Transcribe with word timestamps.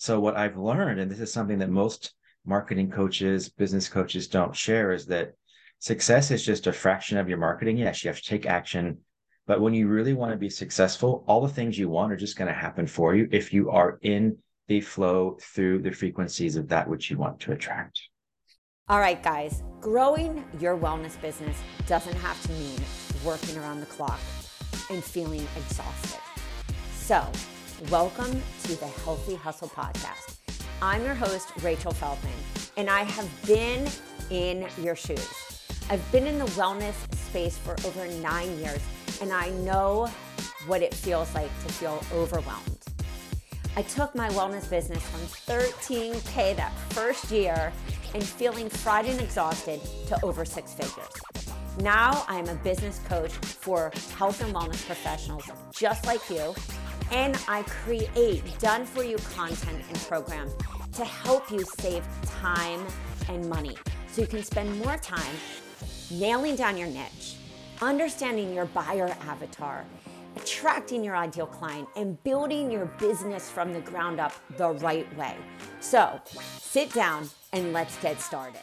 So 0.00 0.18
what 0.18 0.34
I've 0.34 0.56
learned, 0.56 0.98
and 0.98 1.10
this 1.10 1.20
is 1.20 1.30
something 1.30 1.58
that 1.58 1.68
most 1.68 2.14
marketing 2.46 2.90
coaches, 2.90 3.50
business 3.50 3.86
coaches 3.86 4.28
don't 4.28 4.56
share, 4.56 4.92
is 4.92 5.04
that 5.08 5.34
success 5.78 6.30
is 6.30 6.42
just 6.42 6.66
a 6.66 6.72
fraction 6.72 7.18
of 7.18 7.28
your 7.28 7.36
marketing. 7.36 7.76
Yes, 7.76 8.02
you 8.02 8.08
have 8.08 8.16
to 8.16 8.24
take 8.26 8.46
action. 8.46 9.00
But 9.46 9.60
when 9.60 9.74
you 9.74 9.88
really 9.88 10.14
want 10.14 10.32
to 10.32 10.38
be 10.38 10.48
successful, 10.48 11.22
all 11.26 11.42
the 11.42 11.52
things 11.52 11.78
you 11.78 11.90
want 11.90 12.12
are 12.12 12.16
just 12.16 12.38
going 12.38 12.48
to 12.48 12.54
happen 12.54 12.86
for 12.86 13.14
you 13.14 13.28
if 13.30 13.52
you 13.52 13.68
are 13.68 13.98
in 14.00 14.38
the 14.68 14.80
flow 14.80 15.36
through 15.38 15.82
the 15.82 15.90
frequencies 15.90 16.56
of 16.56 16.68
that 16.68 16.88
which 16.88 17.10
you 17.10 17.18
want 17.18 17.38
to 17.40 17.52
attract. 17.52 18.00
All 18.88 19.00
right, 19.00 19.22
guys, 19.22 19.62
growing 19.82 20.46
your 20.58 20.78
wellness 20.78 21.20
business 21.20 21.58
doesn't 21.86 22.16
have 22.16 22.42
to 22.44 22.52
mean 22.52 22.80
working 23.22 23.58
around 23.58 23.80
the 23.80 23.86
clock 23.86 24.20
and 24.88 25.04
feeling 25.04 25.46
exhausted. 25.58 26.20
So, 26.94 27.22
Welcome 27.88 28.42
to 28.64 28.78
the 28.78 28.86
Healthy 28.86 29.36
Hustle 29.36 29.68
Podcast. 29.68 30.36
I'm 30.82 31.02
your 31.02 31.14
host, 31.14 31.48
Rachel 31.62 31.92
Feldman, 31.92 32.30
and 32.76 32.90
I 32.90 33.04
have 33.04 33.46
been 33.46 33.88
in 34.28 34.68
your 34.82 34.94
shoes. 34.94 35.26
I've 35.88 36.12
been 36.12 36.26
in 36.26 36.38
the 36.38 36.44
wellness 36.44 36.94
space 37.14 37.56
for 37.56 37.74
over 37.86 38.06
nine 38.20 38.58
years, 38.58 38.80
and 39.22 39.32
I 39.32 39.48
know 39.50 40.10
what 40.66 40.82
it 40.82 40.92
feels 40.92 41.34
like 41.34 41.48
to 41.66 41.72
feel 41.72 42.04
overwhelmed. 42.12 42.84
I 43.76 43.82
took 43.82 44.14
my 44.14 44.28
wellness 44.30 44.68
business 44.68 45.02
from 45.02 45.20
13K 45.56 46.56
that 46.56 46.72
first 46.90 47.30
year 47.30 47.72
and 48.12 48.22
feeling 48.22 48.68
fried 48.68 49.06
and 49.06 49.18
exhausted 49.22 49.80
to 50.08 50.22
over 50.22 50.44
six 50.44 50.74
figures. 50.74 51.08
Now 51.80 52.24
I'm 52.28 52.46
a 52.48 52.56
business 52.56 53.00
coach 53.08 53.32
for 53.32 53.90
health 54.18 54.42
and 54.42 54.54
wellness 54.54 54.84
professionals 54.84 55.44
just 55.72 56.04
like 56.04 56.28
you 56.28 56.54
and 57.10 57.36
I 57.48 57.62
create 57.62 58.42
done 58.58 58.84
for 58.84 59.02
you 59.02 59.16
content 59.34 59.82
and 59.88 59.98
programs 60.02 60.54
to 60.92 61.04
help 61.04 61.50
you 61.50 61.64
save 61.78 62.04
time 62.24 62.86
and 63.28 63.48
money 63.48 63.76
so 64.08 64.22
you 64.22 64.26
can 64.26 64.42
spend 64.42 64.78
more 64.84 64.96
time 64.96 65.34
nailing 66.10 66.56
down 66.56 66.76
your 66.76 66.88
niche, 66.88 67.36
understanding 67.80 68.52
your 68.52 68.66
buyer 68.66 69.14
avatar, 69.22 69.84
attracting 70.36 71.04
your 71.04 71.16
ideal 71.16 71.46
client, 71.46 71.88
and 71.96 72.22
building 72.24 72.70
your 72.70 72.86
business 72.98 73.50
from 73.50 73.72
the 73.72 73.80
ground 73.80 74.20
up 74.20 74.32
the 74.56 74.70
right 74.70 75.16
way. 75.16 75.36
So 75.80 76.20
sit 76.58 76.92
down 76.92 77.28
and 77.52 77.72
let's 77.72 77.96
get 77.98 78.20
started. 78.20 78.60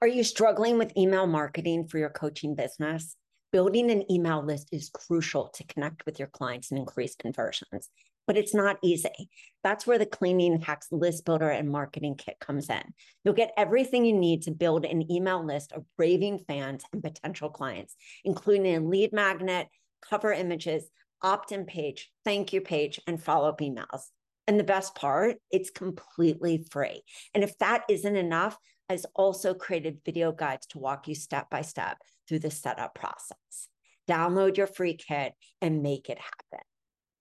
Are 0.00 0.08
you 0.08 0.24
struggling 0.24 0.78
with 0.78 0.96
email 0.96 1.26
marketing 1.26 1.86
for 1.86 1.98
your 1.98 2.10
coaching 2.10 2.54
business? 2.54 3.16
Building 3.56 3.90
an 3.90 4.04
email 4.12 4.44
list 4.44 4.68
is 4.70 4.90
crucial 4.90 5.48
to 5.48 5.64
connect 5.64 6.04
with 6.04 6.18
your 6.18 6.28
clients 6.28 6.70
and 6.70 6.78
increase 6.78 7.16
conversions, 7.16 7.88
but 8.26 8.36
it's 8.36 8.54
not 8.54 8.76
easy. 8.82 9.30
That's 9.64 9.86
where 9.86 9.96
the 9.96 10.04
Cleaning 10.04 10.60
Hacks 10.60 10.88
List 10.90 11.24
Builder 11.24 11.48
and 11.48 11.70
Marketing 11.70 12.16
Kit 12.16 12.36
comes 12.38 12.68
in. 12.68 12.82
You'll 13.24 13.32
get 13.32 13.54
everything 13.56 14.04
you 14.04 14.12
need 14.12 14.42
to 14.42 14.50
build 14.50 14.84
an 14.84 15.10
email 15.10 15.42
list 15.42 15.72
of 15.72 15.86
raving 15.96 16.40
fans 16.46 16.84
and 16.92 17.02
potential 17.02 17.48
clients, 17.48 17.96
including 18.26 18.76
a 18.76 18.80
lead 18.80 19.14
magnet, 19.14 19.68
cover 20.06 20.34
images, 20.34 20.90
opt 21.22 21.50
in 21.50 21.64
page, 21.64 22.10
thank 22.26 22.52
you 22.52 22.60
page, 22.60 23.00
and 23.06 23.22
follow 23.22 23.48
up 23.48 23.60
emails. 23.60 24.02
And 24.46 24.60
the 24.60 24.64
best 24.64 24.94
part, 24.94 25.36
it's 25.50 25.70
completely 25.70 26.62
free. 26.70 27.00
And 27.32 27.42
if 27.42 27.56
that 27.60 27.84
isn't 27.88 28.16
enough, 28.16 28.58
I've 28.90 29.06
also 29.14 29.54
created 29.54 30.02
video 30.04 30.30
guides 30.30 30.66
to 30.68 30.78
walk 30.78 31.08
you 31.08 31.14
step 31.14 31.48
by 31.48 31.62
step 31.62 31.96
through 32.28 32.40
the 32.40 32.50
setup 32.50 32.94
process. 32.94 33.68
Download 34.08 34.56
your 34.56 34.66
free 34.66 34.94
kit 34.94 35.34
and 35.60 35.82
make 35.82 36.08
it 36.08 36.18
happen. 36.18 36.64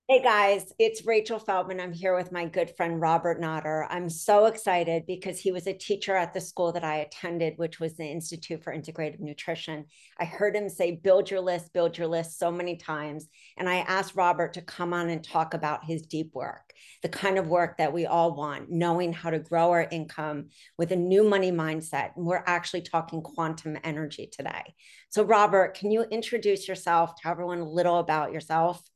Hey 0.07 0.21
guys, 0.21 0.71
it's 0.77 1.03
Rachel 1.03 1.39
Feldman. 1.39 1.79
I'm 1.79 1.91
here 1.91 2.15
with 2.15 2.31
my 2.31 2.45
good 2.45 2.69
friend 2.77 3.01
Robert 3.01 3.41
Notter. 3.41 3.87
I'm 3.89 4.07
so 4.07 4.45
excited 4.45 5.07
because 5.07 5.39
he 5.39 5.51
was 5.51 5.65
a 5.65 5.73
teacher 5.73 6.15
at 6.15 6.31
the 6.31 6.41
school 6.41 6.71
that 6.73 6.83
I 6.83 6.97
attended, 6.97 7.55
which 7.57 7.79
was 7.79 7.97
the 7.97 8.05
Institute 8.05 8.63
for 8.63 8.71
Integrative 8.71 9.19
Nutrition. 9.19 9.85
I 10.19 10.25
heard 10.25 10.55
him 10.55 10.69
say, 10.69 10.91
build 10.91 11.31
your 11.31 11.41
list, 11.41 11.73
build 11.73 11.97
your 11.97 12.05
list 12.05 12.37
so 12.37 12.51
many 12.51 12.77
times. 12.77 13.27
And 13.57 13.67
I 13.67 13.77
asked 13.77 14.15
Robert 14.15 14.53
to 14.53 14.61
come 14.61 14.93
on 14.93 15.09
and 15.09 15.23
talk 15.23 15.55
about 15.55 15.85
his 15.85 16.03
deep 16.03 16.35
work, 16.35 16.71
the 17.01 17.09
kind 17.09 17.39
of 17.39 17.47
work 17.47 17.79
that 17.79 17.91
we 17.91 18.05
all 18.05 18.35
want, 18.35 18.69
knowing 18.69 19.11
how 19.11 19.31
to 19.31 19.39
grow 19.39 19.71
our 19.71 19.87
income 19.91 20.49
with 20.77 20.91
a 20.91 20.95
new 20.95 21.23
money 21.23 21.51
mindset. 21.51 22.15
And 22.15 22.27
we're 22.27 22.43
actually 22.45 22.81
talking 22.81 23.23
quantum 23.23 23.75
energy 23.83 24.29
today. 24.31 24.75
So, 25.09 25.23
Robert, 25.23 25.75
can 25.75 25.89
you 25.89 26.03
introduce 26.03 26.67
yourself, 26.67 27.15
tell 27.19 27.31
everyone 27.31 27.61
a 27.61 27.67
little 27.67 27.97
about 27.97 28.31
yourself? 28.31 28.87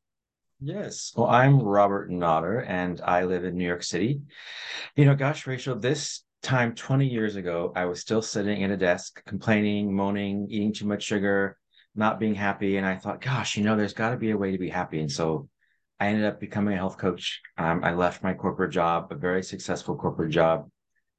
Yes. 0.61 1.13
Well, 1.15 1.27
I'm 1.27 1.61
Robert 1.61 2.11
Notter 2.11 2.65
and 2.67 2.99
I 2.99 3.23
live 3.23 3.45
in 3.45 3.55
New 3.55 3.65
York 3.65 3.81
City. 3.81 4.21
You 4.97 5.05
know, 5.05 5.15
gosh, 5.15 5.47
Rachel, 5.47 5.79
this 5.79 6.25
time 6.43 6.75
20 6.75 7.07
years 7.07 7.37
ago, 7.37 7.71
I 7.77 7.85
was 7.85 8.01
still 8.01 8.21
sitting 8.21 8.61
at 8.65 8.71
a 8.71 8.75
desk 8.75 9.23
complaining, 9.25 9.95
moaning, 9.95 10.47
eating 10.49 10.73
too 10.73 10.85
much 10.85 11.03
sugar, 11.03 11.57
not 11.95 12.19
being 12.19 12.35
happy. 12.35 12.75
And 12.75 12.85
I 12.85 12.97
thought, 12.97 13.21
gosh, 13.21 13.55
you 13.55 13.63
know, 13.63 13.77
there's 13.77 13.93
got 13.93 14.09
to 14.09 14.17
be 14.17 14.31
a 14.31 14.37
way 14.37 14.51
to 14.51 14.57
be 14.57 14.67
happy. 14.67 14.99
And 14.99 15.09
so 15.09 15.47
I 15.97 16.07
ended 16.07 16.25
up 16.25 16.41
becoming 16.41 16.73
a 16.73 16.77
health 16.77 16.97
coach. 16.97 17.39
Um, 17.57 17.81
I 17.81 17.93
left 17.93 18.21
my 18.21 18.33
corporate 18.33 18.73
job, 18.73 19.07
a 19.11 19.15
very 19.15 19.43
successful 19.43 19.95
corporate 19.95 20.31
job, 20.31 20.69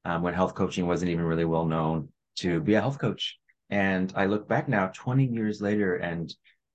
um, 0.05 0.21
when 0.21 0.35
health 0.35 0.53
coaching 0.53 0.85
wasn't 0.85 1.09
even 1.09 1.25
really 1.25 1.45
well 1.45 1.65
known, 1.65 2.09
to 2.37 2.59
be 2.59 2.75
a 2.75 2.81
health 2.81 2.99
coach. 2.99 3.39
And 3.71 4.13
I 4.15 4.27
look 4.27 4.47
back 4.47 4.69
now 4.69 4.91
20 4.93 5.25
years 5.25 5.61
later 5.61 5.95
and 5.95 6.31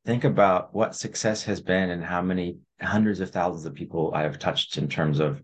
think 0.07 0.23
about 0.23 0.73
what 0.73 0.95
success 0.95 1.43
has 1.43 1.61
been 1.61 1.91
and 1.91 2.03
how 2.03 2.23
many 2.23 2.59
hundreds 2.81 3.21
of 3.21 3.31
thousands 3.31 3.67
of 3.67 3.75
people 3.75 4.13
I 4.15 4.23
have 4.23 4.39
touched 4.39 4.79
in 4.79 4.89
terms 4.89 5.19
of 5.19 5.43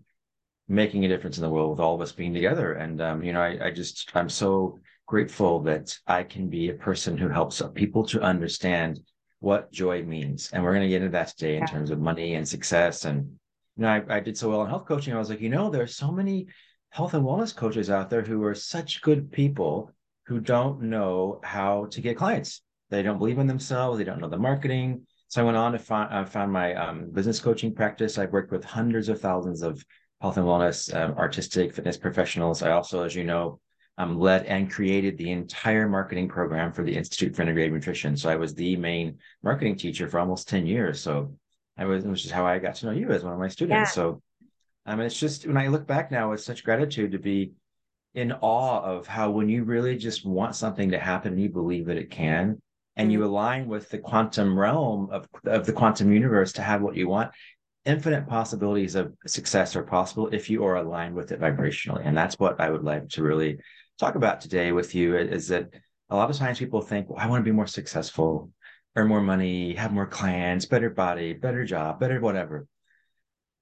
making 0.69 1.03
a 1.03 1.09
difference 1.09 1.37
in 1.37 1.43
the 1.43 1.49
world 1.49 1.71
with 1.71 1.81
all 1.81 1.95
of 1.95 2.01
us 2.01 2.13
being 2.13 2.33
together. 2.33 2.73
And, 2.73 3.01
um, 3.01 3.23
you 3.23 3.33
know, 3.33 3.41
I, 3.41 3.67
I 3.67 3.71
just, 3.71 4.09
I'm 4.15 4.29
so 4.29 4.79
grateful 5.05 5.59
that 5.63 5.97
I 6.07 6.23
can 6.23 6.49
be 6.49 6.69
a 6.69 6.75
person 6.75 7.17
who 7.17 7.27
helps 7.27 7.61
people 7.73 8.05
to 8.05 8.21
understand 8.21 9.01
what 9.39 9.71
joy 9.73 10.01
means. 10.03 10.49
And 10.53 10.63
we're 10.63 10.71
going 10.71 10.83
to 10.83 10.89
get 10.89 11.01
into 11.01 11.11
that 11.11 11.27
today 11.37 11.57
in 11.57 11.67
terms 11.67 11.91
of 11.91 11.99
money 11.99 12.35
and 12.35 12.47
success. 12.47 13.03
And, 13.03 13.25
you 13.75 13.83
know, 13.83 13.89
I, 13.89 14.03
I 14.07 14.19
did 14.21 14.37
so 14.37 14.49
well 14.49 14.61
in 14.61 14.69
health 14.69 14.87
coaching. 14.87 15.13
I 15.13 15.19
was 15.19 15.29
like, 15.29 15.41
you 15.41 15.49
know, 15.49 15.69
there's 15.69 15.97
so 15.97 16.09
many 16.09 16.47
health 16.89 17.13
and 17.13 17.25
wellness 17.25 17.53
coaches 17.53 17.89
out 17.89 18.09
there 18.09 18.21
who 18.21 18.41
are 18.45 18.55
such 18.55 19.01
good 19.01 19.29
people 19.29 19.91
who 20.27 20.39
don't 20.39 20.83
know 20.83 21.41
how 21.43 21.87
to 21.87 21.99
get 21.99 22.15
clients 22.15 22.61
they 22.93 23.03
don't 23.03 23.17
believe 23.17 23.39
in 23.39 23.47
themselves. 23.47 23.97
They 23.97 24.03
don't 24.03 24.19
know 24.19 24.29
the 24.29 24.37
marketing. 24.37 25.05
So 25.27 25.41
I 25.41 25.45
went 25.45 25.57
on 25.57 25.71
to 25.71 25.79
find, 25.79 26.13
I 26.13 26.23
found 26.25 26.51
my 26.51 26.75
um, 26.75 27.09
business 27.11 27.39
coaching 27.39 27.73
practice. 27.73 28.17
I've 28.17 28.31
worked 28.31 28.51
with 28.51 28.63
hundreds 28.63 29.09
of 29.09 29.19
thousands 29.19 29.61
of 29.61 29.83
health 30.21 30.37
and 30.37 30.45
wellness, 30.45 30.93
um, 30.95 31.17
artistic 31.17 31.73
fitness 31.73 31.97
professionals. 31.97 32.61
I 32.61 32.71
also, 32.71 33.03
as 33.03 33.15
you 33.15 33.23
know, 33.23 33.59
um, 33.97 34.19
led 34.19 34.45
and 34.45 34.71
created 34.71 35.17
the 35.17 35.31
entire 35.31 35.87
marketing 35.87 36.27
program 36.27 36.71
for 36.71 36.83
the 36.83 36.95
Institute 36.95 37.35
for 37.35 37.43
Integrative 37.43 37.73
Nutrition. 37.73 38.15
So 38.15 38.29
I 38.29 38.35
was 38.35 38.53
the 38.53 38.75
main 38.75 39.17
marketing 39.43 39.75
teacher 39.75 40.07
for 40.07 40.19
almost 40.19 40.47
10 40.49 40.65
years. 40.65 41.01
So 41.01 41.35
I 41.77 41.85
was, 41.85 42.03
which 42.03 42.25
is 42.25 42.31
how 42.31 42.45
I 42.45 42.59
got 42.59 42.75
to 42.75 42.87
know 42.87 42.91
you 42.91 43.09
as 43.09 43.23
one 43.23 43.33
of 43.33 43.39
my 43.39 43.47
students. 43.47 43.73
Yeah. 43.73 43.85
So 43.85 44.21
I 44.85 44.95
mean, 44.95 45.05
it's 45.05 45.19
just 45.19 45.47
when 45.47 45.57
I 45.57 45.67
look 45.67 45.87
back 45.87 46.11
now 46.11 46.31
with 46.31 46.41
such 46.41 46.63
gratitude 46.63 47.13
to 47.13 47.19
be 47.19 47.53
in 48.13 48.31
awe 48.33 48.81
of 48.81 49.07
how 49.07 49.31
when 49.31 49.49
you 49.49 49.63
really 49.63 49.97
just 49.97 50.25
want 50.25 50.55
something 50.55 50.91
to 50.91 50.99
happen 50.99 51.33
and 51.33 51.41
you 51.41 51.49
believe 51.49 51.87
that 51.87 51.97
it 51.97 52.11
can, 52.11 52.61
and 52.95 53.11
you 53.11 53.19
mm. 53.19 53.25
align 53.25 53.67
with 53.67 53.89
the 53.89 53.97
quantum 53.97 54.57
realm 54.57 55.09
of, 55.11 55.27
of 55.45 55.65
the 55.65 55.73
quantum 55.73 56.11
universe 56.11 56.53
to 56.53 56.61
have 56.61 56.81
what 56.81 56.95
you 56.95 57.07
want, 57.07 57.31
infinite 57.85 58.27
possibilities 58.27 58.95
of 58.95 59.13
success 59.25 59.75
are 59.75 59.83
possible 59.83 60.29
if 60.31 60.49
you 60.49 60.63
are 60.63 60.75
aligned 60.75 61.15
with 61.15 61.31
it 61.31 61.39
vibrationally. 61.39 62.01
And 62.05 62.17
that's 62.17 62.39
what 62.39 62.59
I 62.59 62.69
would 62.69 62.83
like 62.83 63.09
to 63.09 63.23
really 63.23 63.57
talk 63.99 64.15
about 64.15 64.41
today 64.41 64.71
with 64.71 64.95
you 64.95 65.17
is 65.17 65.47
that 65.49 65.69
a 66.09 66.15
lot 66.15 66.29
of 66.29 66.37
times 66.37 66.59
people 66.59 66.81
think, 66.81 67.09
well, 67.09 67.19
I 67.19 67.27
want 67.27 67.41
to 67.41 67.49
be 67.49 67.55
more 67.55 67.67
successful, 67.67 68.51
earn 68.95 69.07
more 69.07 69.21
money, 69.21 69.73
have 69.75 69.91
more 69.91 70.05
clients, 70.05 70.65
better 70.65 70.89
body, 70.89 71.33
better 71.33 71.65
job, 71.65 71.99
better 71.99 72.19
whatever. 72.19 72.67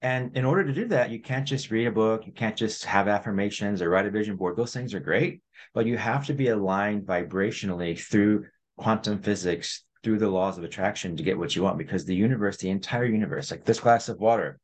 And 0.04 0.36
in 0.36 0.46
order 0.46 0.64
to 0.64 0.74
do 0.74 0.88
that, 0.88 1.12
you 1.12 1.22
can't 1.22 1.48
just 1.48 1.70
read 1.70 1.86
a 1.86 1.92
book, 1.92 2.26
you 2.26 2.34
can't 2.34 2.58
just 2.58 2.86
have 2.86 3.08
affirmations 3.08 3.82
or 3.82 3.90
write 3.90 4.08
a 4.08 4.12
vision 4.12 4.36
board. 4.36 4.58
Those 4.58 4.74
things 4.74 4.94
are 4.94 5.00
great, 5.00 5.42
but 5.74 5.86
you 5.86 5.96
have 5.98 6.26
to 6.26 6.34
be 6.34 6.48
aligned 6.48 7.04
vibrationally 7.04 8.00
through 8.00 8.46
quantum 8.82 9.22
physics 9.22 9.84
through 10.04 10.18
the 10.18 10.28
laws 10.28 10.58
of 10.58 10.64
attraction 10.64 11.16
to 11.16 11.24
get 11.24 11.38
what 11.38 11.56
you 11.56 11.62
want 11.62 11.78
because 11.78 12.04
the 12.04 12.16
universe, 12.16 12.58
the 12.58 12.70
entire 12.70 13.06
universe, 13.06 13.52
like 13.52 13.64
this 13.64 13.80
glass 13.80 14.10
of 14.10 14.20
water, 14.20 14.60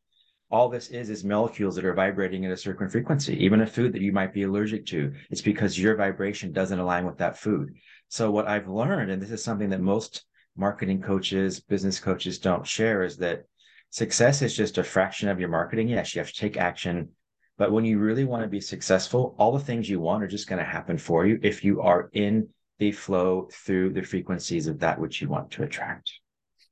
all 0.49 0.69
this 0.69 0.87
is 0.87 1.09
is 1.09 1.23
molecules 1.23 1.75
that 1.75 1.85
are 1.85 1.93
vibrating 1.93 2.43
at 2.45 2.51
a 2.51 2.57
certain 2.57 2.89
frequency. 2.89 3.37
Even 3.43 3.61
a 3.61 3.67
food 3.67 3.93
that 3.93 4.01
you 4.01 4.11
might 4.11 4.33
be 4.33 4.43
allergic 4.43 4.87
to, 4.87 5.13
it's 5.29 5.41
because 5.41 5.77
your 5.77 5.95
vibration 5.95 6.51
doesn't 6.51 6.79
align 6.79 7.05
with 7.05 7.17
that 7.17 7.37
food. 7.37 7.75
So 8.07 8.31
what 8.31 8.47
I've 8.47 8.67
learned, 8.67 9.11
and 9.11 9.21
this 9.21 9.31
is 9.31 9.43
something 9.43 9.69
that 9.69 9.81
most 9.81 10.25
marketing 10.55 11.01
coaches, 11.01 11.59
business 11.59 11.99
coaches 11.99 12.39
don't 12.39 12.65
share, 12.65 13.03
is 13.03 13.17
that 13.17 13.43
success 13.91 14.41
is 14.41 14.55
just 14.55 14.79
a 14.79 14.83
fraction 14.83 15.29
of 15.29 15.39
your 15.39 15.49
marketing. 15.49 15.89
Yes, 15.89 16.15
you 16.15 16.19
have 16.19 16.31
to 16.31 16.39
take 16.39 16.57
action. 16.57 17.09
But 17.57 17.71
when 17.71 17.85
you 17.85 17.99
really 17.99 18.25
want 18.25 18.43
to 18.43 18.49
be 18.49 18.61
successful, 18.61 19.35
all 19.37 19.51
the 19.51 19.63
things 19.63 19.89
you 19.89 19.99
want 19.99 20.23
are 20.23 20.27
just 20.27 20.47
going 20.47 20.59
to 20.59 20.65
happen 20.65 20.97
for 20.97 21.27
you 21.27 21.39
if 21.43 21.63
you 21.63 21.81
are 21.81 22.09
in 22.13 22.47
they 22.79 22.91
flow 22.91 23.47
through 23.51 23.91
the 23.91 24.01
frequencies 24.01 24.67
of 24.67 24.79
that 24.79 24.99
which 24.99 25.21
you 25.21 25.27
want 25.27 25.51
to 25.51 25.63
attract. 25.63 26.11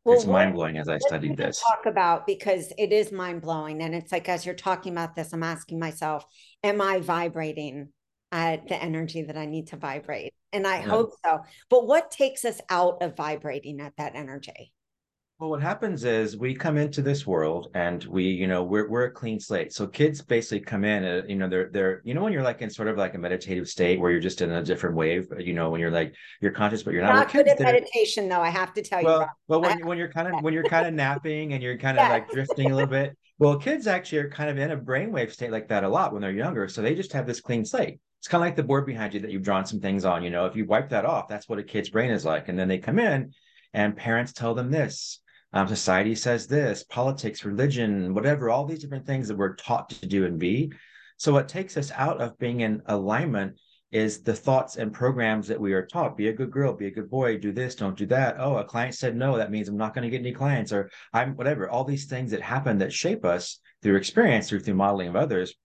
well, 0.04 0.16
it's 0.16 0.25
mind 0.25 0.54
blowing 0.54 0.78
as 0.78 0.88
I 0.88 0.98
studied 1.00 1.38
this. 1.38 1.62
Talk 1.62 1.86
about 1.86 2.28
because 2.28 2.72
it 2.78 2.92
is 2.92 3.12
mind 3.12 3.42
blowing, 3.42 3.81
and 3.81 3.96
it's 3.96 4.12
like 4.12 4.30
as 4.30 4.46
you're 4.46 4.56
talking 4.56 4.92
about 4.92 5.16
this, 5.16 5.34
I'm 5.34 5.44
asking 5.44 5.80
myself, 5.80 6.25
am 6.63 6.81
I 6.81 7.00
vibrating 7.00 7.90
at 8.31 8.68
the 8.68 8.81
energy 8.81 9.24
that 9.24 9.38
I 9.38 9.46
need 9.46 9.68
to 9.68 9.78
vibrate? 9.78 10.34
And 10.54 10.68
I 10.68 10.78
yeah. 10.78 10.90
hope 10.90 11.12
so. 11.24 11.40
But 11.69 11.88
what 11.88 12.12
takes 12.12 12.46
us 12.46 12.62
out 12.69 13.01
of 13.01 13.18
vibrating 13.18 13.81
at 13.81 13.94
that 13.98 14.16
energy? 14.16 14.72
Well, 15.46 15.52
what 15.52 15.62
happens 15.62 16.06
is 16.06 16.36
we 16.36 16.56
come 16.56 16.76
into 16.76 17.04
this 17.04 17.28
world 17.28 17.68
and 17.76 18.04
we, 18.06 18.24
you 18.24 18.48
know, 18.48 18.64
we're 18.64 18.90
we're 18.90 19.04
a 19.04 19.12
clean 19.12 19.40
slate. 19.40 19.72
So 19.74 19.86
kids 19.86 20.20
basically 20.20 20.62
come 20.62 20.84
in, 20.84 21.06
uh, 21.06 21.22
you 21.28 21.36
know, 21.36 21.48
they're 21.48 21.70
they're, 21.70 22.02
you 22.04 22.16
know, 22.16 22.24
when 22.24 22.34
you're 22.34 22.42
like 22.42 22.64
in 22.64 22.70
sort 22.72 22.88
of 22.88 22.98
like 22.98 23.14
a 23.14 23.20
meditative 23.20 23.68
state 23.68 24.00
where 24.00 24.10
you're 24.10 24.20
just 24.20 24.42
in 24.42 24.50
a 24.50 24.64
different 24.64 24.96
wave, 24.96 25.28
you 25.38 25.54
know, 25.54 25.70
when 25.70 25.80
you're 25.80 25.92
like 25.92 26.16
you're 26.42 26.52
conscious 26.52 26.82
but 26.82 26.96
you're 26.96 27.04
not. 27.04 27.14
Not 27.14 27.32
good 27.32 27.48
at 27.48 27.60
meditation, 27.60 28.28
though. 28.28 28.42
I 28.42 28.50
have 28.50 28.74
to 28.74 28.82
tell 28.82 29.04
well, 29.04 29.20
you. 29.22 29.28
Well, 29.48 29.62
when 29.62 29.86
when 29.86 30.00
you're 30.00 30.12
kind 30.12 30.34
of 30.34 30.42
when 30.42 30.52
you're 30.52 30.64
kind 30.64 30.88
of 30.88 30.96
napping 30.96 31.54
and 31.54 31.62
you're 31.62 31.78
kind 31.78 32.00
of 32.00 32.08
yeah. 32.08 32.14
like 32.14 32.28
drifting 32.32 32.72
a 32.72 32.76
little 32.76 32.90
bit. 32.90 33.16
Well, 33.38 33.60
kids 33.60 33.86
actually 33.86 34.18
are 34.22 34.30
kind 34.32 34.50
of 34.50 34.58
in 34.58 34.72
a 34.72 34.78
brainwave 34.78 35.32
state 35.32 35.52
like 35.52 35.68
that 35.68 35.84
a 35.84 35.88
lot 35.88 36.12
when 36.12 36.24
they're 36.24 36.32
younger, 36.32 36.68
so 36.68 36.82
they 36.82 36.96
just 36.96 37.14
have 37.14 37.28
this 37.28 37.40
clean 37.40 37.66
slate. 37.66 38.00
It's 38.18 38.28
kind 38.28 38.42
of 38.42 38.48
like 38.48 38.56
the 38.56 38.64
board 38.64 38.88
behind 38.88 39.14
you 39.14 39.20
that 39.20 39.30
you've 39.30 39.44
drawn 39.44 39.68
some 39.68 39.80
things 39.80 40.06
on. 40.06 40.24
You 40.24 40.32
know, 40.32 40.48
if 40.48 40.56
you 40.56 40.66
wipe 40.66 40.90
that 40.90 41.06
off, 41.06 41.28
that's 41.28 41.48
what 41.48 41.60
a 41.60 41.64
kid's 41.64 41.92
brain 41.92 42.10
is 42.10 42.26
like, 42.26 42.50
and 42.50 42.58
then 42.58 42.68
they 42.68 42.80
come 42.80 42.98
in, 42.98 43.32
and 43.76 43.96
parents 43.96 44.34
tell 44.34 44.56
them 44.56 44.72
this 44.72 45.20
um, 45.56 45.69
society 45.69 46.16
says 46.16 46.48
this, 46.48 46.84
politics, 46.84 47.46
religion, 47.46 48.13
whatever, 48.13 48.50
all 48.50 48.66
these 48.66 48.81
different 48.81 49.06
things 49.06 49.30
that 49.30 49.38
we're 49.38 49.56
taught 49.56 49.90
to 49.90 50.06
do 50.06 50.25
and 50.25 50.38
be. 50.38 50.74
So, 51.16 51.31
what 51.31 51.48
takes 51.48 51.78
us 51.78 51.92
out 51.92 52.19
of 52.19 52.38
being 52.38 52.60
in 52.60 52.81
alignment 52.88 53.57
is 53.90 54.22
the 54.22 54.34
thoughts 54.34 54.75
and 54.75 54.92
programs 54.92 55.48
that 55.48 55.60
we 55.62 55.72
are 55.72 55.86
taught 55.86 56.18
be 56.18 56.28
a 56.28 56.34
good 56.34 56.52
girl, 56.52 56.74
be 56.74 56.88
a 56.88 56.92
good 56.92 57.10
boy, 57.10 57.38
do 57.38 57.54
this, 57.54 57.75
don't 57.75 57.98
do 57.98 58.06
that. 58.07 58.36
Oh, 58.38 58.57
a 58.57 58.66
client 58.66 58.96
said 58.96 59.16
no, 59.16 59.38
that 59.38 59.50
means 59.50 59.69
I'm 59.69 59.78
not 59.78 59.94
going 59.94 60.04
to 60.04 60.10
get 60.10 60.19
any 60.19 60.34
clients, 60.34 60.74
or 60.74 60.92
I'm 61.13 61.38
whatever. 61.38 61.69
All 61.69 61.86
these 61.86 62.06
things 62.06 62.31
that 62.31 62.42
happen 62.42 62.80
that 62.80 62.92
shape 62.92 63.24
us 63.24 63.62
through 63.81 63.96
experience, 63.96 64.50
through, 64.50 64.60
through 64.60 64.74
modeling 64.74 65.08
of 65.08 65.16
others, 65.16 65.56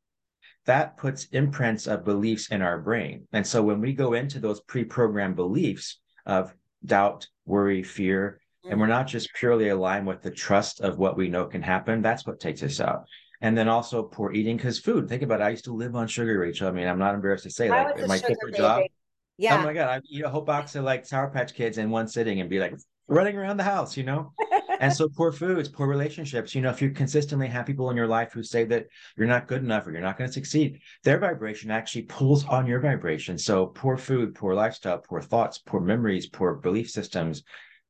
that 0.67 0.99
puts 0.99 1.25
imprints 1.33 1.89
of 1.89 2.05
beliefs 2.05 2.53
in 2.53 2.63
our 2.63 2.79
brain. 2.79 3.27
And 3.33 3.45
so, 3.45 3.61
when 3.61 3.81
we 3.81 3.93
go 3.93 4.13
into 4.13 4.39
those 4.39 4.61
pre 4.61 4.85
programmed 4.85 5.35
beliefs 5.35 5.99
of 6.27 6.55
doubt, 6.87 7.27
worry, 7.45 7.83
fear, 7.83 8.41
and 8.69 8.81
we're 8.81 8.87
not 8.87 9.07
just 9.07 9.33
purely 9.35 9.69
aligned 9.69 10.07
with 10.07 10.23
the 10.23 10.31
trust 10.31 10.81
of 10.81 10.99
what 10.99 11.17
we 11.17 11.29
know 11.29 11.47
can 11.47 11.63
happen. 11.63 12.03
That's 12.03 12.27
what 12.27 12.41
takes 12.41 12.63
us 12.63 12.81
out. 12.81 13.05
And 13.41 13.57
then 13.57 13.69
also 13.69 14.03
poor 14.03 14.33
eating 14.33 14.57
because 14.57 14.79
food 14.79 15.09
think 15.09 15.23
about 15.23 15.41
it. 15.41 15.45
I 15.45 15.51
used 15.51 15.65
to 15.65 15.73
live 15.73 15.97
on 15.97 16.07
sugar 16.07 16.39
rachel. 16.39 16.69
I 16.69 16.73
mean 16.73 16.87
i'm 16.87 16.99
not 16.99 17.15
embarrassed 17.15 17.45
to 17.45 17.51
say 17.51 17.71
like 17.71 18.07
my 18.07 18.19
corporate 18.19 18.57
job 18.57 18.83
yeah. 19.39 19.59
oh 19.59 19.65
my 19.65 19.73
god 19.73 19.89
i 19.89 20.01
eat 20.11 20.25
a 20.25 20.29
whole 20.29 20.43
box 20.43 20.75
of 20.75 20.85
like 20.85 21.07
sour 21.07 21.31
patch 21.31 21.55
kids 21.55 21.79
in 21.79 21.91
one 21.91 22.07
sitting 22.07 22.41
and 22.41 22.51
be 22.51 22.59
like 22.59 22.75
running 23.09 23.37
around 23.37 23.57
the 23.57 23.65
house 23.65 23.97
you 23.97 24.05
know? 24.05 24.33
And 24.79 24.93
so 24.93 25.09
poor 25.09 25.31
foods 25.31 25.69
poor 25.69 25.87
relationships 25.87 26.55
you 26.55 26.61
know 26.61 26.71
if 26.71 26.81
you 26.81 26.91
consistently 26.91 27.49
have 27.49 27.67
people 27.67 27.91
in 27.91 27.97
your 27.97 28.07
life 28.07 28.33
who 28.33 28.43
say 28.43 28.65
that 28.65 28.87
you're 29.17 29.27
not 29.27 29.49
good 29.49 29.63
enough 29.63 29.87
or 29.87 29.93
you're 29.93 30.01
not 30.01 30.19
going 30.19 30.29
to 30.29 30.35
succeed 30.35 30.81
their 31.05 31.19
vibration 31.19 31.71
actually 31.71 32.03
pulls 32.03 32.47
on 32.47 32.67
your 32.67 32.81
vibration. 32.81 33.37
So 33.37 33.67
poor 33.67 33.97
food 33.97 34.35
poor 34.35 34.55
lifestyle 34.55 34.99
poor 34.99 35.21
thoughts 35.21 35.59
poor 35.59 35.81
memories 35.81 36.29
poor 36.29 36.55
belief 36.55 36.91
systems 36.91 37.43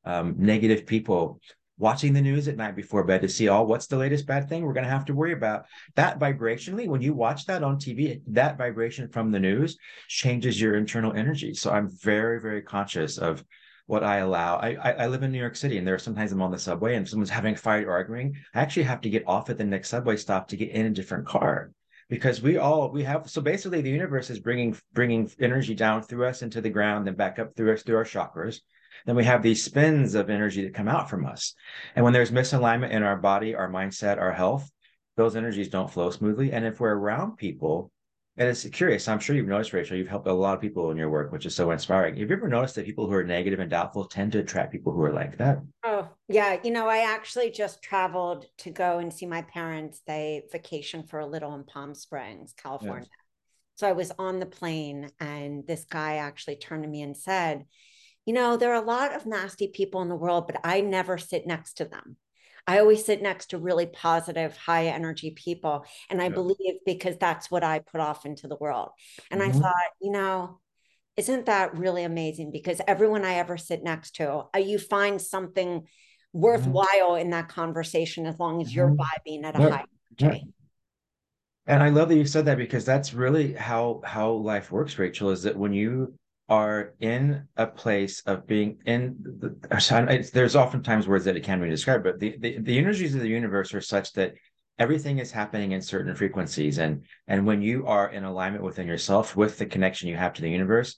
um, 0.05 0.35
negative 0.37 0.85
people 0.85 1.39
watching 1.81 2.13
the 2.13 2.21
news 2.21 2.47
at 2.47 2.57
night 2.57 2.75
before 2.75 3.03
bed 3.03 3.21
to 3.21 3.27
see 3.27 3.47
all 3.47 3.63
oh, 3.63 3.65
what's 3.65 3.87
the 3.87 3.97
latest 3.97 4.27
bad 4.27 4.47
thing 4.47 4.63
we're 4.63 4.71
going 4.71 4.85
to 4.85 4.89
have 4.89 5.05
to 5.05 5.15
worry 5.15 5.33
about? 5.33 5.65
That 5.95 6.19
vibrationally 6.19 6.87
when 6.87 7.01
you 7.01 7.13
watch 7.13 7.47
that 7.47 7.63
on 7.63 7.77
tv 7.77 8.21
that 8.27 8.57
vibration 8.57 9.09
from 9.09 9.31
the 9.31 9.39
news 9.39 9.77
changes 10.07 10.61
your 10.61 10.75
internal 10.75 11.13
energy. 11.13 11.53
So 11.53 11.71
i'm 11.71 11.89
very 11.89 12.39
very 12.39 12.61
conscious 12.61 13.17
of 13.17 13.43
what 13.87 14.03
i 14.03 14.17
allow. 14.17 14.57
I, 14.57 14.75
I, 14.75 14.91
I 14.91 15.07
live 15.07 15.23
in 15.23 15.31
new 15.31 15.39
york 15.39 15.55
city 15.55 15.79
and 15.79 15.87
there 15.87 15.95
are 15.95 15.99
sometimes 15.99 16.31
i'm 16.31 16.41
on 16.41 16.51
the 16.51 16.59
subway 16.59 16.95
and 16.95 17.07
someone's 17.07 17.31
having 17.31 17.55
a 17.55 17.57
fight 17.57 17.85
or 17.85 17.91
arguing. 17.91 18.35
I 18.53 18.61
actually 18.61 18.83
have 18.83 19.01
to 19.01 19.09
get 19.09 19.27
off 19.27 19.49
at 19.49 19.57
the 19.57 19.63
next 19.63 19.89
subway 19.89 20.17
stop 20.17 20.47
to 20.49 20.57
get 20.57 20.69
in 20.69 20.85
a 20.85 20.91
different 20.91 21.25
car 21.25 21.71
because 22.09 22.43
we 22.43 22.57
all 22.57 22.91
we 22.91 23.03
have 23.03 23.27
so 23.27 23.41
basically 23.41 23.81
the 23.81 23.89
universe 23.89 24.29
is 24.29 24.39
bringing 24.39 24.77
bringing 24.93 25.31
energy 25.39 25.73
down 25.73 26.03
through 26.03 26.25
us 26.25 26.43
into 26.43 26.61
the 26.61 26.69
ground 26.69 27.07
and 27.07 27.17
back 27.17 27.39
up 27.39 27.55
through 27.55 27.73
us 27.73 27.81
through 27.81 27.97
our 27.97 28.03
chakras 28.03 28.59
then 29.05 29.15
we 29.15 29.23
have 29.23 29.41
these 29.41 29.63
spins 29.63 30.15
of 30.15 30.29
energy 30.29 30.63
that 30.63 30.73
come 30.73 30.87
out 30.87 31.09
from 31.09 31.25
us. 31.25 31.53
And 31.95 32.03
when 32.03 32.13
there's 32.13 32.31
misalignment 32.31 32.91
in 32.91 33.03
our 33.03 33.17
body, 33.17 33.55
our 33.55 33.69
mindset, 33.69 34.19
our 34.19 34.31
health, 34.31 34.69
those 35.17 35.35
energies 35.35 35.69
don't 35.69 35.91
flow 35.91 36.09
smoothly. 36.09 36.51
And 36.51 36.65
if 36.65 36.79
we're 36.79 36.95
around 36.95 37.37
people, 37.37 37.91
and 38.37 38.47
it's 38.47 38.63
curious, 38.69 39.09
I'm 39.09 39.19
sure 39.19 39.35
you've 39.35 39.47
noticed, 39.47 39.73
Rachel, 39.73 39.97
you've 39.97 40.07
helped 40.07 40.25
a 40.25 40.33
lot 40.33 40.55
of 40.55 40.61
people 40.61 40.89
in 40.89 40.97
your 40.97 41.09
work, 41.09 41.33
which 41.33 41.45
is 41.45 41.53
so 41.53 41.71
inspiring. 41.71 42.15
Have 42.15 42.29
you 42.29 42.35
ever 42.35 42.47
noticed 42.47 42.75
that 42.75 42.85
people 42.85 43.05
who 43.05 43.13
are 43.13 43.25
negative 43.25 43.59
and 43.59 43.69
doubtful 43.69 44.05
tend 44.05 44.31
to 44.31 44.39
attract 44.39 44.71
people 44.71 44.93
who 44.93 45.01
are 45.01 45.11
like 45.11 45.37
that? 45.37 45.59
Oh, 45.83 46.07
yeah. 46.29 46.57
You 46.63 46.71
know, 46.71 46.87
I 46.87 46.99
actually 47.13 47.51
just 47.51 47.83
traveled 47.83 48.45
to 48.59 48.71
go 48.71 48.99
and 48.99 49.13
see 49.13 49.25
my 49.25 49.41
parents. 49.41 50.01
They 50.07 50.43
vacation 50.49 51.03
for 51.03 51.19
a 51.19 51.25
little 51.25 51.53
in 51.55 51.65
Palm 51.65 51.93
Springs, 51.93 52.53
California. 52.55 53.01
Yes. 53.01 53.09
So 53.75 53.87
I 53.87 53.91
was 53.91 54.11
on 54.17 54.39
the 54.39 54.45
plane, 54.45 55.11
and 55.19 55.67
this 55.67 55.85
guy 55.85 56.15
actually 56.15 56.55
turned 56.55 56.83
to 56.83 56.89
me 56.89 57.01
and 57.01 57.17
said, 57.17 57.65
you 58.25 58.33
know, 58.33 58.57
there 58.57 58.71
are 58.73 58.81
a 58.81 58.85
lot 58.85 59.15
of 59.15 59.25
nasty 59.25 59.67
people 59.67 60.01
in 60.01 60.09
the 60.09 60.15
world, 60.15 60.47
but 60.47 60.59
I 60.63 60.81
never 60.81 61.17
sit 61.17 61.47
next 61.47 61.73
to 61.73 61.85
them. 61.85 62.17
I 62.67 62.79
always 62.79 63.03
sit 63.03 63.21
next 63.21 63.47
to 63.47 63.57
really 63.57 63.87
positive, 63.87 64.55
high 64.55 64.87
energy 64.87 65.31
people. 65.31 65.85
And 66.09 66.21
I 66.21 66.25
yeah. 66.25 66.35
believe 66.35 66.75
because 66.85 67.17
that's 67.17 67.49
what 67.49 67.63
I 67.63 67.79
put 67.79 68.01
off 68.01 68.25
into 68.25 68.47
the 68.47 68.55
world. 68.55 68.89
And 69.31 69.41
mm-hmm. 69.41 69.57
I 69.57 69.59
thought, 69.59 69.91
you 70.01 70.11
know, 70.11 70.59
isn't 71.17 71.47
that 71.47 71.75
really 71.75 72.03
amazing? 72.03 72.51
Because 72.51 72.79
everyone 72.87 73.25
I 73.25 73.35
ever 73.35 73.57
sit 73.57 73.83
next 73.83 74.15
to, 74.17 74.45
uh, 74.55 74.59
you 74.59 74.77
find 74.77 75.19
something 75.19 75.81
mm-hmm. 75.81 76.39
worthwhile 76.39 77.15
in 77.15 77.31
that 77.31 77.49
conversation 77.49 78.25
as 78.27 78.39
long 78.39 78.61
as 78.61 78.73
you're 78.73 78.89
mm-hmm. 78.89 79.01
vibing 79.01 79.43
at 79.43 79.59
a 79.59 79.63
yeah. 79.63 79.69
high 79.69 79.85
energy. 80.19 80.43
Yeah. 80.45 80.51
And 81.67 81.83
I 81.83 81.89
love 81.89 82.09
that 82.09 82.15
you 82.15 82.25
said 82.25 82.45
that 82.45 82.57
because 82.57 82.85
that's 82.85 83.13
really 83.13 83.53
how 83.53 84.01
how 84.03 84.31
life 84.31 84.71
works, 84.71 84.97
Rachel. 84.97 85.29
Is 85.29 85.43
that 85.43 85.55
when 85.55 85.73
you 85.73 86.13
are 86.51 86.93
in 86.99 87.47
a 87.55 87.65
place 87.65 88.21
of 88.27 88.45
being 88.45 88.77
in 88.85 89.15
the, 89.39 90.29
there's 90.33 90.55
oftentimes 90.55 91.07
words 91.07 91.23
that 91.23 91.37
it 91.37 91.43
can't 91.43 91.61
be 91.61 91.69
described 91.69 92.03
but 92.03 92.19
the, 92.19 92.35
the, 92.39 92.59
the 92.59 92.77
energies 92.77 93.15
of 93.15 93.21
the 93.21 93.27
universe 93.29 93.73
are 93.73 93.79
such 93.79 94.11
that 94.11 94.33
everything 94.77 95.19
is 95.19 95.31
happening 95.31 95.71
in 95.71 95.81
certain 95.81 96.13
frequencies. 96.15 96.79
And 96.79 97.05
and 97.27 97.45
when 97.45 97.61
you 97.61 97.85
are 97.87 98.09
in 98.09 98.23
alignment 98.23 98.63
within 98.63 98.87
yourself 98.87 99.35
with 99.35 99.57
the 99.57 99.65
connection 99.65 100.09
you 100.09 100.17
have 100.17 100.33
to 100.33 100.41
the 100.41 100.49
universe 100.49 100.97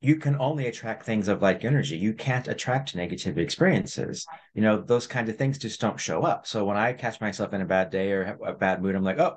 you 0.00 0.14
can 0.14 0.36
only 0.38 0.68
attract 0.68 1.04
things 1.04 1.26
of 1.26 1.42
like 1.42 1.64
energy. 1.64 1.96
You 1.96 2.14
can't 2.14 2.46
attract 2.46 2.94
negative 2.94 3.36
experiences. 3.36 4.24
You 4.54 4.62
know 4.62 4.80
those 4.80 5.08
kinds 5.08 5.28
of 5.28 5.36
things 5.36 5.58
just 5.58 5.80
don't 5.80 5.98
show 5.98 6.22
up. 6.22 6.46
So 6.46 6.64
when 6.64 6.76
i 6.76 6.92
catch 6.92 7.20
myself 7.20 7.52
in 7.52 7.60
a 7.60 7.66
bad 7.66 7.90
day 7.90 8.12
or 8.12 8.38
a 8.46 8.54
bad 8.54 8.80
mood 8.80 8.94
i'm 8.94 9.02
like 9.02 9.18
oh 9.18 9.36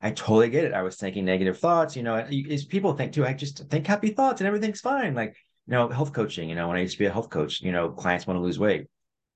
I 0.00 0.10
totally 0.10 0.50
get 0.50 0.64
it. 0.64 0.74
I 0.74 0.82
was 0.82 0.96
thinking 0.96 1.24
negative 1.24 1.58
thoughts, 1.58 1.96
you 1.96 2.02
know, 2.02 2.16
is 2.30 2.64
people 2.64 2.92
think 2.92 3.12
too, 3.12 3.24
I 3.24 3.32
just 3.32 3.66
think 3.68 3.86
happy 3.86 4.10
thoughts 4.10 4.40
and 4.40 4.46
everything's 4.46 4.80
fine. 4.80 5.14
Like, 5.14 5.34
you 5.66 5.72
know, 5.72 5.88
health 5.88 6.12
coaching, 6.12 6.48
you 6.48 6.54
know, 6.54 6.68
when 6.68 6.76
I 6.76 6.80
used 6.80 6.94
to 6.94 6.98
be 6.98 7.06
a 7.06 7.12
health 7.12 7.30
coach, 7.30 7.60
you 7.62 7.72
know, 7.72 7.90
clients 7.90 8.26
want 8.26 8.38
to 8.38 8.42
lose 8.42 8.58
weight. 8.58 8.86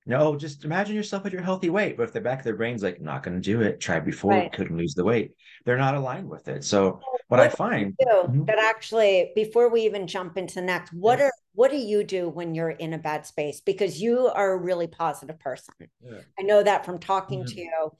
No, 0.05 0.35
just 0.35 0.65
imagine 0.65 0.95
yourself 0.95 1.25
at 1.25 1.31
your 1.31 1.43
healthy 1.43 1.69
weight. 1.69 1.95
But 1.95 2.03
if 2.03 2.13
the 2.13 2.21
back 2.21 2.39
of 2.39 2.43
their 2.43 2.55
brain's 2.55 2.81
like, 2.81 2.99
not 3.01 3.21
going 3.21 3.35
to 3.35 3.41
do 3.41 3.61
it, 3.61 3.79
tried 3.79 4.03
before, 4.03 4.31
right. 4.31 4.51
couldn't 4.51 4.77
lose 4.77 4.95
the 4.95 5.03
weight, 5.03 5.33
they're 5.63 5.77
not 5.77 5.95
aligned 5.95 6.27
with 6.27 6.47
it. 6.47 6.63
So 6.63 6.99
what, 7.27 7.39
what 7.39 7.39
I 7.39 7.49
find 7.49 7.95
mm-hmm. 8.01 8.45
that 8.45 8.57
actually, 8.57 9.31
before 9.35 9.69
we 9.69 9.81
even 9.81 10.07
jump 10.07 10.37
into 10.37 10.61
next, 10.61 10.91
what 10.93 11.19
yeah. 11.19 11.25
are 11.25 11.31
what 11.53 11.69
do 11.69 11.77
you 11.77 12.03
do 12.03 12.29
when 12.29 12.55
you're 12.55 12.71
in 12.71 12.93
a 12.93 12.97
bad 12.97 13.25
space? 13.25 13.61
Because 13.61 14.01
you 14.01 14.27
are 14.27 14.53
a 14.53 14.57
really 14.57 14.87
positive 14.87 15.39
person. 15.39 15.73
Yeah. 16.01 16.19
I 16.39 16.43
know 16.43 16.63
that 16.63 16.85
from 16.85 16.97
talking 16.97 17.41
mm-hmm. 17.41 17.55
to 17.55 17.61
you. 17.61 17.91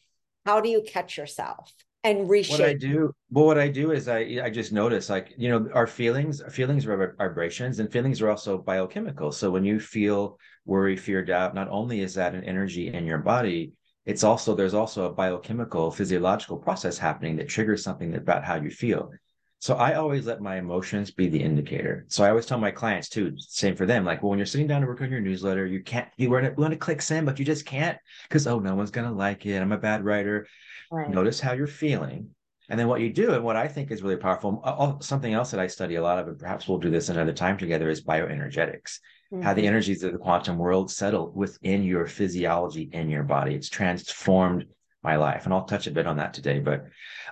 How 0.46 0.60
do 0.60 0.70
you 0.70 0.82
catch 0.82 1.18
yourself? 1.18 1.72
And 2.04 2.30
reshape. 2.30 2.60
What 2.60 2.68
I 2.68 2.74
do, 2.74 3.14
well, 3.30 3.46
what 3.46 3.60
I 3.60 3.68
do 3.68 3.92
is 3.92 4.08
I 4.08 4.42
I 4.44 4.50
just 4.50 4.72
notice 4.72 5.10
like 5.10 5.34
you 5.38 5.50
know 5.50 5.70
our 5.74 5.88
feelings, 5.88 6.42
feelings 6.50 6.86
are 6.86 7.16
vibrations, 7.18 7.80
and 7.80 7.92
feelings 7.92 8.22
are 8.22 8.30
also 8.30 8.58
biochemical. 8.58 9.32
So 9.32 9.52
when 9.52 9.64
you 9.64 9.80
feel 9.80 10.38
worry, 10.66 10.96
fear, 10.98 11.24
doubt, 11.24 11.56
not 11.56 11.70
only 11.70 12.02
is 12.02 12.14
that 12.16 12.36
an 12.36 12.44
energy 12.44 12.94
in 12.94 13.06
your 13.06 13.20
body, 13.20 13.74
it's 14.06 14.24
also 14.24 14.56
there's 14.56 14.74
also 14.74 15.06
a 15.06 15.14
biochemical, 15.14 15.92
physiological 15.92 16.58
process 16.58 16.98
happening 16.98 17.36
that 17.38 17.50
triggers 17.50 17.84
something 17.84 18.16
about 18.16 18.44
how 18.44 18.56
you 18.56 18.70
feel. 18.70 19.12
So 19.60 19.76
I 19.76 19.94
always 19.94 20.26
let 20.26 20.42
my 20.42 20.58
emotions 20.58 21.12
be 21.12 21.30
the 21.30 21.42
indicator. 21.42 22.06
So 22.08 22.24
I 22.24 22.30
always 22.30 22.48
tell 22.48 22.58
my 22.58 22.72
clients 22.72 23.10
too, 23.10 23.34
same 23.38 23.76
for 23.76 23.86
them. 23.86 24.04
Like, 24.04 24.24
well, 24.24 24.32
when 24.32 24.40
you're 24.40 24.48
sitting 24.48 24.66
down 24.66 24.82
to 24.82 24.88
work 24.88 25.02
on 25.02 25.12
your 25.12 25.20
newsletter, 25.20 25.68
you 25.68 25.84
can't, 25.84 26.10
you 26.18 26.32
want 26.32 26.46
to, 26.46 26.60
want 26.60 26.72
to 26.72 26.80
click 26.80 27.00
send, 27.00 27.28
but 27.28 27.38
you 27.38 27.46
just 27.46 27.64
can't 27.64 27.96
because, 28.28 28.48
oh, 28.48 28.58
no 28.58 28.74
one's 28.74 28.90
going 28.90 29.08
to 29.08 29.14
like 29.14 29.46
it. 29.46 29.62
I'm 29.62 29.72
a 29.72 29.78
bad 29.78 30.04
writer. 30.04 30.48
Right. 30.92 31.10
Notice 31.10 31.40
how 31.40 31.54
you're 31.54 31.68
feeling. 31.68 32.30
And 32.70 32.80
then 32.80 32.88
what 32.88 33.02
you 33.02 33.12
do, 33.12 33.34
and 33.34 33.44
what 33.44 33.56
I 33.56 33.68
think 33.68 33.92
is 33.92 34.04
really 34.04 34.18
powerful, 34.18 35.00
something 35.02 35.34
else 35.34 35.52
that 35.52 35.60
I 35.60 35.68
study 35.68 35.96
a 35.96 36.02
lot 36.02 36.20
of, 36.20 36.28
and 36.28 36.40
perhaps 36.40 36.68
we'll 36.68 36.78
do 36.78 36.90
this 36.90 37.10
another 37.10 37.34
time 37.34 37.58
together, 37.58 37.90
is 37.90 38.04
bioenergetics. 38.04 39.00
Mm-hmm. 39.34 39.42
How 39.42 39.54
the 39.54 39.62
mm-hmm. 39.62 39.68
energies 39.68 40.04
of 40.04 40.12
the 40.12 40.18
quantum 40.18 40.58
world 40.58 40.92
settle 40.92 41.32
within 41.34 41.84
your 41.84 42.06
physiology 42.06 42.90
in 42.92 43.10
your 43.10 43.24
body. 43.24 43.56
It's 43.56 43.70
transformed 43.70 44.66
my 45.04 45.16
life. 45.16 45.46
And 45.46 45.54
I'll 45.54 45.66
touch 45.66 45.88
a 45.88 45.92
bit 45.92 46.08
on 46.08 46.18
that 46.18 46.34
today. 46.34 46.60
But 46.60 46.86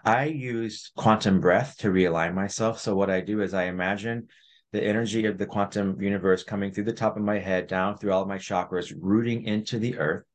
I 0.03 0.25
use 0.25 0.91
quantum 0.95 1.39
breath 1.39 1.77
to 1.79 1.89
realign 1.89 2.33
myself. 2.33 2.79
So 2.79 2.95
what 2.95 3.09
I 3.09 3.21
do 3.21 3.41
is 3.41 3.53
I 3.53 3.65
imagine 3.65 4.27
the 4.71 4.83
energy 4.83 5.25
of 5.25 5.37
the 5.37 5.45
quantum 5.45 6.01
universe 6.01 6.43
coming 6.43 6.71
through 6.71 6.85
the 6.85 6.93
top 6.93 7.17
of 7.17 7.23
my 7.23 7.39
head, 7.39 7.67
down 7.67 7.97
through 7.97 8.13
all 8.13 8.21
of 8.21 8.27
my 8.27 8.37
chakras, 8.37 8.93
rooting 8.97 9.43
into 9.43 9.79
the 9.79 9.97
earth, 9.97 10.25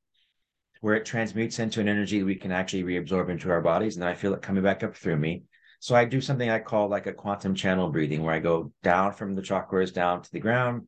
where 0.84 0.96
it 0.96 1.06
transmutes 1.06 1.60
into 1.60 1.80
an 1.80 1.88
energy 1.88 2.22
we 2.22 2.34
can 2.34 2.52
actually 2.52 2.82
reabsorb 2.82 3.30
into 3.30 3.50
our 3.50 3.62
bodies. 3.62 3.96
And 3.96 4.02
then 4.02 4.10
I 4.10 4.14
feel 4.14 4.34
it 4.34 4.42
coming 4.42 4.62
back 4.62 4.82
up 4.82 4.94
through 4.94 5.16
me. 5.16 5.44
So 5.80 5.94
I 5.94 6.04
do 6.04 6.20
something 6.20 6.50
I 6.50 6.58
call 6.58 6.90
like 6.90 7.06
a 7.06 7.12
quantum 7.14 7.54
channel 7.54 7.88
breathing, 7.88 8.22
where 8.22 8.34
I 8.34 8.38
go 8.38 8.70
down 8.82 9.14
from 9.14 9.34
the 9.34 9.40
chakras 9.40 9.94
down 9.94 10.20
to 10.20 10.30
the 10.30 10.40
ground, 10.40 10.86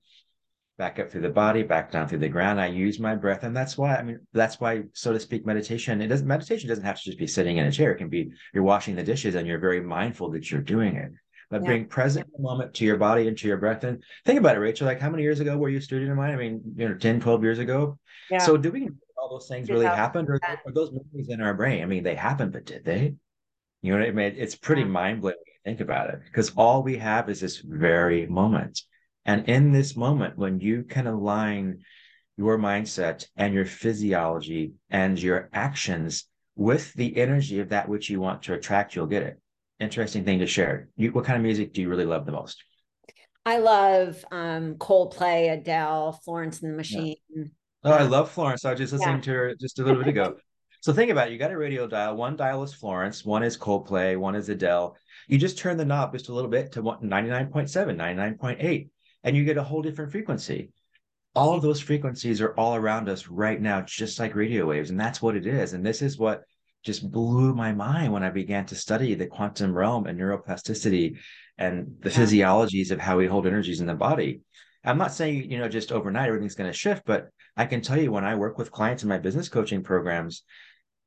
back 0.76 0.99
up 0.99 1.11
through 1.11 1.23
the 1.23 1.31
body, 1.31 1.62
back 1.62 1.91
down 1.91 2.09
through 2.09 2.19
the 2.19 2.29
ground. 2.29 2.61
I 2.61 2.67
use 2.67 3.00
my 3.00 3.15
breath. 3.15 3.43
And 3.43 3.57
that's 3.57 3.79
why, 3.79 3.97
I 3.97 4.03
mean, 4.03 4.19
that's 4.35 4.61
why, 4.61 4.83
so 4.93 5.15
to 5.15 5.19
speak, 5.19 5.47
meditation, 5.47 6.03
it 6.03 6.09
doesn't, 6.09 6.26
meditation 6.26 6.69
doesn't 6.69 6.85
have 6.85 6.99
to 6.99 7.05
just 7.05 7.19
be 7.19 7.26
sitting 7.26 7.57
in 7.57 7.65
a 7.65 7.73
chair. 7.73 7.93
It 7.93 7.97
can 7.97 8.11
be 8.11 8.33
you're 8.53 8.65
washing 8.65 8.97
the 8.97 9.03
dishes 9.03 9.35
and 9.35 9.49
you're 9.49 9.59
very 9.59 9.81
mindful 9.81 10.31
that 10.33 10.50
you're 10.50 10.61
doing 10.61 10.97
it. 10.97 11.12
But 11.49 11.62
yeah. 11.62 11.69
being 11.69 11.87
present 11.87 12.26
the 12.37 12.43
moment 12.43 12.75
to 12.75 12.85
your 12.85 12.99
body 12.99 13.29
and 13.29 13.38
to 13.38 13.49
your 13.49 13.57
breath. 13.57 13.83
And 13.85 14.05
think 14.26 14.38
about 14.38 14.57
it, 14.57 14.61
Rachel, 14.61 14.87
like 14.87 15.00
how 15.00 15.09
many 15.09 15.23
years 15.23 15.41
ago 15.41 15.57
were 15.57 15.71
you 15.71 15.79
a 15.79 15.81
student 15.81 16.11
of 16.11 16.19
mine? 16.19 16.33
I 16.33 16.37
mean, 16.37 16.61
you 16.76 16.87
know, 16.87 16.97
10, 16.97 17.21
12 17.21 17.43
years 17.43 17.61
ago. 17.61 17.99
Yeah. 18.31 18.38
So 18.38 18.59
do 18.59 18.71
we 18.71 18.91
all 19.26 19.38
those 19.38 19.49
things 19.49 19.68
really 19.68 19.87
happened 19.87 20.28
or 20.28 20.40
are 20.45 20.73
those 20.73 20.92
memories 20.92 21.28
in 21.28 21.40
our 21.40 21.54
brain? 21.54 21.83
I 21.83 21.87
mean, 21.87 22.02
they 22.02 22.14
happened, 22.14 22.52
but 22.52 22.66
did 22.66 22.85
they? 22.85 23.14
You 23.83 23.92
know 23.92 23.99
what 23.99 24.09
I 24.09 24.12
mean? 24.12 24.35
It's 24.37 24.54
pretty 24.54 24.83
yeah. 24.83 24.88
mind 24.88 25.21
blowing 25.21 25.37
to 25.37 25.71
think 25.71 25.80
about 25.80 26.11
it 26.11 26.21
because 26.25 26.52
all 26.56 26.83
we 26.83 26.97
have 26.99 27.28
is 27.28 27.40
this 27.40 27.59
very 27.59 28.26
moment. 28.26 28.80
And 29.25 29.49
in 29.49 29.73
this 29.73 29.97
moment, 29.97 30.38
when 30.38 30.61
you 30.61 30.85
can 30.85 31.06
align 31.06 31.80
your 32.37 32.59
mindset 32.59 33.26
and 33.37 33.54
your 33.54 33.64
physiology 33.64 34.75
and 34.90 35.21
your 35.21 35.50
actions 35.52 36.26
with 36.54 36.92
the 36.95 37.16
energy 37.16 37.59
of 37.61 37.71
that 37.71 37.88
which 37.88 38.09
you 38.09 38.21
want 38.21 38.45
to 38.45 38.54
attract, 38.54 38.95
you'll 38.95 39.06
get 39.06 39.23
it. 39.23 39.40
Interesting 39.80 40.25
thing 40.25 40.38
to 40.38 40.47
share. 40.47 40.88
You, 40.97 41.12
what 41.12 41.25
kind 41.25 41.37
of 41.37 41.42
music 41.42 41.73
do 41.73 41.80
you 41.80 41.88
really 41.88 42.04
love 42.04 42.25
the 42.25 42.33
most? 42.33 42.62
I 43.45 43.59
love 43.59 44.25
um, 44.33 44.75
Coldplay, 44.75 45.52
Adele, 45.52 46.21
Florence 46.25 46.62
and 46.62 46.73
the 46.73 46.76
Machine. 46.76 47.16
Yeah. 47.28 47.45
Oh, 47.87 47.93
I 47.93 48.02
love 48.02 48.31
Florence. 48.31 48.64
I 48.64 48.71
was 48.71 48.81
just 48.81 48.93
listening 48.93 49.16
yeah. 49.16 49.23
to 49.23 49.31
her 49.31 49.55
just 49.55 49.78
a 49.78 49.85
little 49.85 50.02
bit 50.02 50.09
ago. 50.09 50.37
so 50.81 50.93
think 50.93 51.11
about 51.11 51.28
it. 51.28 51.33
You 51.33 51.38
got 51.38 51.50
a 51.50 51.57
radio 51.57 51.87
dial. 51.87 52.16
One 52.16 52.37
dial 52.37 52.62
is 52.62 52.75
Florence, 52.75 53.25
one 53.25 53.43
is 53.43 53.57
Coldplay, 53.57 54.19
one 54.19 54.35
is 54.35 54.49
Adele. 54.49 54.97
You 55.28 55.38
just 55.38 55.59
turn 55.59 55.76
the 55.76 55.85
knob 55.85 56.12
just 56.12 56.28
a 56.28 56.35
little 56.35 56.50
bit 56.50 56.73
to 56.73 56.83
99.7, 56.83 57.50
99.8 57.50 58.88
and 59.26 59.37
you 59.37 59.45
get 59.45 59.59
a 59.59 59.62
whole 59.62 59.83
different 59.83 60.12
frequency. 60.12 60.71
All 61.35 61.55
of 61.55 61.61
those 61.61 61.81
frequencies 61.81 62.40
are 62.40 62.55
all 62.55 62.76
around 62.76 63.09
us 63.09 63.26
right 63.26 63.61
now, 63.61 63.83
just 63.83 64.19
like 64.19 64.37
radio 64.37 64.64
waves. 64.66 64.88
And 64.88 64.99
that's 64.99 65.21
what 65.21 65.37
it 65.37 65.47
is. 65.47 65.75
And 65.75 65.85
this 65.85 66.00
is 66.00 66.16
what 66.16 66.45
just 66.85 67.11
blew 67.11 67.52
my 67.52 67.73
mind 67.73 68.12
when 68.12 68.23
I 68.23 68.31
began 68.31 68.64
to 68.66 68.76
study 68.76 69.14
the 69.14 69.26
quantum 69.26 69.76
realm 69.76 70.07
and 70.07 70.19
neuroplasticity 70.19 71.19
and 71.59 71.97
the 72.00 72.11
yeah. 72.11 72.16
physiologies 72.16 72.93
of 72.93 73.00
how 73.00 73.19
we 73.19 73.26
hold 73.26 73.47
energies 73.47 73.81
in 73.81 73.87
the 73.88 73.95
body. 73.95 74.43
I'm 74.85 74.97
not 74.97 75.12
saying, 75.12 75.50
you 75.50 75.59
know, 75.59 75.69
just 75.69 75.90
overnight 75.90 76.28
everything's 76.28 76.55
going 76.55 76.71
to 76.71 76.78
shift, 76.78 77.02
but 77.05 77.28
I 77.57 77.67
can 77.67 77.81
tell 77.81 77.99
you 77.99 78.13
when 78.13 78.25
I 78.25 78.35
work 78.35 78.59
with 78.59 78.71
clients 78.71 79.03
in 79.03 79.09
my 79.09 79.19
business 79.19 79.49
coaching 79.49 79.83
programs, 79.83 80.43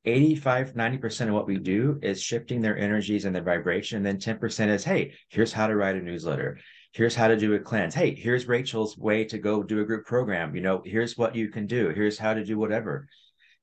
85, 0.05 0.73
90% 0.73 1.27
of 1.27 1.33
what 1.33 1.47
we 1.47 1.57
do 1.57 1.99
is 2.01 2.21
shifting 2.21 2.61
their 2.61 2.77
energies 2.77 3.25
and 3.25 3.35
their 3.35 3.43
vibration. 3.43 3.97
And 3.97 4.05
then 4.05 4.37
10% 4.37 4.69
is, 4.69 4.83
hey, 4.83 5.13
here's 5.27 5.51
how 5.51 5.67
to 5.67 5.75
write 5.75 5.95
a 5.95 6.01
newsletter 6.01 6.57
here's 6.91 7.15
how 7.15 7.27
to 7.27 7.37
do 7.37 7.53
a 7.53 7.59
cleanse. 7.59 7.93
Hey, 7.93 8.15
here's 8.15 8.47
Rachel's 8.47 8.97
way 8.97 9.23
to 9.25 9.37
go 9.37 9.63
do 9.63 9.81
a 9.81 9.85
group 9.85 10.05
program. 10.05 10.55
You 10.55 10.61
know, 10.61 10.81
here's 10.83 11.17
what 11.17 11.35
you 11.35 11.49
can 11.49 11.67
do. 11.67 11.89
Here's 11.89 12.17
how 12.17 12.33
to 12.33 12.43
do 12.43 12.57
whatever. 12.57 13.07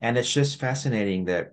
And 0.01 0.17
it's 0.17 0.33
just 0.33 0.61
fascinating 0.61 1.25
that 1.27 1.53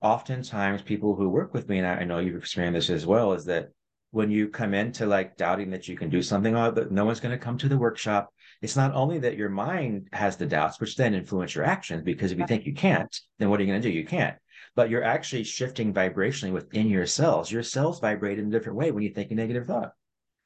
oftentimes 0.00 0.82
people 0.82 1.14
who 1.14 1.28
work 1.28 1.52
with 1.52 1.68
me, 1.68 1.78
and 1.78 1.86
I 1.86 2.04
know 2.04 2.18
you've 2.18 2.36
experienced 2.36 2.88
this 2.88 2.94
as 2.94 3.06
well, 3.06 3.32
is 3.32 3.44
that 3.46 3.70
when 4.12 4.30
you 4.30 4.48
come 4.48 4.74
into 4.74 5.06
like 5.06 5.36
doubting 5.36 5.70
that 5.70 5.88
you 5.88 5.96
can 5.96 6.08
do 6.08 6.22
something 6.22 6.56
oh, 6.56 6.70
that 6.70 6.92
no 6.92 7.04
one's 7.04 7.20
going 7.20 7.36
to 7.36 7.44
come 7.44 7.58
to 7.58 7.68
the 7.68 7.78
workshop, 7.78 8.32
it's 8.64 8.76
not 8.76 8.94
only 8.94 9.18
that 9.18 9.36
your 9.36 9.50
mind 9.50 10.08
has 10.14 10.38
the 10.38 10.46
doubts, 10.46 10.80
which 10.80 10.96
then 10.96 11.12
influence 11.12 11.54
your 11.54 11.66
actions, 11.66 12.02
because 12.02 12.32
if 12.32 12.38
you 12.38 12.46
think 12.46 12.64
you 12.64 12.72
can't, 12.72 13.14
then 13.38 13.50
what 13.50 13.60
are 13.60 13.62
you 13.62 13.68
going 13.68 13.82
to 13.82 13.88
do? 13.88 13.94
You 13.94 14.06
can't. 14.06 14.36
But 14.74 14.88
you're 14.88 15.04
actually 15.04 15.44
shifting 15.44 15.92
vibrationally 15.92 16.50
within 16.50 16.88
your 16.88 17.04
cells. 17.04 17.52
Your 17.52 17.62
cells 17.62 18.00
vibrate 18.00 18.38
in 18.38 18.46
a 18.46 18.50
different 18.50 18.78
way 18.78 18.90
when 18.90 19.02
you 19.02 19.10
think 19.10 19.30
a 19.30 19.34
negative 19.34 19.66
thought. 19.66 19.92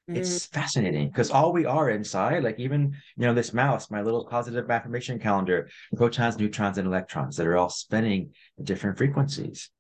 It's 0.09 0.49
mm. 0.49 0.53
fascinating 0.53 1.09
because 1.09 1.31
all 1.31 1.53
we 1.53 1.65
are 1.65 1.91
inside, 1.91 2.43
like 2.43 2.59
even, 2.59 2.97
you 3.17 3.27
know, 3.27 3.35
this 3.35 3.53
mouse, 3.53 3.89
my 3.89 4.03
little 4.03 4.25
positive 4.25 4.69
affirmation 4.69 5.21
calendar, 5.21 5.69
protons, 5.95 6.39
neutrons, 6.39 6.77
and 6.77 6.89
electrons 6.89 7.37
that 7.37 7.47
are 7.47 7.57
all 7.57 7.71
spinning 7.71 8.33
at 8.59 8.65
different 8.65 8.99
frequencies. 8.99 9.71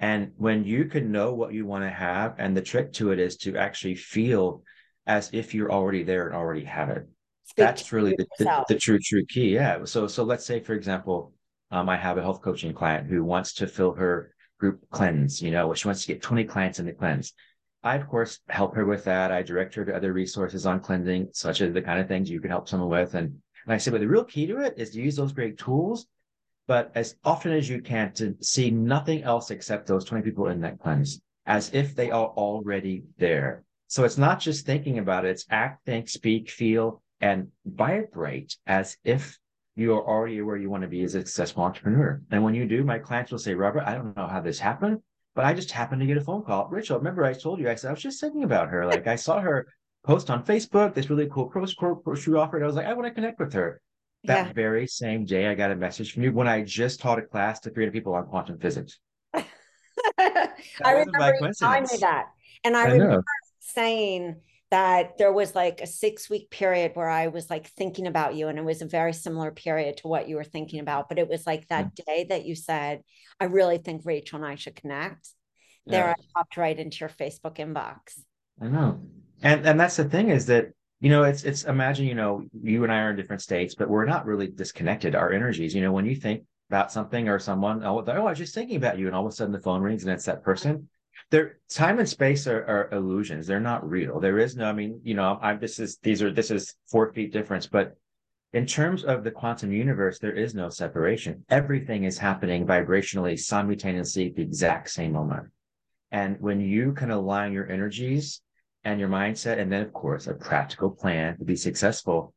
And 0.00 0.32
when 0.36 0.64
you 0.64 0.86
can 0.86 1.12
know 1.12 1.34
what 1.34 1.52
you 1.52 1.66
want 1.66 1.84
to 1.84 1.90
have, 1.90 2.36
and 2.38 2.56
the 2.56 2.62
trick 2.62 2.94
to 2.94 3.12
it 3.12 3.18
is 3.18 3.36
to 3.38 3.58
actually 3.58 3.96
feel 3.96 4.62
as 5.06 5.28
if 5.34 5.52
you're 5.52 5.70
already 5.70 6.02
there 6.02 6.28
and 6.28 6.34
already 6.34 6.64
have 6.64 6.88
it. 6.88 7.06
That's 7.56 7.92
really 7.92 8.14
the, 8.16 8.26
the, 8.38 8.64
the, 8.68 8.78
true, 8.78 8.98
true 8.98 9.24
key. 9.26 9.54
Yeah. 9.54 9.84
So, 9.84 10.06
so 10.06 10.24
let's 10.24 10.44
say, 10.44 10.60
for 10.60 10.72
example, 10.72 11.32
um, 11.70 11.88
I 11.88 11.96
have 11.96 12.18
a 12.18 12.22
health 12.22 12.40
coaching 12.42 12.72
client 12.72 13.08
who 13.08 13.24
wants 13.24 13.52
to 13.54 13.66
fill 13.66 13.92
her 13.94 14.34
group 14.58 14.80
cleanse, 14.90 15.42
you 15.42 15.50
know, 15.50 15.74
she 15.74 15.88
wants 15.88 16.02
to 16.02 16.08
get 16.08 16.22
20 16.22 16.44
clients 16.44 16.78
in 16.78 16.86
the 16.86 16.92
cleanse. 16.92 17.32
I, 17.82 17.96
of 17.96 18.08
course, 18.08 18.40
help 18.48 18.74
her 18.76 18.86
with 18.86 19.04
that. 19.04 19.30
I 19.30 19.42
direct 19.42 19.74
her 19.74 19.84
to 19.84 19.94
other 19.94 20.12
resources 20.12 20.64
on 20.64 20.80
cleansing, 20.80 21.28
such 21.32 21.60
as 21.60 21.74
the 21.74 21.82
kind 21.82 22.00
of 22.00 22.08
things 22.08 22.30
you 22.30 22.40
could 22.40 22.50
help 22.50 22.66
someone 22.66 22.88
with. 22.88 23.14
And, 23.14 23.26
and 23.66 23.74
I 23.74 23.76
say, 23.76 23.90
but 23.90 24.00
the 24.00 24.08
real 24.08 24.24
key 24.24 24.46
to 24.46 24.58
it 24.58 24.74
is 24.78 24.90
to 24.90 25.02
use 25.02 25.16
those 25.16 25.32
great 25.32 25.58
tools, 25.58 26.06
but 26.66 26.92
as 26.94 27.16
often 27.24 27.52
as 27.52 27.68
you 27.68 27.82
can 27.82 28.12
to 28.14 28.36
see 28.40 28.70
nothing 28.70 29.22
else 29.22 29.50
except 29.50 29.86
those 29.86 30.04
20 30.04 30.24
people 30.24 30.48
in 30.48 30.60
that 30.62 30.80
cleanse 30.80 31.20
as 31.46 31.72
if 31.74 31.94
they 31.94 32.10
are 32.10 32.28
already 32.28 33.04
there. 33.18 33.64
So 33.88 34.04
it's 34.04 34.18
not 34.18 34.40
just 34.40 34.64
thinking 34.64 34.98
about 34.98 35.24
it, 35.24 35.32
it's 35.32 35.46
act, 35.50 35.84
think, 35.84 36.08
speak, 36.08 36.50
feel, 36.50 37.02
and 37.24 37.48
vibrate 37.64 38.54
as 38.66 38.98
if 39.02 39.38
you 39.76 39.94
are 39.94 40.06
already 40.06 40.42
where 40.42 40.58
you 40.58 40.68
want 40.68 40.82
to 40.82 40.88
be 40.88 41.02
as 41.04 41.14
a 41.14 41.20
successful 41.20 41.62
entrepreneur. 41.62 42.20
And 42.30 42.44
when 42.44 42.54
you 42.54 42.66
do, 42.66 42.84
my 42.84 42.98
clients 42.98 43.32
will 43.32 43.38
say, 43.38 43.54
Robert, 43.54 43.84
I 43.86 43.94
don't 43.94 44.14
know 44.14 44.26
how 44.26 44.42
this 44.42 44.58
happened, 44.58 44.98
but 45.34 45.46
I 45.46 45.54
just 45.54 45.70
happened 45.70 46.02
to 46.02 46.06
get 46.06 46.18
a 46.18 46.20
phone 46.20 46.44
call. 46.44 46.68
Rachel, 46.68 46.98
remember 46.98 47.24
I 47.24 47.32
told 47.32 47.60
you, 47.60 47.70
I 47.70 47.76
said, 47.76 47.88
I 47.88 47.92
was 47.94 48.02
just 48.02 48.20
thinking 48.20 48.44
about 48.44 48.68
her. 48.68 48.84
Like 48.84 49.06
I 49.06 49.16
saw 49.16 49.40
her 49.40 49.68
post 50.04 50.28
on 50.28 50.44
Facebook, 50.44 50.92
this 50.92 51.08
really 51.08 51.26
cool 51.32 51.48
course 51.48 51.74
she 52.22 52.34
offered. 52.34 52.62
I 52.62 52.66
was 52.66 52.76
like, 52.76 52.84
I 52.84 52.92
want 52.92 53.06
to 53.06 53.14
connect 53.14 53.40
with 53.40 53.54
her. 53.54 53.80
That 54.24 54.48
yeah. 54.48 54.52
very 54.52 54.86
same 54.86 55.24
day, 55.24 55.46
I 55.46 55.54
got 55.54 55.70
a 55.70 55.76
message 55.76 56.12
from 56.12 56.24
you 56.24 56.32
when 56.32 56.46
I 56.46 56.62
just 56.62 57.00
taught 57.00 57.18
a 57.18 57.22
class 57.22 57.58
to 57.60 57.70
300 57.70 57.90
people 57.90 58.14
on 58.14 58.26
quantum 58.26 58.58
physics. 58.58 58.98
I 59.32 59.42
remember 60.84 61.52
telling 61.58 61.84
me 61.84 61.96
that. 62.00 62.26
And 62.64 62.76
I, 62.76 62.82
I 62.82 62.84
remember 62.84 63.16
know. 63.16 63.22
saying, 63.60 64.36
that 64.70 65.18
there 65.18 65.32
was 65.32 65.54
like 65.54 65.80
a 65.80 65.86
six 65.86 66.28
week 66.28 66.50
period 66.50 66.92
where 66.94 67.08
I 67.08 67.28
was 67.28 67.50
like 67.50 67.68
thinking 67.68 68.06
about 68.06 68.34
you. 68.34 68.48
And 68.48 68.58
it 68.58 68.64
was 68.64 68.82
a 68.82 68.86
very 68.86 69.12
similar 69.12 69.50
period 69.50 69.98
to 69.98 70.08
what 70.08 70.28
you 70.28 70.36
were 70.36 70.44
thinking 70.44 70.80
about. 70.80 71.08
But 71.08 71.18
it 71.18 71.28
was 71.28 71.46
like 71.46 71.68
that 71.68 71.92
yeah. 71.96 72.04
day 72.14 72.26
that 72.30 72.44
you 72.44 72.54
said, 72.54 73.02
I 73.38 73.44
really 73.44 73.78
think 73.78 74.02
Rachel 74.04 74.42
and 74.42 74.46
I 74.46 74.56
should 74.56 74.76
connect. 74.76 75.28
Yeah. 75.86 75.92
There 75.92 76.10
I 76.10 76.14
popped 76.34 76.56
right 76.56 76.78
into 76.78 76.98
your 77.00 77.08
Facebook 77.08 77.56
inbox. 77.56 78.20
I 78.60 78.68
know. 78.68 79.00
And 79.42 79.66
and 79.66 79.78
that's 79.78 79.96
the 79.96 80.04
thing 80.04 80.30
is 80.30 80.46
that, 80.46 80.68
you 81.00 81.10
know, 81.10 81.24
it's 81.24 81.44
it's 81.44 81.64
imagine, 81.64 82.06
you 82.06 82.14
know, 82.14 82.42
you 82.52 82.84
and 82.84 82.92
I 82.92 83.00
are 83.00 83.10
in 83.10 83.16
different 83.16 83.42
states, 83.42 83.74
but 83.74 83.90
we're 83.90 84.06
not 84.06 84.26
really 84.26 84.48
disconnected. 84.48 85.14
Our 85.14 85.32
energies, 85.32 85.74
you 85.74 85.82
know, 85.82 85.92
when 85.92 86.06
you 86.06 86.16
think 86.16 86.44
about 86.70 86.90
something 86.90 87.28
or 87.28 87.38
someone, 87.38 87.84
oh, 87.84 88.02
oh 88.06 88.26
I 88.26 88.30
was 88.30 88.38
just 88.38 88.54
thinking 88.54 88.76
about 88.76 88.98
you, 88.98 89.06
and 89.06 89.14
all 89.14 89.26
of 89.26 89.32
a 89.32 89.36
sudden 89.36 89.52
the 89.52 89.60
phone 89.60 89.82
rings 89.82 90.04
and 90.04 90.12
it's 90.12 90.24
that 90.24 90.42
person 90.42 90.88
there 91.30 91.58
time 91.68 91.98
and 91.98 92.08
space 92.08 92.46
are, 92.46 92.64
are, 92.64 92.88
illusions. 92.92 93.46
They're 93.46 93.60
not 93.60 93.88
real. 93.88 94.20
There 94.20 94.38
is 94.38 94.56
no 94.56 94.66
i 94.66 94.72
mean 94.72 95.00
you 95.04 95.14
know 95.14 95.38
i'm 95.42 95.58
this 95.58 95.78
is 95.78 95.98
these 96.02 96.22
are 96.22 96.32
this 96.32 96.50
is 96.50 96.74
four 96.90 97.12
feet 97.12 97.32
difference 97.32 97.66
but 97.66 97.96
in 98.52 98.66
terms 98.66 99.04
of 99.04 99.24
the 99.24 99.30
quantum 99.30 99.72
universe 99.72 100.18
there 100.20 100.32
is 100.32 100.54
no 100.54 100.68
separation. 100.68 101.44
Everything 101.50 102.04
is 102.04 102.18
happening 102.18 102.64
vibrationally 102.64 103.38
simultaneously 103.38 104.28
at 104.28 104.36
the 104.36 104.42
exact 104.42 104.90
same 104.90 105.12
moment. 105.12 105.48
And 106.12 106.36
when 106.40 106.60
you 106.60 106.92
can 106.92 107.10
align 107.10 107.52
your 107.52 107.68
energies 107.68 108.40
and 108.84 109.00
your 109.00 109.08
mindset 109.08 109.58
and 109.58 109.72
then 109.72 109.82
of 109.82 109.92
course 109.92 110.28
a 110.28 110.34
practical 110.34 110.90
plan 110.90 111.36
to 111.38 111.44
be 111.44 111.56
successful 111.56 112.32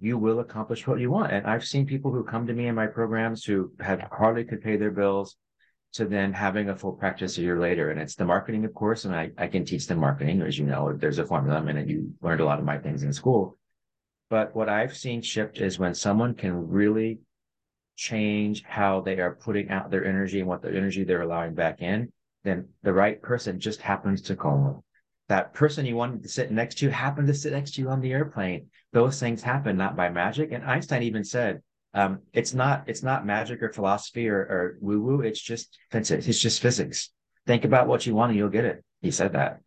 you 0.00 0.18
will 0.18 0.40
accomplish 0.40 0.86
what 0.86 0.98
you 0.98 1.10
want. 1.10 1.32
And 1.32 1.46
i've 1.46 1.64
seen 1.64 1.86
people 1.86 2.12
who 2.12 2.24
come 2.24 2.46
to 2.46 2.52
me 2.52 2.66
in 2.66 2.74
my 2.74 2.88
programs 2.88 3.44
who 3.44 3.72
have 3.80 4.00
hardly 4.10 4.44
could 4.44 4.62
pay 4.62 4.76
their 4.76 4.90
bills 4.90 5.36
to 5.94 6.04
then 6.04 6.32
having 6.32 6.68
a 6.68 6.76
full 6.76 6.92
practice 6.92 7.38
a 7.38 7.42
year 7.42 7.58
later. 7.58 7.90
And 7.90 8.00
it's 8.00 8.16
the 8.16 8.24
marketing, 8.24 8.64
of 8.64 8.74
course, 8.74 9.04
and 9.04 9.14
I, 9.14 9.30
I 9.38 9.46
can 9.46 9.64
teach 9.64 9.86
them 9.86 9.98
marketing. 9.98 10.42
As 10.42 10.58
you 10.58 10.66
know, 10.66 10.92
there's 10.92 11.18
a 11.18 11.26
formula. 11.26 11.58
I 11.58 11.62
mean, 11.62 11.88
you 11.88 12.12
learned 12.20 12.40
a 12.40 12.44
lot 12.44 12.58
of 12.58 12.64
my 12.64 12.78
things 12.78 13.04
in 13.04 13.12
school. 13.12 13.56
But 14.28 14.56
what 14.56 14.68
I've 14.68 14.96
seen 14.96 15.22
shift 15.22 15.58
is 15.58 15.78
when 15.78 15.94
someone 15.94 16.34
can 16.34 16.68
really 16.68 17.20
change 17.96 18.64
how 18.64 19.00
they 19.02 19.20
are 19.20 19.36
putting 19.36 19.70
out 19.70 19.90
their 19.90 20.04
energy 20.04 20.40
and 20.40 20.48
what 20.48 20.62
the 20.62 20.76
energy 20.76 21.04
they're 21.04 21.22
allowing 21.22 21.54
back 21.54 21.80
in, 21.80 22.12
then 22.42 22.68
the 22.82 22.92
right 22.92 23.22
person 23.22 23.60
just 23.60 23.80
happens 23.80 24.20
to 24.22 24.36
call 24.36 24.64
them. 24.64 24.82
That 25.28 25.54
person 25.54 25.86
you 25.86 25.94
wanted 25.94 26.22
to 26.24 26.28
sit 26.28 26.50
next 26.50 26.78
to 26.78 26.90
happened 26.90 27.28
to 27.28 27.34
sit 27.34 27.52
next 27.52 27.74
to 27.74 27.82
you 27.82 27.88
on 27.88 28.00
the 28.00 28.12
airplane. 28.12 28.66
Those 28.92 29.20
things 29.20 29.42
happen 29.42 29.76
not 29.76 29.96
by 29.96 30.10
magic. 30.10 30.50
And 30.50 30.64
Einstein 30.64 31.04
even 31.04 31.22
said, 31.24 31.62
um, 31.94 32.20
it's 32.32 32.52
not 32.52 32.84
it's 32.86 33.02
not 33.02 33.24
magic 33.24 33.62
or 33.62 33.72
philosophy 33.72 34.28
or, 34.28 34.38
or 34.38 34.78
woo 34.80 35.00
woo. 35.00 35.20
It's 35.20 35.40
just 35.40 35.78
physics. 35.90 36.26
It's 36.26 36.40
just 36.40 36.60
physics. 36.60 37.10
Think 37.46 37.64
about 37.64 37.86
what 37.86 38.04
you 38.04 38.14
want 38.14 38.30
and 38.30 38.38
you'll 38.38 38.48
get 38.48 38.64
it. 38.64 38.84
He 39.00 39.10
said 39.10 39.34
that. 39.34 39.60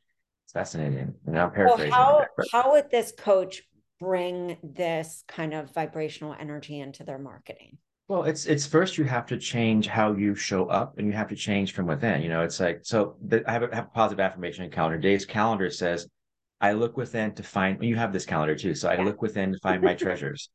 It's 0.45 0.53
fascinating. 0.53 1.13
And 1.25 1.39
I'm 1.39 1.51
paraphrasing. 1.51 1.91
how, 1.91 2.25
how 2.51 2.71
would 2.71 2.89
this 2.89 3.13
coach 3.17 3.61
bring 3.99 4.57
this 4.63 5.23
kind 5.27 5.53
of 5.53 5.73
vibrational 5.73 6.35
energy 6.39 6.79
into 6.79 7.03
their 7.03 7.17
marketing? 7.17 7.77
Well, 8.07 8.23
it's 8.23 8.45
it's 8.45 8.65
first 8.65 8.97
you 8.97 9.03
have 9.03 9.25
to 9.27 9.37
change 9.37 9.87
how 9.87 10.13
you 10.13 10.33
show 10.33 10.67
up, 10.67 10.97
and 10.97 11.07
you 11.07 11.13
have 11.13 11.27
to 11.27 11.35
change 11.35 11.73
from 11.73 11.87
within. 11.87 12.21
You 12.21 12.29
know, 12.29 12.41
it's 12.41 12.59
like 12.59 12.79
so. 12.83 13.17
The, 13.25 13.43
I 13.47 13.51
have 13.51 13.63
a, 13.63 13.75
have 13.75 13.85
a 13.85 13.89
positive 13.89 14.21
affirmation 14.21 14.69
calendar. 14.71 14.97
Dave's 14.97 15.25
calendar 15.25 15.69
says, 15.69 16.07
"I 16.61 16.71
look 16.71 16.95
within 16.95 17.33
to 17.33 17.43
find." 17.43 17.83
You 17.83 17.97
have 17.97 18.13
this 18.13 18.25
calendar 18.25 18.55
too, 18.55 18.75
so 18.75 18.87
I 18.87 19.03
look 19.03 19.21
within 19.21 19.51
to 19.51 19.59
find 19.59 19.81
my 19.81 19.93
treasures, 19.93 20.49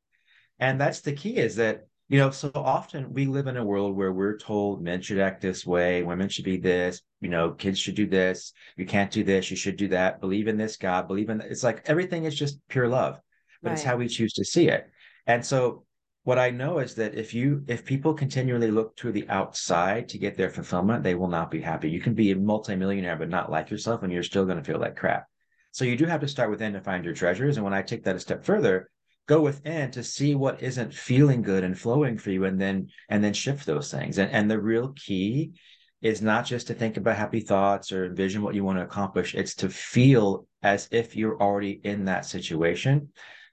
and 0.63 0.81
that's 0.81 1.01
the 1.01 1.13
key. 1.13 1.39
Is 1.39 1.57
that 1.57 1.87
you 2.09 2.19
know 2.19 2.31
so 2.31 2.53
often 2.55 3.13
we 3.13 3.27
live 3.27 3.49
in 3.49 3.57
a 3.57 3.65
world 3.65 3.97
where 3.97 4.13
we're 4.13 4.39
told 4.39 4.81
men 4.81 5.03
should 5.03 5.19
act 5.19 5.43
this 5.43 5.67
way, 5.67 6.05
women 6.05 6.29
should 6.29 6.45
be 6.45 6.57
this, 6.57 7.03
you 7.21 7.29
know, 7.29 7.51
kids 7.51 7.81
should 7.81 7.97
do 7.97 8.07
this, 8.07 8.53
you 8.77 8.87
can't 8.87 9.11
do 9.11 9.25
this, 9.25 9.51
you 9.51 9.57
should 9.57 9.77
do 9.77 9.89
that. 9.89 10.21
Believe 10.21 10.47
in 10.47 10.57
this 10.57 10.77
God, 10.77 11.09
believe 11.09 11.31
in. 11.31 11.41
It's 11.41 11.65
like 11.65 11.83
everything 11.87 12.25
is 12.25 12.37
just 12.37 12.61
pure 12.69 12.87
love, 12.87 13.19
but 13.61 13.71
right. 13.71 13.75
it's 13.75 13.83
how 13.83 13.97
we 13.97 14.07
choose 14.07 14.33
to 14.35 14.45
see 14.45 14.69
it, 14.69 14.89
and 15.27 15.45
so 15.45 15.85
what 16.25 16.39
I 16.39 16.51
know 16.51 16.79
is 16.79 16.95
that 16.95 17.17
if 17.17 17.35
you 17.35 17.65
if 17.67 17.85
people 17.85 18.15
continually 18.15 18.71
look 18.71 18.95
to 18.99 19.11
the 19.11 19.29
outside 19.29 20.09
to 20.11 20.19
get 20.19 20.37
their 20.37 20.51
fulfillment, 20.51 21.03
they 21.03 21.17
will 21.17 21.27
not 21.29 21.51
be 21.51 21.61
happy. 21.61 21.91
You 21.91 22.01
can 22.01 22.15
be 22.15 22.31
a 22.31 22.37
multimillionaire 22.37 23.17
but 23.17 23.29
not 23.29 23.51
like 23.51 23.69
yourself, 23.69 24.05
and 24.05 24.13
you're 24.13 24.23
still 24.23 24.45
going 24.45 24.59
to 24.59 24.65
feel 24.65 24.79
like 24.79 24.95
crap. 24.95 25.27
So 25.73 25.85
you 25.85 25.97
do 25.97 26.05
have 26.05 26.21
to 26.21 26.29
start 26.29 26.51
within 26.51 26.75
to 26.75 26.81
find 26.81 27.05
your 27.05 27.15
treasures. 27.15 27.57
And 27.57 27.65
when 27.65 27.75
I 27.75 27.83
take 27.83 28.05
that 28.05 28.15
a 28.15 28.21
step 28.21 28.45
further, 28.45 28.89
go 29.27 29.41
within 29.41 29.91
to 29.93 30.03
see 30.03 30.35
what 30.35 30.63
isn't 30.63 30.95
feeling 30.95 31.43
good 31.43 31.65
and 31.65 31.79
flowing 31.79 32.19
for 32.19 32.31
you, 32.31 32.45
and 32.45 32.61
then 32.61 32.89
and 33.09 33.23
then 33.23 33.33
shift 33.33 33.67
those 33.67 33.91
things. 33.91 34.19
And 34.19 34.31
and 34.31 34.51
the 34.51 34.61
real 34.61 34.93
key 34.97 35.53
is 36.01 36.21
not 36.21 36.45
just 36.45 36.67
to 36.67 36.75
think 36.75 36.97
about 36.97 37.17
happy 37.17 37.41
thoughts 37.41 37.93
or 37.93 38.07
envision 38.07 38.43
what 38.43 38.55
you 38.55 38.65
want 38.65 38.79
to 38.79 38.85
accomplish. 38.85 39.35
It's 39.35 39.55
to 39.57 39.69
feel 39.69 40.47
as 40.63 40.89
if 40.91 41.15
you're 41.15 41.41
already 41.41 41.81
in 41.85 42.07
that 42.07 42.27
situation 42.27 43.11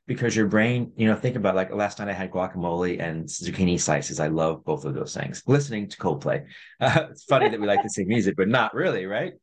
because 0.07 0.35
your 0.35 0.47
brain, 0.47 0.91
you 0.97 1.05
know, 1.05 1.15
think 1.15 1.35
about 1.35 1.53
like 1.53 1.71
last 1.71 1.99
night 1.99 2.07
I 2.07 2.13
had 2.13 2.31
guacamole 2.31 2.99
and 2.99 3.25
zucchini 3.25 3.79
slices. 3.79 4.19
I 4.19 4.27
love 4.27 4.65
both 4.65 4.83
of 4.83 4.95
those 4.95 5.13
things. 5.13 5.43
Listening 5.45 5.87
to 5.87 5.97
Coldplay. 5.97 6.45
Uh, 6.81 7.05
it's 7.11 7.25
funny 7.25 7.47
that 7.47 7.61
we 7.61 7.67
like 7.67 7.83
to 7.83 7.89
sing 7.89 8.07
music, 8.07 8.35
but 8.35 8.47
not 8.47 8.73
really, 8.73 9.05
right? 9.05 9.33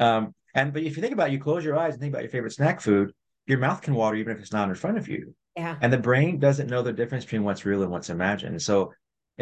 Um, 0.00 0.34
and 0.52 0.72
but 0.72 0.82
if 0.82 0.96
you 0.96 1.02
think 1.02 1.12
about 1.12 1.28
it, 1.28 1.34
you 1.34 1.38
close 1.38 1.64
your 1.64 1.78
eyes 1.78 1.92
and 1.92 2.00
think 2.00 2.12
about 2.12 2.24
your 2.24 2.30
favorite 2.30 2.54
snack 2.54 2.80
food, 2.80 3.12
your 3.46 3.58
mouth 3.58 3.80
can 3.82 3.94
water 3.94 4.16
even 4.16 4.34
if 4.34 4.42
it's 4.42 4.52
not 4.52 4.68
in 4.68 4.74
front 4.74 4.98
of 4.98 5.06
you. 5.06 5.32
Yeah. 5.56 5.76
And 5.80 5.92
the 5.92 5.98
brain 5.98 6.38
doesn't 6.38 6.68
know 6.68 6.82
the 6.82 6.92
difference 6.92 7.24
between 7.24 7.44
what's 7.44 7.64
real 7.64 7.82
and 7.82 7.90
what's 7.90 8.10
imagined. 8.10 8.60
So 8.60 8.92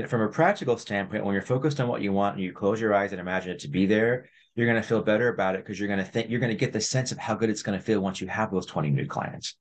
from 0.09 0.23
a 0.23 0.29
practical 0.29 0.77
standpoint, 0.77 1.25
when 1.25 1.35
you're 1.35 1.43
focused 1.43 1.81
on 1.81 1.89
what 1.89 2.03
you 2.03 2.13
want 2.13 2.37
and 2.37 2.45
you 2.45 2.53
close 2.53 2.81
your 2.81 2.95
eyes 2.95 3.13
and 3.13 3.21
imagine 3.21 3.53
it 3.53 3.61
to 3.61 3.69
be 3.69 3.87
there, 3.87 4.29
you're 4.55 4.67
going 4.67 4.81
to 4.81 4.87
feel 4.87 5.03
better 5.03 5.29
about 5.29 5.57
it 5.57 5.65
because 5.65 5.79
you're 5.79 5.89
going 5.89 5.99
to 5.99 6.05
think 6.05 6.31
you're 6.31 6.41
going 6.41 6.53
to 6.53 6.57
get 6.59 6.73
the 6.73 6.81
sense 6.81 7.11
of 7.11 7.19
how 7.19 7.35
good 7.35 7.51
it's 7.51 7.63
going 7.63 7.79
to 7.79 7.85
feel 7.85 8.01
once 8.01 8.21
you 8.21 8.29
have 8.29 8.53
those 8.53 8.67
20 8.67 8.91
new 8.91 9.07
clients. 9.07 9.57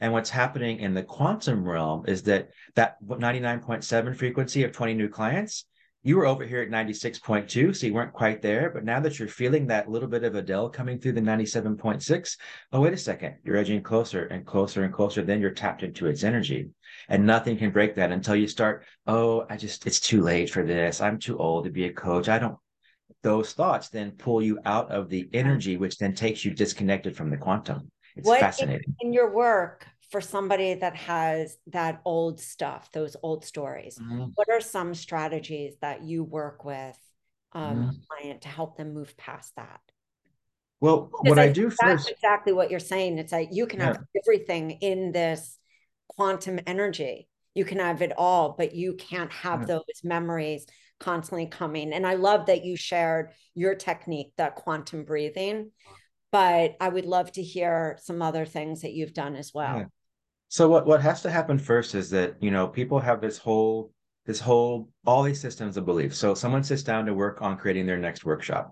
And 0.00 0.12
what's 0.12 0.30
happening 0.30 0.80
in 0.80 0.94
the 0.94 1.02
quantum 1.02 1.66
realm 1.66 2.06
is 2.08 2.24
that 2.24 2.48
that 2.74 2.96
99.7 3.06 4.16
frequency 4.16 4.64
of 4.64 4.72
20 4.72 4.94
new 4.94 5.08
clients, 5.08 5.66
you 6.04 6.16
were 6.16 6.26
over 6.26 6.44
here 6.44 6.62
at 6.62 6.68
96.2, 6.68 7.76
so 7.76 7.86
you 7.86 7.94
weren't 7.94 8.12
quite 8.12 8.42
there. 8.42 8.70
But 8.70 8.84
now 8.84 8.98
that 9.00 9.18
you're 9.18 9.28
feeling 9.28 9.68
that 9.68 9.88
little 9.88 10.08
bit 10.08 10.24
of 10.24 10.34
Adele 10.34 10.68
coming 10.68 10.98
through 10.98 11.12
the 11.12 11.20
97.6, 11.20 12.36
oh, 12.72 12.80
wait 12.80 12.92
a 12.92 12.96
second, 12.96 13.36
you're 13.44 13.56
edging 13.56 13.82
closer 13.82 14.26
and 14.26 14.44
closer 14.44 14.82
and 14.82 14.92
closer. 14.92 15.22
Then 15.22 15.40
you're 15.40 15.52
tapped 15.52 15.84
into 15.84 16.08
its 16.08 16.24
energy. 16.24 16.70
And 17.08 17.24
nothing 17.24 17.56
can 17.56 17.70
break 17.70 17.94
that 17.94 18.10
until 18.10 18.34
you 18.34 18.48
start, 18.48 18.84
oh, 19.06 19.46
I 19.48 19.56
just, 19.56 19.86
it's 19.86 20.00
too 20.00 20.22
late 20.22 20.50
for 20.50 20.64
this. 20.64 21.00
I'm 21.00 21.18
too 21.18 21.38
old 21.38 21.64
to 21.64 21.70
be 21.70 21.84
a 21.84 21.92
coach. 21.92 22.28
I 22.28 22.38
don't, 22.38 22.56
those 23.22 23.52
thoughts 23.52 23.88
then 23.88 24.12
pull 24.12 24.42
you 24.42 24.58
out 24.64 24.90
of 24.90 25.08
the 25.08 25.28
energy, 25.32 25.76
which 25.76 25.98
then 25.98 26.14
takes 26.14 26.44
you 26.44 26.52
disconnected 26.52 27.16
from 27.16 27.30
the 27.30 27.36
quantum. 27.36 27.90
It's 28.16 28.26
what 28.26 28.40
fascinating. 28.40 28.94
In, 29.00 29.08
in 29.08 29.12
your 29.12 29.32
work, 29.32 29.86
for 30.12 30.20
somebody 30.20 30.74
that 30.74 30.94
has 30.94 31.56
that 31.68 32.02
old 32.04 32.38
stuff, 32.38 32.92
those 32.92 33.16
old 33.22 33.46
stories, 33.46 33.98
mm-hmm. 33.98 34.26
what 34.34 34.48
are 34.50 34.60
some 34.60 34.94
strategies 34.94 35.74
that 35.80 36.04
you 36.04 36.22
work 36.22 36.66
with 36.66 36.98
um, 37.52 37.76
mm-hmm. 37.76 37.90
client 38.08 38.42
to 38.42 38.48
help 38.48 38.76
them 38.76 38.92
move 38.92 39.16
past 39.16 39.52
that? 39.56 39.80
Well, 40.80 41.10
because 41.10 41.30
what 41.30 41.38
I, 41.38 41.44
I 41.44 41.52
do 41.52 41.70
that's 41.70 41.80
first, 41.80 42.10
exactly 42.10 42.52
what 42.52 42.70
you're 42.70 42.78
saying. 42.78 43.16
It's 43.18 43.32
like 43.32 43.48
you 43.52 43.66
can 43.66 43.80
yeah. 43.80 43.86
have 43.86 44.04
everything 44.22 44.72
in 44.82 45.12
this 45.12 45.58
quantum 46.08 46.60
energy. 46.66 47.26
You 47.54 47.64
can 47.64 47.78
have 47.78 48.02
it 48.02 48.12
all, 48.16 48.54
but 48.56 48.74
you 48.74 48.94
can't 48.94 49.32
have 49.32 49.60
yeah. 49.60 49.66
those 49.66 50.04
memories 50.04 50.66
constantly 51.00 51.46
coming. 51.46 51.94
And 51.94 52.06
I 52.06 52.14
love 52.14 52.46
that 52.46 52.64
you 52.64 52.76
shared 52.76 53.30
your 53.54 53.74
technique, 53.76 54.32
the 54.36 54.52
quantum 54.54 55.04
breathing. 55.04 55.70
But 56.32 56.76
I 56.80 56.88
would 56.88 57.06
love 57.06 57.32
to 57.32 57.42
hear 57.42 57.98
some 58.02 58.20
other 58.20 58.44
things 58.44 58.82
that 58.82 58.92
you've 58.92 59.14
done 59.14 59.36
as 59.36 59.52
well. 59.54 59.86
So 60.52 60.68
what 60.68 60.84
what 60.84 61.00
has 61.00 61.22
to 61.22 61.30
happen 61.30 61.58
first 61.58 61.94
is 61.94 62.10
that 62.10 62.34
you 62.42 62.50
know 62.50 62.68
people 62.68 62.98
have 62.98 63.22
this 63.22 63.38
whole 63.38 63.90
this 64.26 64.38
whole 64.38 64.90
all 65.06 65.22
these 65.22 65.40
systems 65.40 65.78
of 65.78 65.86
belief. 65.86 66.14
So 66.14 66.34
someone 66.34 66.62
sits 66.62 66.82
down 66.82 67.06
to 67.06 67.14
work 67.14 67.40
on 67.40 67.56
creating 67.56 67.86
their 67.86 67.96
next 67.96 68.26
workshop. 68.26 68.70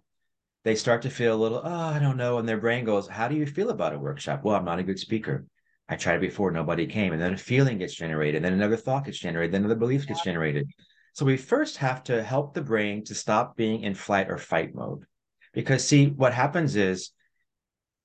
They 0.63 0.75
start 0.75 1.01
to 1.03 1.09
feel 1.09 1.35
a 1.35 1.41
little, 1.43 1.63
oh, 1.65 1.89
I 1.97 1.99
don't 1.99 2.19
know, 2.19 2.37
and 2.37 2.47
their 2.47 2.59
brain 2.59 2.85
goes, 2.85 3.09
"How 3.09 3.29
do 3.29 3.35
you 3.35 3.47
feel 3.47 3.71
about 3.71 3.95
a 3.95 3.99
workshop?" 3.99 4.45
Well, 4.45 4.57
I'm 4.57 4.65
not 4.67 4.79
a 4.79 4.83
good 4.83 4.99
speaker. 4.99 5.47
I 5.89 5.97
tried 5.97 6.21
before, 6.21 6.51
nobody 6.51 6.87
came, 6.87 7.15
and 7.15 7.23
then 7.23 7.33
a 7.33 7.39
feeling 7.39 7.79
gets 7.79 7.95
generated, 7.95 8.45
then 8.45 8.53
another 8.53 8.77
thought 8.77 9.07
gets 9.07 9.19
generated, 9.19 9.55
then 9.55 9.63
another 9.63 9.81
belief 9.81 10.07
gets 10.07 10.23
generated. 10.23 10.69
So 11.15 11.25
we 11.25 11.39
first 11.39 11.79
have 11.79 12.05
to 12.05 12.23
help 12.23 12.53
the 12.53 12.61
brain 12.61 13.05
to 13.05 13.15
stop 13.15 13.57
being 13.57 13.85
in 13.85 13.95
flight 13.95 14.29
or 14.29 14.37
fight 14.37 14.75
mode, 14.75 15.07
because 15.55 15.83
see 15.83 16.09
what 16.09 16.35
happens 16.35 16.77
is 16.77 17.13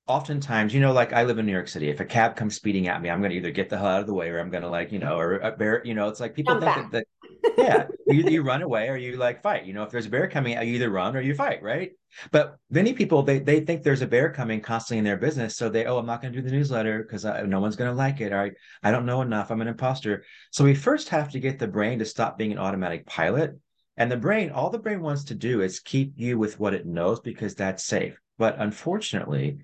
oftentimes, 0.08 0.74
you 0.74 0.80
know, 0.80 0.94
like 0.94 1.13
I 1.13 1.24
live 1.24 1.39
in 1.39 1.46
New 1.46 1.52
York 1.52 1.68
City. 1.68 1.89
If 1.89 2.00
a 2.00 2.06
cab 2.06 2.36
comes 2.36 2.56
speeding 2.56 2.88
at 2.88 3.02
me, 3.02 3.10
I'm 3.10 3.20
going 3.20 3.32
to 3.32 3.38
either 3.38 3.52
get 3.52 3.70
the 3.70 3.78
hell 3.78 3.88
out 3.88 4.02
of 4.02 4.08
the 4.08 4.13
way 4.13 4.30
or 4.30 4.39
I'm 4.39 4.52
going 4.52 4.63
to 4.63 4.70
like, 4.70 4.91
you 4.91 5.00
know, 5.00 5.18
or 5.18 5.39
a 5.39 5.52
bear, 5.52 5.82
you 5.84 5.96
know, 5.96 6.08
it's 6.08 6.20
like 6.20 6.36
people 6.36 6.60
Come 6.60 6.74
think 6.74 6.91
that, 6.91 7.08
that, 7.44 7.54
yeah, 7.58 7.88
you, 8.06 8.24
you 8.30 8.41
run 8.44 8.62
away 8.62 8.88
or 8.89 8.98
you 8.98 9.18
like 9.18 9.41
fight. 9.41 9.65
You 9.65 9.74
know, 9.74 9.82
if 9.82 9.89
there's 9.89 10.06
a 10.06 10.10
bear 10.10 10.28
coming, 10.28 10.54
you 10.54 10.76
either 10.76 10.91
run 10.91 11.15
or 11.15 11.22
you 11.22 11.34
fight, 11.34 11.63
right? 11.63 11.91
But 12.32 12.58
many 12.70 12.94
people, 12.94 13.24
they, 13.24 13.39
they 13.39 13.62
think 13.62 13.82
there's 13.82 14.04
a 14.04 14.08
bear 14.08 14.32
coming 14.32 14.62
constantly 14.62 15.00
in 15.00 15.06
their 15.06 15.18
business. 15.18 15.58
So 15.58 15.70
they, 15.70 15.86
oh, 15.86 15.98
I'm 15.98 16.06
not 16.06 16.22
going 16.22 16.34
to 16.34 16.39
do 16.39 16.48
the 16.48 16.56
newsletter 16.56 17.02
because 17.02 17.26
no 17.26 17.60
one's 17.60 17.76
going 17.76 17.89
to 17.89 17.98
like 17.98 18.22
it. 18.22 18.32
Or 18.32 18.41
I, 18.41 18.52
I 18.84 18.91
don't 18.91 19.08
know 19.08 19.22
enough. 19.22 19.50
I'm 19.50 19.62
an 19.62 19.68
imposter. 19.68 20.24
So 20.52 20.63
we 20.63 20.76
first 20.76 21.10
have 21.10 21.32
to 21.32 21.39
get 21.39 21.58
the 21.58 21.68
brain 21.68 21.98
to 22.00 22.06
stop 22.06 22.38
being 22.38 22.52
an 22.52 22.60
automatic 22.60 23.08
pilot. 23.08 23.60
And 23.98 24.12
the 24.12 24.18
brain, 24.18 24.52
all 24.52 24.70
the 24.70 24.78
brain 24.78 25.02
wants 25.02 25.24
to 25.26 25.36
do 25.36 25.62
is 25.62 25.80
keep 25.80 26.13
you 26.15 26.38
with 26.38 26.60
what 26.60 26.74
it 26.74 26.86
knows 26.86 27.22
because 27.22 27.56
that's 27.56 27.84
safe. 27.84 28.20
But 28.38 28.58
unfortunately, 28.60 29.60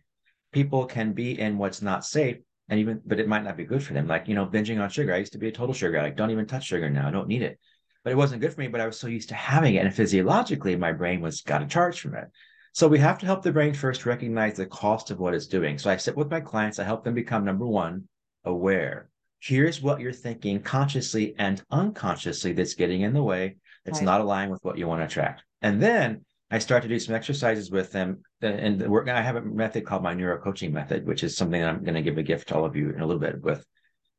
people 0.52 0.86
can 0.86 1.14
be 1.14 1.40
in 1.40 1.58
what's 1.58 1.82
not 1.82 2.06
safe 2.06 2.38
and 2.70 2.80
even 2.80 3.02
but 3.06 3.20
it 3.20 3.28
might 3.28 3.44
not 3.44 3.58
be 3.58 3.66
good 3.66 3.84
for 3.84 3.94
them. 3.94 4.08
Like 4.08 4.28
you 4.28 4.36
know 4.36 4.46
binging 4.46 4.82
on 4.82 4.90
sugar. 4.90 5.14
I 5.14 5.18
used 5.18 5.34
to 5.34 5.38
be 5.38 5.50
a 5.50 5.52
total 5.52 5.74
sugar 5.74 6.02
like 6.02 6.16
don't 6.16 6.32
even 6.32 6.46
touch 6.46 6.66
sugar 6.66 6.90
now. 6.90 7.08
I 7.08 7.12
don't 7.12 7.28
need 7.28 7.42
it. 7.42 7.60
But 8.04 8.14
it 8.14 8.18
wasn't 8.18 8.42
good 8.42 8.54
for 8.54 8.62
me 8.62 8.68
but 8.68 8.82
i 8.82 8.88
was 8.88 9.00
so 9.00 9.08
used 9.08 9.30
to 9.30 9.36
having 9.36 9.76
it. 9.76 9.86
And 9.86 9.94
physiologically 9.94 10.76
my 10.76 10.92
brain 10.92 11.22
was 11.22 11.42
got 11.42 11.62
a 11.62 11.68
charge 11.68 12.00
from 12.00 12.16
it. 12.16 12.30
So 12.74 12.88
we 12.88 13.00
have 13.00 13.20
to 13.20 13.26
help 13.26 13.44
the 13.44 13.52
brain 13.52 13.74
first 13.74 14.06
recognize 14.06 14.56
the 14.56 14.66
cost 14.66 15.12
of 15.12 15.20
what 15.20 15.34
it's 15.34 15.48
doing. 15.48 15.78
So 15.78 15.90
i 15.90 15.98
sit 15.98 16.16
with 16.16 16.32
my 16.32 16.40
clients. 16.40 16.80
I 16.80 16.86
help 16.86 17.04
them 17.04 17.14
become 17.14 17.44
number 17.44 17.68
one 17.68 18.08
aware. 18.46 19.10
Here's 19.40 19.82
what 19.82 20.00
you're 20.00 20.14
thinking 20.14 20.62
consciously 20.62 21.36
and 21.38 21.62
unconsciously 21.72 22.54
that's 22.54 22.76
getting 22.76 23.02
in 23.02 23.14
the 23.14 23.24
way. 23.24 23.58
That's 23.86 24.00
right. 24.00 24.06
not 24.06 24.22
aligned 24.22 24.52
with 24.52 24.64
what 24.64 24.78
you 24.78 24.88
want 24.88 25.02
to 25.02 25.06
attract. 25.06 25.44
And 25.62 25.82
then 25.82 26.24
I 26.52 26.60
start 26.60 26.84
to 26.84 26.90
do 26.90 27.00
some 27.00 27.16
exercises 27.16 27.72
with 27.72 27.94
them. 27.94 28.24
And 28.42 28.84
I 29.10 29.22
have 29.22 29.38
a 29.38 29.42
method 29.42 29.86
called 29.86 30.04
my 30.04 30.14
neuro 30.14 30.38
coaching 30.38 30.74
method, 30.74 31.08
which 31.08 31.24
is 31.24 31.38
something 31.38 31.62
that 31.62 31.70
I'm 31.70 31.84
going 31.84 31.96
to 31.96 32.02
give 32.02 32.18
a 32.18 32.24
gift 32.24 32.50
to 32.50 32.56
all 32.56 32.66
of 32.66 32.76
you 32.76 32.90
in 32.90 33.00
a 33.00 33.06
little 33.06 33.22
bit 33.22 33.42
with. 33.42 33.66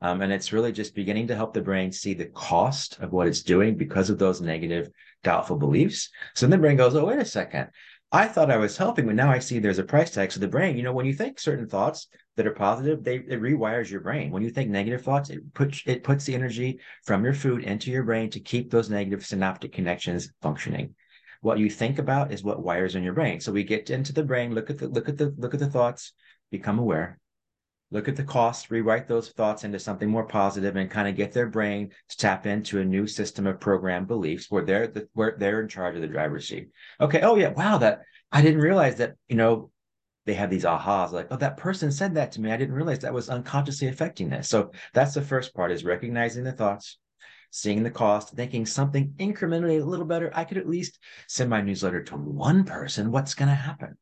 Um, 0.00 0.22
and 0.22 0.32
it's 0.32 0.52
really 0.52 0.72
just 0.72 0.94
beginning 0.94 1.28
to 1.28 1.36
help 1.36 1.52
the 1.52 1.60
brain 1.60 1.92
see 1.92 2.14
the 2.14 2.26
cost 2.26 2.98
of 3.00 3.12
what 3.12 3.28
it's 3.28 3.42
doing 3.42 3.76
because 3.76 4.08
of 4.08 4.18
those 4.18 4.40
negative, 4.40 4.88
doubtful 5.22 5.58
beliefs. 5.58 6.08
So 6.34 6.46
then 6.46 6.58
the 6.58 6.58
brain 6.58 6.78
goes, 6.78 6.96
oh, 6.96 7.04
wait 7.04 7.20
a 7.20 7.24
second. 7.24 7.68
I 8.10 8.26
thought 8.28 8.50
I 8.50 8.56
was 8.56 8.76
helping, 8.76 9.06
but 9.06 9.14
now 9.14 9.30
I 9.30 9.38
see 9.38 9.58
there's 9.58 9.78
a 9.78 9.84
price 9.84 10.10
tag. 10.10 10.32
So 10.32 10.40
the 10.40 10.48
brain, 10.48 10.76
you 10.76 10.82
know, 10.82 10.92
when 10.92 11.06
you 11.06 11.14
think 11.14 11.38
certain 11.38 11.68
thoughts 11.68 12.08
that 12.36 12.46
are 12.46 12.54
positive, 12.54 13.04
they 13.04 13.16
it 13.16 13.40
rewires 13.40 13.90
your 13.90 14.00
brain. 14.00 14.30
When 14.30 14.42
you 14.42 14.50
think 14.50 14.70
negative 14.70 15.02
thoughts, 15.02 15.30
it 15.30 15.54
puts 15.54 15.82
it 15.86 16.02
puts 16.02 16.24
the 16.24 16.34
energy 16.34 16.80
from 17.04 17.24
your 17.24 17.32
food 17.32 17.62
into 17.62 17.90
your 17.90 18.02
brain 18.02 18.28
to 18.30 18.40
keep 18.40 18.70
those 18.70 18.90
negative 18.90 19.24
synaptic 19.24 19.72
connections 19.72 20.30
functioning 20.42 20.94
what 21.42 21.58
you 21.58 21.68
think 21.68 21.98
about 21.98 22.32
is 22.32 22.42
what 22.42 22.62
wires 22.62 22.94
in 22.94 23.02
your 23.02 23.12
brain. 23.12 23.40
So 23.40 23.52
we 23.52 23.64
get 23.64 23.90
into 23.90 24.12
the 24.12 24.22
brain, 24.22 24.54
look 24.54 24.70
at 24.70 24.78
the 24.78 24.88
look 24.88 25.08
at 25.08 25.18
the 25.18 25.34
look 25.36 25.54
at 25.54 25.60
the 25.60 25.68
thoughts, 25.68 26.12
become 26.50 26.78
aware, 26.78 27.18
look 27.90 28.08
at 28.08 28.16
the 28.16 28.24
costs, 28.24 28.70
rewrite 28.70 29.08
those 29.08 29.28
thoughts 29.30 29.64
into 29.64 29.78
something 29.78 30.08
more 30.08 30.24
positive, 30.24 30.76
and 30.76 30.90
kind 30.90 31.08
of 31.08 31.16
get 31.16 31.32
their 31.32 31.48
brain 31.48 31.90
to 32.08 32.16
tap 32.16 32.46
into 32.46 32.80
a 32.80 32.84
new 32.84 33.06
system 33.06 33.46
of 33.46 33.60
program 33.60 34.06
beliefs 34.06 34.46
where 34.50 34.64
they're 34.64 34.86
the, 34.86 35.08
where 35.12 35.36
they're 35.38 35.60
in 35.60 35.68
charge 35.68 35.96
of 35.96 36.00
the 36.00 36.08
driver's 36.08 36.48
seat. 36.48 36.70
Okay. 37.00 37.20
Oh 37.20 37.36
yeah. 37.36 37.50
Wow. 37.50 37.78
That 37.78 38.02
I 38.30 38.40
didn't 38.40 38.60
realize 38.60 38.96
that. 38.96 39.16
You 39.28 39.36
know, 39.36 39.72
they 40.24 40.34
have 40.34 40.50
these 40.50 40.64
ahas 40.64 41.10
like, 41.10 41.26
oh, 41.30 41.36
that 41.36 41.56
person 41.56 41.90
said 41.90 42.14
that 42.14 42.32
to 42.32 42.40
me. 42.40 42.52
I 42.52 42.56
didn't 42.56 42.74
realize 42.74 43.00
that 43.00 43.12
was 43.12 43.28
unconsciously 43.28 43.88
affecting 43.88 44.28
this. 44.28 44.48
So 44.48 44.70
that's 44.94 45.14
the 45.14 45.22
first 45.22 45.54
part 45.54 45.72
is 45.72 45.84
recognizing 45.84 46.44
the 46.44 46.52
thoughts, 46.52 46.98
seeing 47.52 47.82
the 47.82 47.90
cost, 47.90 48.34
thinking 48.34 48.64
something 48.64 49.14
incrementally 49.18 49.80
a 49.80 49.84
little 49.84 50.06
better, 50.06 50.32
I 50.34 50.44
could 50.44 50.56
at 50.56 50.68
least 50.68 50.98
send 51.28 51.50
my 51.50 51.60
newsletter 51.60 52.02
to 52.04 52.16
one 52.16 52.64
person. 52.64 53.12
What's 53.12 53.34
going 53.34 53.50
to 53.50 53.54
happen? 53.54 53.98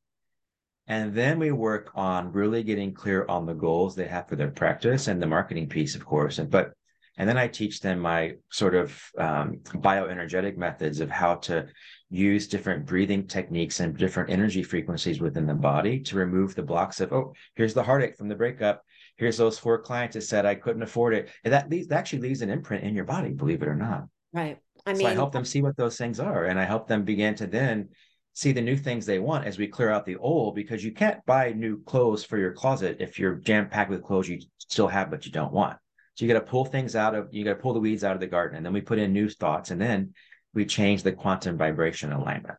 And 0.87 1.13
then 1.13 1.41
we 1.41 1.51
work 1.51 1.91
on 1.97 2.33
really 2.33 2.63
getting 2.63 2.95
clear 2.95 3.27
on 3.29 3.47
the 3.47 3.55
goals 3.55 3.95
they 3.95 4.07
have 4.07 4.29
for 4.29 4.37
their 4.37 4.53
practice 4.53 5.09
and 5.09 5.21
the 5.21 5.27
marketing 5.27 5.69
piece, 5.69 5.97
of 5.97 6.07
course. 6.07 6.39
And 6.39 6.49
but 6.49 6.73
and 7.19 7.29
then 7.29 7.37
I 7.37 7.49
teach 7.49 7.81
them 7.81 7.99
my 7.99 8.37
sort 8.51 8.75
of 8.75 8.99
um, 9.19 9.59
bioenergetic 9.65 10.57
methods 10.57 11.01
of 11.01 11.11
how 11.11 11.35
to 11.35 11.67
use 12.09 12.49
different 12.49 12.87
breathing 12.87 13.27
techniques 13.27 13.81
and 13.81 13.97
different 13.97 14.31
energy 14.31 14.63
frequencies 14.63 15.21
within 15.21 15.47
the 15.47 15.55
body 15.55 16.01
to 16.05 16.17
remove 16.17 16.55
the 16.55 16.63
blocks 16.63 17.01
of, 17.01 17.13
oh, 17.13 17.35
here's 17.57 17.75
the 17.75 17.83
heartache 17.83 18.17
from 18.17 18.29
the 18.29 18.37
breakup. 18.37 18.85
Here's 19.21 19.37
those 19.37 19.59
four 19.59 19.79
clients 19.79 20.15
that 20.15 20.23
said 20.23 20.47
I 20.47 20.55
couldn't 20.55 20.83
afford 20.83 21.13
it. 21.13 21.29
And 21.45 21.53
that 21.53 21.69
leaves 21.69 21.89
that 21.89 21.99
actually 21.99 22.21
leaves 22.21 22.41
an 22.41 22.49
imprint 22.49 22.85
in 22.85 22.95
your 22.95 23.05
body, 23.05 23.35
believe 23.35 23.61
it 23.63 23.69
or 23.69 23.77
not. 23.77 24.07
Right. 24.33 24.59
I 24.87 24.95
mean, 24.95 25.03
so 25.03 25.09
I 25.09 25.13
help 25.13 25.33
them 25.33 25.45
see 25.45 25.61
what 25.61 25.77
those 25.77 25.99
things 25.99 26.19
are, 26.19 26.47
and 26.47 26.59
I 26.59 26.65
help 26.65 26.89
them 26.89 27.05
begin 27.05 27.35
to 27.35 27.47
then 27.47 27.91
see 28.33 28.53
the 28.53 28.63
new 28.63 28.79
things 28.79 29.05
they 29.05 29.19
want 29.19 29.47
as 29.47 29.59
we 29.59 29.67
clear 29.67 29.91
out 29.91 30.07
the 30.07 30.17
old 30.17 30.55
because 30.55 30.83
you 30.83 30.93
can't 30.93 31.25
buy 31.27 31.53
new 31.53 31.83
clothes 31.83 32.25
for 32.25 32.39
your 32.39 32.53
closet 32.53 32.97
if 32.99 33.19
you're 33.19 33.35
jam 33.35 33.69
packed 33.69 33.91
with 33.91 34.05
clothes 34.05 34.29
you 34.29 34.41
still 34.57 34.89
have 34.89 35.11
but 35.11 35.27
you 35.27 35.33
don't 35.33 35.53
want. 35.53 35.77
So 36.15 36.25
you 36.25 36.33
got 36.33 36.41
to 36.41 36.47
pull 36.47 36.65
things 36.65 36.97
out 36.97 37.15
of, 37.15 37.29
you 37.31 37.45
got 37.45 37.51
to 37.51 37.63
pull 37.63 37.75
the 37.75 37.81
weeds 37.81 38.05
out 38.05 38.15
of 38.15 38.21
the 38.21 38.27
garden. 38.27 38.57
And 38.57 38.65
then 38.65 38.73
we 38.73 38.81
put 38.81 38.99
in 38.99 39.13
new 39.13 39.29
thoughts 39.29 39.71
and 39.71 39.81
then 39.81 40.15
we 40.55 40.65
change 40.65 41.03
the 41.03 41.13
quantum 41.13 41.59
vibration 41.59 42.11
alignment. 42.11 42.57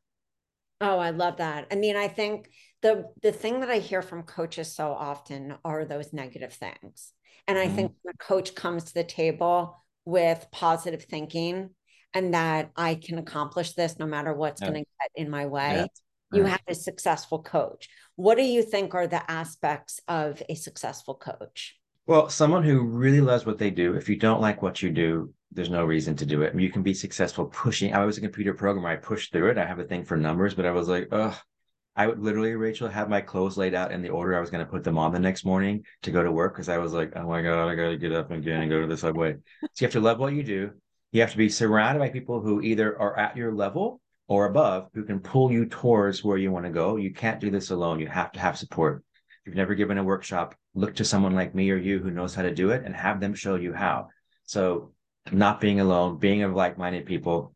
Oh, 0.79 0.99
I 0.99 1.09
love 1.09 1.37
that. 1.37 1.65
I 1.71 1.75
mean, 1.75 1.95
I 1.95 2.07
think 2.07 2.51
the 2.81 3.05
the 3.21 3.31
thing 3.31 3.59
that 3.61 3.69
I 3.69 3.79
hear 3.79 4.01
from 4.01 4.23
coaches 4.23 4.73
so 4.73 4.91
often 4.91 5.55
are 5.63 5.85
those 5.85 6.13
negative 6.13 6.53
things. 6.53 7.13
And 7.47 7.57
I 7.57 7.65
mm-hmm. 7.65 7.75
think 7.75 7.91
the 8.03 8.13
coach 8.17 8.55
comes 8.55 8.85
to 8.85 8.93
the 8.93 9.03
table 9.03 9.83
with 10.05 10.47
positive 10.51 11.03
thinking 11.03 11.71
and 12.13 12.33
that 12.33 12.71
I 12.75 12.95
can 12.95 13.17
accomplish 13.17 13.73
this 13.73 13.97
no 13.99 14.05
matter 14.05 14.33
what's 14.33 14.61
yeah. 14.61 14.69
going 14.69 14.83
to 14.83 14.89
get 15.01 15.23
in 15.23 15.29
my 15.29 15.45
way. 15.45 15.75
Yeah. 15.75 15.85
You 16.33 16.43
have 16.45 16.61
a 16.67 16.75
successful 16.75 17.43
coach. 17.43 17.89
What 18.15 18.37
do 18.37 18.43
you 18.43 18.63
think 18.63 18.95
are 18.95 19.07
the 19.07 19.29
aspects 19.29 19.99
of 20.07 20.41
a 20.47 20.55
successful 20.55 21.15
coach? 21.15 21.75
Well, 22.07 22.29
someone 22.29 22.63
who 22.63 22.83
really 22.83 23.21
loves 23.21 23.45
what 23.45 23.57
they 23.57 23.69
do, 23.69 23.95
if 23.95 24.07
you 24.07 24.15
don't 24.15 24.41
like 24.41 24.61
what 24.61 24.81
you 24.81 24.91
do, 24.91 25.33
there's 25.51 25.69
no 25.69 25.83
reason 25.83 26.15
to 26.15 26.25
do 26.25 26.41
it. 26.41 26.51
I 26.51 26.53
mean, 26.53 26.65
you 26.65 26.71
can 26.71 26.83
be 26.83 26.93
successful 26.93 27.45
pushing. 27.45 27.93
I 27.93 28.05
was 28.05 28.17
a 28.17 28.21
computer 28.21 28.53
programmer. 28.53 28.89
I 28.89 28.95
pushed 28.95 29.33
through 29.33 29.51
it. 29.51 29.57
I 29.57 29.65
have 29.65 29.79
a 29.79 29.83
thing 29.83 30.05
for 30.05 30.15
numbers, 30.15 30.53
but 30.53 30.65
I 30.65 30.71
was 30.71 30.87
like, 30.87 31.09
oh, 31.11 31.37
I 31.95 32.07
would 32.07 32.19
literally, 32.19 32.53
Rachel, 32.53 32.87
have 32.87 33.09
my 33.09 33.19
clothes 33.19 33.57
laid 33.57 33.73
out 33.73 33.91
in 33.91 34.01
the 34.01 34.09
order 34.09 34.35
I 34.35 34.39
was 34.39 34.49
going 34.49 34.65
to 34.65 34.71
put 34.71 34.83
them 34.83 34.97
on 34.97 35.11
the 35.11 35.19
next 35.19 35.43
morning 35.43 35.83
to 36.03 36.11
go 36.11 36.23
to 36.23 36.31
work 36.31 36.53
because 36.53 36.69
I 36.69 36.77
was 36.77 36.93
like, 36.93 37.13
oh 37.15 37.27
my 37.27 37.41
God, 37.41 37.67
I 37.67 37.75
got 37.75 37.89
to 37.89 37.97
get 37.97 38.13
up 38.13 38.31
again 38.31 38.61
and 38.61 38.69
go 38.69 38.79
to 38.79 38.87
the 38.87 38.97
subway. 38.97 39.33
so 39.33 39.67
you 39.77 39.85
have 39.85 39.91
to 39.93 39.99
love 39.99 40.19
what 40.19 40.33
you 40.33 40.43
do. 40.43 40.71
You 41.11 41.21
have 41.21 41.31
to 41.31 41.37
be 41.37 41.49
surrounded 41.49 41.99
by 41.99 42.09
people 42.09 42.39
who 42.39 42.61
either 42.61 42.97
are 42.97 43.19
at 43.19 43.35
your 43.35 43.53
level 43.53 43.99
or 44.29 44.45
above 44.45 44.87
who 44.93 45.03
can 45.03 45.19
pull 45.19 45.51
you 45.51 45.65
towards 45.65 46.23
where 46.23 46.37
you 46.37 46.51
want 46.51 46.65
to 46.65 46.71
go. 46.71 46.95
You 46.95 47.13
can't 47.13 47.41
do 47.41 47.49
this 47.49 47.71
alone. 47.71 47.99
You 47.99 48.07
have 48.07 48.31
to 48.31 48.39
have 48.39 48.57
support. 48.57 49.03
If 49.41 49.47
you've 49.47 49.55
never 49.55 49.75
given 49.75 49.97
a 49.97 50.03
workshop, 50.03 50.55
look 50.73 50.95
to 50.95 51.05
someone 51.05 51.35
like 51.35 51.53
me 51.53 51.69
or 51.71 51.75
you 51.75 51.99
who 51.99 52.11
knows 52.11 52.33
how 52.33 52.43
to 52.43 52.55
do 52.55 52.71
it 52.71 52.83
and 52.85 52.95
have 52.95 53.19
them 53.19 53.33
show 53.33 53.55
you 53.55 53.73
how. 53.73 54.07
So, 54.45 54.93
not 55.31 55.59
being 55.59 55.81
alone, 55.81 56.17
being 56.17 56.43
of 56.43 56.53
like 56.53 56.77
minded 56.77 57.05
people, 57.05 57.53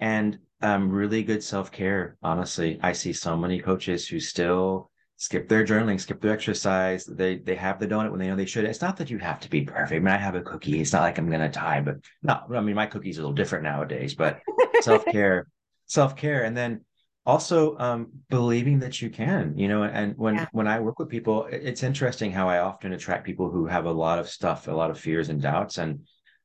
and 0.00 0.38
um, 0.62 0.90
really 0.90 1.22
good 1.22 1.42
self 1.42 1.70
care. 1.70 2.16
Honestly, 2.22 2.78
I 2.82 2.92
see 2.92 3.12
so 3.12 3.36
many 3.36 3.60
coaches 3.60 4.06
who 4.06 4.20
still 4.20 4.90
skip 5.16 5.48
their 5.48 5.64
journaling, 5.64 6.00
skip 6.00 6.20
their 6.20 6.32
exercise. 6.32 7.04
They 7.04 7.38
they 7.38 7.54
have 7.54 7.78
the 7.78 7.86
donut 7.86 8.10
when 8.10 8.20
they 8.20 8.28
know 8.28 8.36
they 8.36 8.46
should. 8.46 8.64
It's 8.64 8.82
not 8.82 8.96
that 8.98 9.10
you 9.10 9.18
have 9.18 9.40
to 9.40 9.50
be 9.50 9.62
perfect. 9.62 9.92
I 9.92 9.98
mean, 9.98 10.08
I 10.08 10.16
have 10.16 10.34
a 10.34 10.42
cookie. 10.42 10.80
It's 10.80 10.92
not 10.92 11.02
like 11.02 11.18
I'm 11.18 11.30
gonna 11.30 11.50
die, 11.50 11.80
but 11.80 11.96
no. 12.22 12.40
I 12.54 12.60
mean, 12.60 12.74
my 12.74 12.86
cookie's 12.86 13.18
a 13.18 13.20
little 13.20 13.34
different 13.34 13.64
nowadays. 13.64 14.14
But 14.14 14.40
self 14.80 15.04
care, 15.06 15.46
self 15.86 16.16
care, 16.16 16.44
and 16.44 16.56
then 16.56 16.82
also 17.24 17.76
um, 17.78 18.08
believing 18.30 18.80
that 18.80 19.00
you 19.00 19.08
can 19.08 19.56
you 19.56 19.68
know 19.68 19.84
and 19.84 20.16
when 20.16 20.34
yeah. 20.34 20.46
when 20.52 20.66
i 20.66 20.80
work 20.80 20.98
with 20.98 21.08
people 21.08 21.46
it's 21.50 21.82
interesting 21.82 22.32
how 22.32 22.48
i 22.48 22.58
often 22.58 22.92
attract 22.92 23.24
people 23.24 23.48
who 23.48 23.64
have 23.66 23.84
a 23.84 23.90
lot 23.90 24.18
of 24.18 24.28
stuff 24.28 24.66
a 24.66 24.72
lot 24.72 24.90
of 24.90 24.98
fears 24.98 25.28
and 25.28 25.40
doubts 25.40 25.78
and 25.78 26.00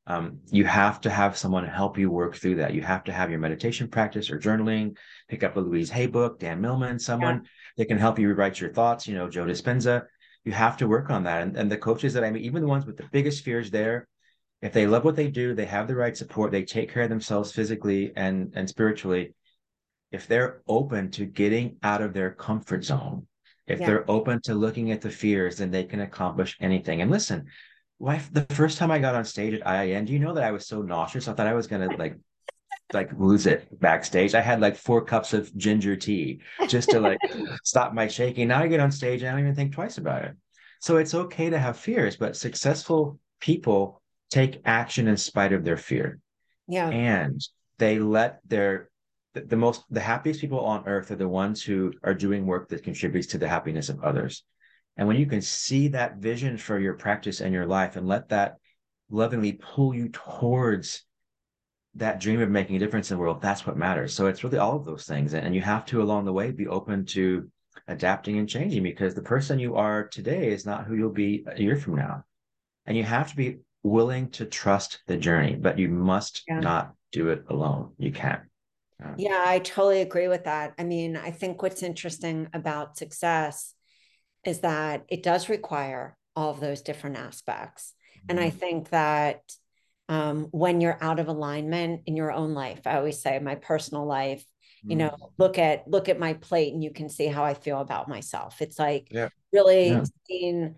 um, 0.08 0.38
you 0.50 0.64
have 0.64 1.00
to 1.02 1.10
have 1.10 1.36
someone 1.36 1.64
help 1.64 1.96
you 1.98 2.10
work 2.10 2.34
through 2.36 2.56
that 2.56 2.74
you 2.74 2.82
have 2.82 3.04
to 3.04 3.12
have 3.12 3.30
your 3.30 3.38
meditation 3.38 3.88
practice 3.88 4.30
or 4.30 4.38
journaling 4.38 4.96
pick 5.28 5.44
up 5.44 5.56
a 5.56 5.60
louise 5.60 5.90
hay 5.90 6.06
book 6.06 6.38
dan 6.38 6.60
millman 6.60 6.98
someone 6.98 7.36
yeah. 7.36 7.50
that 7.76 7.86
can 7.86 7.98
help 7.98 8.18
you 8.18 8.28
rewrite 8.28 8.60
your 8.60 8.72
thoughts 8.72 9.06
you 9.06 9.14
know 9.14 9.28
joe 9.28 9.44
dispenza 9.44 10.04
you 10.44 10.52
have 10.52 10.76
to 10.76 10.88
work 10.88 11.10
on 11.10 11.24
that 11.24 11.42
and, 11.42 11.56
and 11.56 11.70
the 11.70 11.76
coaches 11.76 12.12
that 12.14 12.24
i 12.24 12.30
meet 12.30 12.44
even 12.44 12.62
the 12.62 12.68
ones 12.68 12.86
with 12.86 12.96
the 12.96 13.08
biggest 13.12 13.44
fears 13.44 13.70
there 13.70 14.08
if 14.60 14.72
they 14.72 14.86
love 14.86 15.04
what 15.04 15.14
they 15.14 15.28
do 15.28 15.54
they 15.54 15.66
have 15.66 15.86
the 15.86 15.94
right 15.94 16.16
support 16.16 16.50
they 16.50 16.64
take 16.64 16.92
care 16.92 17.04
of 17.04 17.10
themselves 17.10 17.52
physically 17.52 18.12
and 18.16 18.52
and 18.56 18.68
spiritually 18.68 19.34
if 20.10 20.26
they're 20.26 20.62
open 20.66 21.10
to 21.12 21.26
getting 21.26 21.76
out 21.82 22.02
of 22.02 22.14
their 22.14 22.30
comfort 22.30 22.84
zone, 22.84 23.26
if 23.66 23.80
yeah. 23.80 23.86
they're 23.86 24.10
open 24.10 24.40
to 24.42 24.54
looking 24.54 24.90
at 24.90 25.00
the 25.00 25.10
fears, 25.10 25.58
then 25.58 25.70
they 25.70 25.84
can 25.84 26.00
accomplish 26.00 26.56
anything. 26.60 27.02
And 27.02 27.10
listen, 27.10 27.46
wife, 27.98 28.30
the 28.32 28.44
first 28.50 28.78
time 28.78 28.90
I 28.90 28.98
got 28.98 29.14
on 29.14 29.24
stage 29.24 29.54
at 29.54 29.64
IIN, 29.64 30.06
do 30.06 30.12
you 30.12 30.18
know 30.18 30.34
that 30.34 30.44
I 30.44 30.52
was 30.52 30.66
so 30.66 30.82
nauseous? 30.82 31.28
I 31.28 31.32
thought 31.32 31.46
I 31.46 31.54
was 31.54 31.66
gonna 31.66 31.96
like 31.96 32.18
like 32.92 33.10
lose 33.18 33.46
it 33.46 33.68
backstage. 33.80 34.34
I 34.34 34.40
had 34.40 34.60
like 34.60 34.76
four 34.76 35.04
cups 35.04 35.34
of 35.34 35.54
ginger 35.56 35.96
tea 35.96 36.40
just 36.68 36.90
to 36.90 37.00
like 37.00 37.18
stop 37.64 37.92
my 37.92 38.08
shaking. 38.08 38.48
Now 38.48 38.62
I 38.62 38.68
get 38.68 38.80
on 38.80 38.90
stage 38.90 39.20
and 39.20 39.28
I 39.28 39.32
don't 39.32 39.40
even 39.40 39.54
think 39.54 39.72
twice 39.72 39.98
about 39.98 40.24
it. 40.24 40.36
So 40.80 40.96
it's 40.96 41.14
okay 41.14 41.50
to 41.50 41.58
have 41.58 41.76
fears, 41.76 42.16
but 42.16 42.36
successful 42.36 43.18
people 43.40 44.00
take 44.30 44.62
action 44.64 45.08
in 45.08 45.16
spite 45.16 45.52
of 45.52 45.64
their 45.64 45.76
fear. 45.76 46.18
Yeah. 46.66 46.88
And 46.88 47.40
they 47.78 47.98
let 47.98 48.40
their 48.46 48.90
the, 49.34 49.56
most 49.56 49.84
the 49.90 50.00
happiest 50.00 50.40
people 50.40 50.60
on 50.60 50.86
earth 50.86 51.10
are 51.10 51.16
the 51.16 51.28
ones 51.28 51.62
who 51.62 51.92
are 52.02 52.14
doing 52.14 52.46
work 52.46 52.68
that 52.70 52.82
contributes 52.82 53.28
to 53.28 53.38
the 53.38 53.48
happiness 53.48 53.88
of 53.88 54.02
others 54.02 54.44
and 54.98 55.06
when 55.06 55.16
you 55.16 55.26
can 55.26 55.40
see 55.40 55.88
that 55.88 56.16
vision 56.16 56.58
for 56.58 56.78
your 56.78 56.94
practice 56.94 57.40
and 57.40 57.54
your 57.54 57.66
life 57.66 57.94
and 57.94 58.06
let 58.08 58.28
that 58.30 58.56
lovingly 59.08 59.52
pull 59.52 59.94
you 59.94 60.08
towards 60.08 61.04
that 61.94 62.20
dream 62.20 62.40
of 62.40 62.50
making 62.50 62.76
a 62.76 62.78
difference 62.80 63.10
in 63.10 63.16
the 63.16 63.20
world 63.20 63.40
that's 63.40 63.66
what 63.66 63.76
matters. 63.76 64.12
So 64.12 64.26
it's 64.26 64.44
really 64.44 64.58
all 64.58 64.76
of 64.76 64.84
those 64.84 65.06
things. 65.06 65.34
And 65.34 65.54
you 65.54 65.62
have 65.62 65.86
to 65.86 66.02
along 66.02 66.24
the 66.24 66.32
way 66.32 66.50
be 66.50 66.66
open 66.66 67.06
to 67.06 67.48
adapting 67.86 68.38
and 68.38 68.48
changing 68.48 68.82
because 68.82 69.14
the 69.14 69.22
person 69.22 69.60
you 69.60 69.76
are 69.76 70.08
today 70.08 70.50
is 70.50 70.66
not 70.66 70.84
who 70.84 70.96
you'll 70.96 71.10
be 71.10 71.44
a 71.46 71.60
year 71.60 71.76
from 71.76 71.94
now. 71.94 72.24
And 72.84 72.96
you 72.96 73.04
have 73.04 73.30
to 73.30 73.36
be 73.36 73.58
willing 73.84 74.30
to 74.30 74.44
trust 74.44 75.00
the 75.06 75.16
journey 75.16 75.54
but 75.54 75.78
you 75.78 75.88
must 75.88 76.42
yeah. 76.48 76.58
not 76.58 76.92
do 77.12 77.28
it 77.28 77.44
alone. 77.48 77.92
You 77.98 78.10
can't. 78.10 78.42
Yeah, 79.16 79.44
I 79.46 79.60
totally 79.60 80.00
agree 80.00 80.26
with 80.26 80.44
that. 80.44 80.74
I 80.76 80.82
mean, 80.82 81.16
I 81.16 81.30
think 81.30 81.62
what's 81.62 81.84
interesting 81.84 82.48
about 82.52 82.96
success 82.96 83.74
is 84.44 84.60
that 84.60 85.04
it 85.08 85.22
does 85.22 85.48
require 85.48 86.16
all 86.36 86.50
of 86.50 86.60
those 86.60 86.82
different 86.82 87.16
aspects. 87.16 87.94
Mm-hmm. 88.18 88.26
And 88.30 88.40
I 88.40 88.48
mm-hmm. 88.48 88.58
think 88.58 88.90
that 88.90 89.42
um, 90.08 90.48
when 90.52 90.80
you're 90.80 90.98
out 91.02 91.20
of 91.20 91.28
alignment 91.28 92.02
in 92.06 92.16
your 92.16 92.32
own 92.32 92.54
life, 92.54 92.80
I 92.86 92.96
always 92.96 93.20
say 93.20 93.38
my 93.38 93.56
personal 93.56 94.06
life, 94.06 94.44
you 94.84 94.96
know, 94.96 95.08
mm-hmm. 95.08 95.24
look 95.38 95.58
at 95.58 95.88
look 95.88 96.08
at 96.08 96.20
my 96.20 96.34
plate 96.34 96.72
and 96.72 96.82
you 96.82 96.92
can 96.92 97.08
see 97.08 97.26
how 97.26 97.44
I 97.44 97.54
feel 97.54 97.80
about 97.80 98.08
myself. 98.08 98.62
It's 98.62 98.78
like 98.78 99.08
yeah. 99.10 99.28
really 99.52 99.88
yeah. 99.88 100.04
seeing 100.26 100.76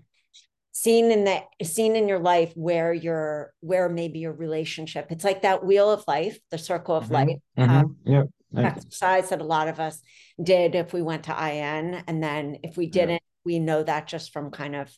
seen 0.73 1.11
in 1.11 1.25
that 1.25 1.45
seen 1.63 1.95
in 1.97 2.09
your 2.09 2.19
life 2.19 2.53
where 2.55 2.93
your 2.95 3.53
where 3.61 3.89
maybe 3.89 4.21
your 4.21 4.33
relationship 4.33 5.09
it's 5.11 5.25
like 5.25 5.43
that 5.43 5.65
wheel 5.65 5.91
of 5.91 6.05
life 6.07 6.39
the 6.53 6.57
circle 6.57 6.95
of 6.95 7.05
mm-hmm. 7.05 7.15
life 7.15 7.39
mm-hmm. 7.59 7.71
Um, 7.71 7.97
yeah 8.07 8.23
exercise 8.57 9.29
that 9.29 9.41
a 9.41 9.45
lot 9.45 9.69
of 9.69 9.79
us 9.81 10.01
did 10.43 10.75
if 10.75 10.93
we 10.93 11.03
went 11.03 11.25
to 11.25 11.33
IIN. 11.33 12.03
and 12.07 12.23
then 12.23 12.59
if 12.63 12.77
we 12.77 12.87
didn't. 12.87 13.23
We 13.45 13.59
know 13.59 13.83
that 13.83 14.07
just 14.07 14.33
from 14.33 14.51
kind 14.51 14.77
of 14.77 14.91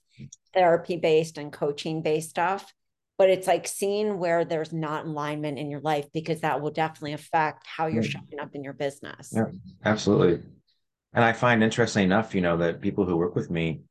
therapy 0.55 0.97
based 0.97 1.39
and 1.39 1.53
coaching 1.53 2.03
based 2.03 2.31
stuff 2.31 2.73
but 3.19 3.29
it's 3.31 3.47
like 3.47 3.69
seeing 3.69 4.19
where 4.19 4.45
there's 4.45 4.73
not 4.73 5.05
alignment 5.05 5.59
in 5.59 5.71
your 5.71 5.81
life 5.81 6.07
because 6.13 6.41
that 6.41 6.61
will 6.61 6.71
definitely 6.71 7.13
affect 7.13 7.67
how 7.67 7.87
you're 7.87 8.03
mm-hmm. 8.03 8.11
showing 8.31 8.41
up 8.41 8.55
in 8.55 8.65
your 8.65 8.73
business 8.73 9.33
yeah 9.33 9.45
absolutely 9.85 10.41
and 11.15 11.25
i 11.25 11.33
find 11.33 11.63
interesting 11.63 12.05
enough 12.05 12.35
you 12.35 12.41
know 12.41 12.57
that 12.57 12.81
people 12.81 13.05
who 13.05 13.17
work 13.17 13.35
with 13.35 13.51
me 13.51 13.83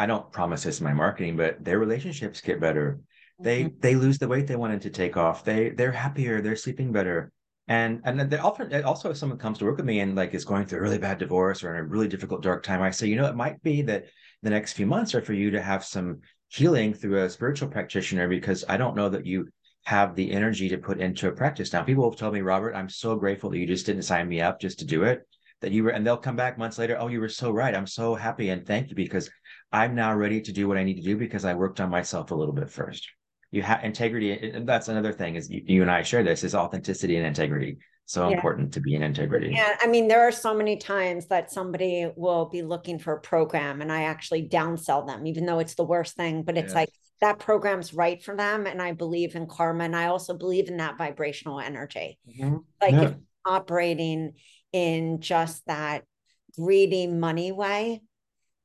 I 0.00 0.06
don't 0.06 0.32
promise 0.32 0.62
this 0.62 0.80
in 0.80 0.84
my 0.84 0.94
marketing, 0.94 1.36
but 1.36 1.62
their 1.62 1.78
relationships 1.78 2.40
get 2.40 2.58
better. 2.58 3.00
They 3.38 3.64
mm-hmm. 3.64 3.80
they 3.80 3.96
lose 3.96 4.18
the 4.18 4.28
weight 4.28 4.46
they 4.46 4.56
wanted 4.56 4.80
to 4.82 4.90
take 4.90 5.18
off. 5.18 5.44
They 5.44 5.68
they're 5.68 5.92
happier. 5.92 6.40
They're 6.40 6.56
sleeping 6.56 6.90
better. 6.90 7.30
And 7.70 8.00
and 8.04 8.18
they 8.18 8.36
often 8.36 8.82
also 8.82 9.10
if 9.10 9.16
someone 9.16 9.38
comes 9.38 9.58
to 9.58 9.64
work 9.64 9.76
with 9.76 9.86
me 9.86 10.00
and 10.00 10.16
like 10.16 10.34
is 10.34 10.44
going 10.44 10.66
through 10.66 10.80
a 10.80 10.82
really 10.82 10.98
bad 10.98 11.18
divorce 11.18 11.62
or 11.62 11.72
in 11.72 11.80
a 11.80 11.84
really 11.86 12.08
difficult 12.08 12.42
dark 12.42 12.64
time, 12.64 12.82
I 12.82 12.90
say, 12.90 13.06
you 13.06 13.14
know, 13.14 13.28
it 13.28 13.36
might 13.36 13.62
be 13.62 13.80
that 13.82 14.06
the 14.42 14.50
next 14.50 14.72
few 14.72 14.86
months 14.86 15.14
are 15.14 15.22
for 15.22 15.34
you 15.34 15.52
to 15.52 15.62
have 15.62 15.84
some 15.84 16.18
healing 16.48 16.92
through 16.92 17.22
a 17.22 17.30
spiritual 17.30 17.68
practitioner 17.68 18.26
because 18.26 18.64
I 18.68 18.76
don't 18.76 18.96
know 18.96 19.08
that 19.10 19.24
you 19.24 19.46
have 19.84 20.16
the 20.16 20.32
energy 20.32 20.68
to 20.68 20.78
put 20.78 20.98
into 20.98 21.28
a 21.28 21.32
practice. 21.32 21.72
Now, 21.72 21.84
people 21.84 22.10
have 22.10 22.18
told 22.18 22.34
me, 22.34 22.40
Robert, 22.40 22.74
I'm 22.74 22.88
so 22.88 23.14
grateful 23.14 23.50
that 23.50 23.58
you 23.58 23.68
just 23.68 23.86
didn't 23.86 24.02
sign 24.02 24.28
me 24.28 24.40
up 24.40 24.60
just 24.60 24.80
to 24.80 24.84
do 24.84 25.04
it. 25.04 25.20
That 25.60 25.70
you 25.70 25.84
were, 25.84 25.90
and 25.90 26.04
they'll 26.04 26.16
come 26.16 26.36
back 26.36 26.58
months 26.58 26.76
later. 26.76 26.96
Oh, 26.98 27.06
you 27.06 27.20
were 27.20 27.28
so 27.28 27.52
right. 27.52 27.74
I'm 27.74 27.86
so 27.86 28.16
happy 28.16 28.48
and 28.48 28.66
thank 28.66 28.90
you 28.90 28.96
because 28.96 29.30
I'm 29.70 29.94
now 29.94 30.12
ready 30.16 30.40
to 30.40 30.52
do 30.52 30.66
what 30.66 30.76
I 30.76 30.82
need 30.82 30.96
to 30.96 31.02
do 31.02 31.16
because 31.16 31.44
I 31.44 31.54
worked 31.54 31.80
on 31.80 31.88
myself 31.88 32.32
a 32.32 32.34
little 32.34 32.54
bit 32.54 32.68
first. 32.68 33.08
You 33.50 33.62
have 33.62 33.84
integrity. 33.84 34.32
And 34.32 34.68
that's 34.68 34.88
another 34.88 35.12
thing 35.12 35.36
is 35.36 35.50
you, 35.50 35.62
you, 35.64 35.82
and 35.82 35.90
I 35.90 36.02
share 36.02 36.22
this 36.22 36.44
is 36.44 36.54
authenticity 36.54 37.16
and 37.16 37.26
integrity. 37.26 37.78
So 38.06 38.28
yeah. 38.28 38.34
important 38.34 38.72
to 38.74 38.80
be 38.80 38.94
in 38.94 39.02
integrity. 39.02 39.52
Yeah. 39.54 39.76
I 39.80 39.86
mean, 39.86 40.08
there 40.08 40.26
are 40.26 40.32
so 40.32 40.52
many 40.52 40.76
times 40.76 41.26
that 41.28 41.52
somebody 41.52 42.10
will 42.16 42.46
be 42.46 42.62
looking 42.62 42.98
for 42.98 43.14
a 43.14 43.20
program 43.20 43.80
and 43.82 43.92
I 43.92 44.02
actually 44.02 44.48
downsell 44.48 45.06
them, 45.06 45.26
even 45.26 45.46
though 45.46 45.60
it's 45.60 45.74
the 45.74 45.84
worst 45.84 46.16
thing, 46.16 46.42
but 46.42 46.56
it's 46.56 46.72
yeah. 46.72 46.80
like 46.80 46.90
that 47.20 47.38
program's 47.38 47.94
right 47.94 48.20
for 48.20 48.34
them. 48.36 48.66
And 48.66 48.82
I 48.82 48.92
believe 48.92 49.36
in 49.36 49.46
karma. 49.46 49.84
And 49.84 49.94
I 49.94 50.06
also 50.06 50.36
believe 50.36 50.68
in 50.68 50.78
that 50.78 50.98
vibrational 50.98 51.60
energy. 51.60 52.18
Mm-hmm. 52.28 52.56
Like 52.80 52.92
yeah. 52.92 53.12
operating 53.46 54.32
in 54.72 55.20
just 55.20 55.64
that 55.66 56.04
greedy 56.56 57.06
money 57.06 57.52
way, 57.52 58.02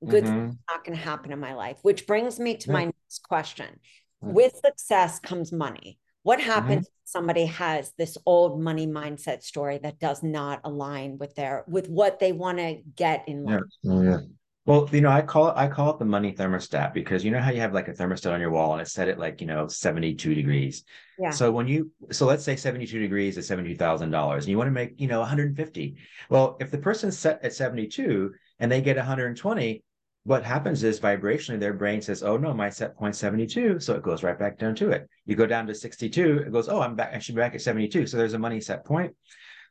good 0.07 0.23
mm-hmm. 0.23 0.51
not 0.69 0.83
going 0.83 0.97
to 0.97 1.03
happen 1.03 1.31
in 1.31 1.39
my 1.39 1.53
life. 1.53 1.77
Which 1.81 2.07
brings 2.07 2.39
me 2.39 2.57
to 2.57 2.71
my 2.71 2.85
next 2.85 3.21
question. 3.27 3.79
Mm-hmm. 4.23 4.33
With 4.33 4.55
success 4.55 5.19
comes 5.19 5.51
money. 5.51 5.99
What 6.23 6.39
mm-hmm. 6.39 6.49
happens 6.49 6.89
somebody 7.03 7.45
has 7.45 7.93
this 7.97 8.17
old 8.25 8.59
money 8.59 8.87
mindset 8.87 9.43
story 9.43 9.77
that 9.83 9.99
does 9.99 10.23
not 10.23 10.59
align 10.63 11.17
with 11.19 11.35
their 11.35 11.63
with 11.67 11.87
what 11.87 12.19
they 12.19 12.31
want 12.31 12.57
to 12.57 12.81
get 12.95 13.27
in 13.27 13.43
life? 13.43 13.61
Yeah. 13.83 13.91
Oh, 13.91 14.01
yeah. 14.01 14.17
Well, 14.65 14.89
you 14.91 15.01
know, 15.01 15.11
I 15.11 15.21
call 15.21 15.49
it 15.49 15.53
I 15.55 15.67
call 15.67 15.91
it 15.91 15.99
the 15.99 16.05
money 16.05 16.33
thermostat 16.33 16.91
because 16.93 17.23
you 17.23 17.29
know 17.29 17.39
how 17.39 17.51
you 17.51 17.61
have 17.61 17.73
like 17.73 17.87
a 17.87 17.93
thermostat 17.93 18.33
on 18.33 18.41
your 18.41 18.49
wall 18.49 18.73
and 18.73 18.81
it's 18.81 18.93
set 18.93 19.07
at 19.07 19.19
like, 19.19 19.39
you 19.39 19.45
know, 19.45 19.67
72 19.67 20.33
degrees. 20.33 20.83
Yeah. 21.19 21.29
So 21.29 21.51
when 21.51 21.67
you 21.67 21.91
so 22.11 22.25
let's 22.25 22.43
say 22.43 22.55
72 22.55 22.99
degrees 22.99 23.37
is 23.37 23.47
$72,000 23.47 24.33
and 24.33 24.47
you 24.47 24.57
want 24.57 24.67
to 24.67 24.71
make, 24.71 24.99
you 24.99 25.07
know, 25.07 25.19
150. 25.19 25.97
Well, 26.29 26.57
if 26.59 26.71
the 26.71 26.79
person's 26.79 27.17
set 27.17 27.45
at 27.45 27.53
72 27.53 28.33
and 28.57 28.71
they 28.71 28.81
get 28.81 28.97
120, 28.97 29.83
what 30.25 30.43
happens 30.43 30.83
is 30.83 30.99
vibrationally 30.99 31.59
their 31.59 31.73
brain 31.73 32.01
says, 32.01 32.23
"Oh 32.23 32.35
no, 32.35 32.51
my 32.53 32.69
set 32.69 32.97
point 32.97 33.15
72," 33.15 33.79
so 33.79 33.93
it 33.93 34.01
goes 34.01 34.23
right 34.23 34.37
back 34.37 34.57
down 34.57 34.73
to 34.75 34.89
it. 34.89 35.07
You 35.25 35.35
go 35.35 35.45
down 35.45 35.67
to 35.67 35.75
62, 35.75 36.39
it 36.39 36.51
goes, 36.51 36.67
"Oh, 36.67 36.81
I'm 36.81 36.95
back 36.95 37.13
I 37.13 37.19
should 37.19 37.35
be 37.35 37.41
back 37.41 37.53
at 37.53 37.61
72." 37.61 38.07
So 38.07 38.17
there's 38.17 38.33
a 38.33 38.39
money 38.39 38.59
set 38.59 38.85
point. 38.85 39.15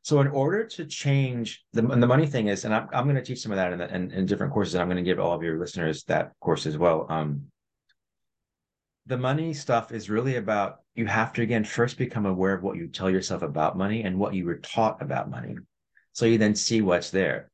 So 0.03 0.21
in 0.21 0.29
order 0.29 0.65
to 0.65 0.85
change 0.85 1.65
the, 1.73 1.83
the 1.83 2.07
money 2.07 2.27
thing 2.27 2.49
is, 2.49 2.65
and 2.65 2.75
I'm, 2.75 2.89
I'm 2.93 3.05
going 3.05 3.17
to 3.17 3.23
teach 3.23 3.41
some 3.41 3.53
of 3.53 3.57
that 3.57 3.73
in, 3.73 3.81
in, 3.81 4.11
in 4.11 4.27
different 4.27 4.53
courses, 4.53 4.75
and 4.75 4.83
I'm 4.83 4.89
going 4.89 5.03
to 5.03 5.03
give 5.03 5.19
all 5.19 5.33
of 5.33 5.43
your 5.43 5.59
listeners 5.59 6.05
that 6.05 6.33
course 6.41 6.67
as 6.67 6.79
well. 6.79 7.07
Um, 7.09 7.47
the 9.07 9.19
money 9.19 9.55
stuff 9.55 9.91
is 9.93 10.09
really 10.09 10.37
about 10.37 10.81
you 10.95 11.07
have 11.07 11.33
to 11.33 11.43
again 11.43 11.65
first 11.65 11.99
become 11.99 12.27
aware 12.27 12.55
of 12.55 12.63
what 12.63 12.77
you 12.77 12.87
tell 12.87 13.11
yourself 13.11 13.43
about 13.43 13.77
money 13.77 14.05
and 14.05 14.19
what 14.19 14.35
you 14.35 14.45
were 14.45 14.59
taught 14.59 15.03
about 15.03 15.31
money. 15.31 15.57
So 16.13 16.27
you 16.27 16.39
then 16.39 16.55
see 16.55 16.81
what's 16.81 17.11
there. 17.11 17.51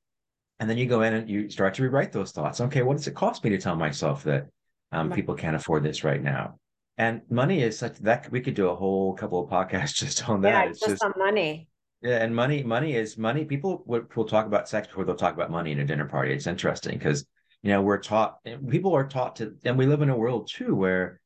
And 0.60 0.68
then 0.68 0.76
you 0.76 0.86
go 0.86 1.02
in 1.02 1.14
and 1.14 1.28
you 1.28 1.48
start 1.48 1.74
to 1.74 1.82
rewrite 1.82 2.12
those 2.12 2.32
thoughts. 2.32 2.60
Okay, 2.60 2.82
what 2.82 2.98
does 2.98 3.06
it 3.06 3.14
cost 3.14 3.42
me 3.42 3.50
to 3.50 3.58
tell 3.58 3.76
myself 3.76 4.22
that 4.24 4.46
um, 4.92 5.10
people 5.10 5.34
can't 5.34 5.56
afford 5.56 5.82
this 5.82 6.04
right 6.04 6.22
now? 6.22 6.56
And 6.98 7.22
money 7.30 7.62
is 7.62 7.78
such 7.78 7.96
that 8.00 8.30
we 8.30 8.42
could 8.42 8.54
do 8.54 8.68
a 8.68 8.76
whole 8.76 9.14
couple 9.14 9.42
of 9.42 9.50
podcasts 9.50 9.94
just 9.94 10.28
on 10.28 10.42
that. 10.42 10.64
Yeah, 10.64 10.70
it's 10.70 10.80
just, 10.80 10.90
just 10.90 11.02
on 11.02 11.14
money. 11.16 11.66
Yeah, 12.02 12.22
and 12.22 12.36
money, 12.36 12.62
money 12.62 12.94
is 12.94 13.16
money. 13.16 13.44
People 13.44 13.82
will, 13.86 14.02
will 14.14 14.26
talk 14.26 14.46
about 14.46 14.68
sex 14.68 14.86
before 14.86 15.04
they'll 15.04 15.16
talk 15.16 15.34
about 15.34 15.50
money 15.50 15.72
in 15.72 15.80
a 15.80 15.84
dinner 15.84 16.06
party. 16.06 16.32
It's 16.32 16.46
interesting 16.46 16.98
because 16.98 17.26
you 17.62 17.70
know 17.70 17.80
we're 17.80 17.98
taught, 17.98 18.38
people 18.68 18.94
are 18.94 19.06
taught 19.06 19.36
to, 19.36 19.54
and 19.64 19.78
we 19.78 19.86
live 19.86 20.02
in 20.02 20.10
a 20.10 20.16
world 20.16 20.50
too 20.50 20.74
where 20.74 21.19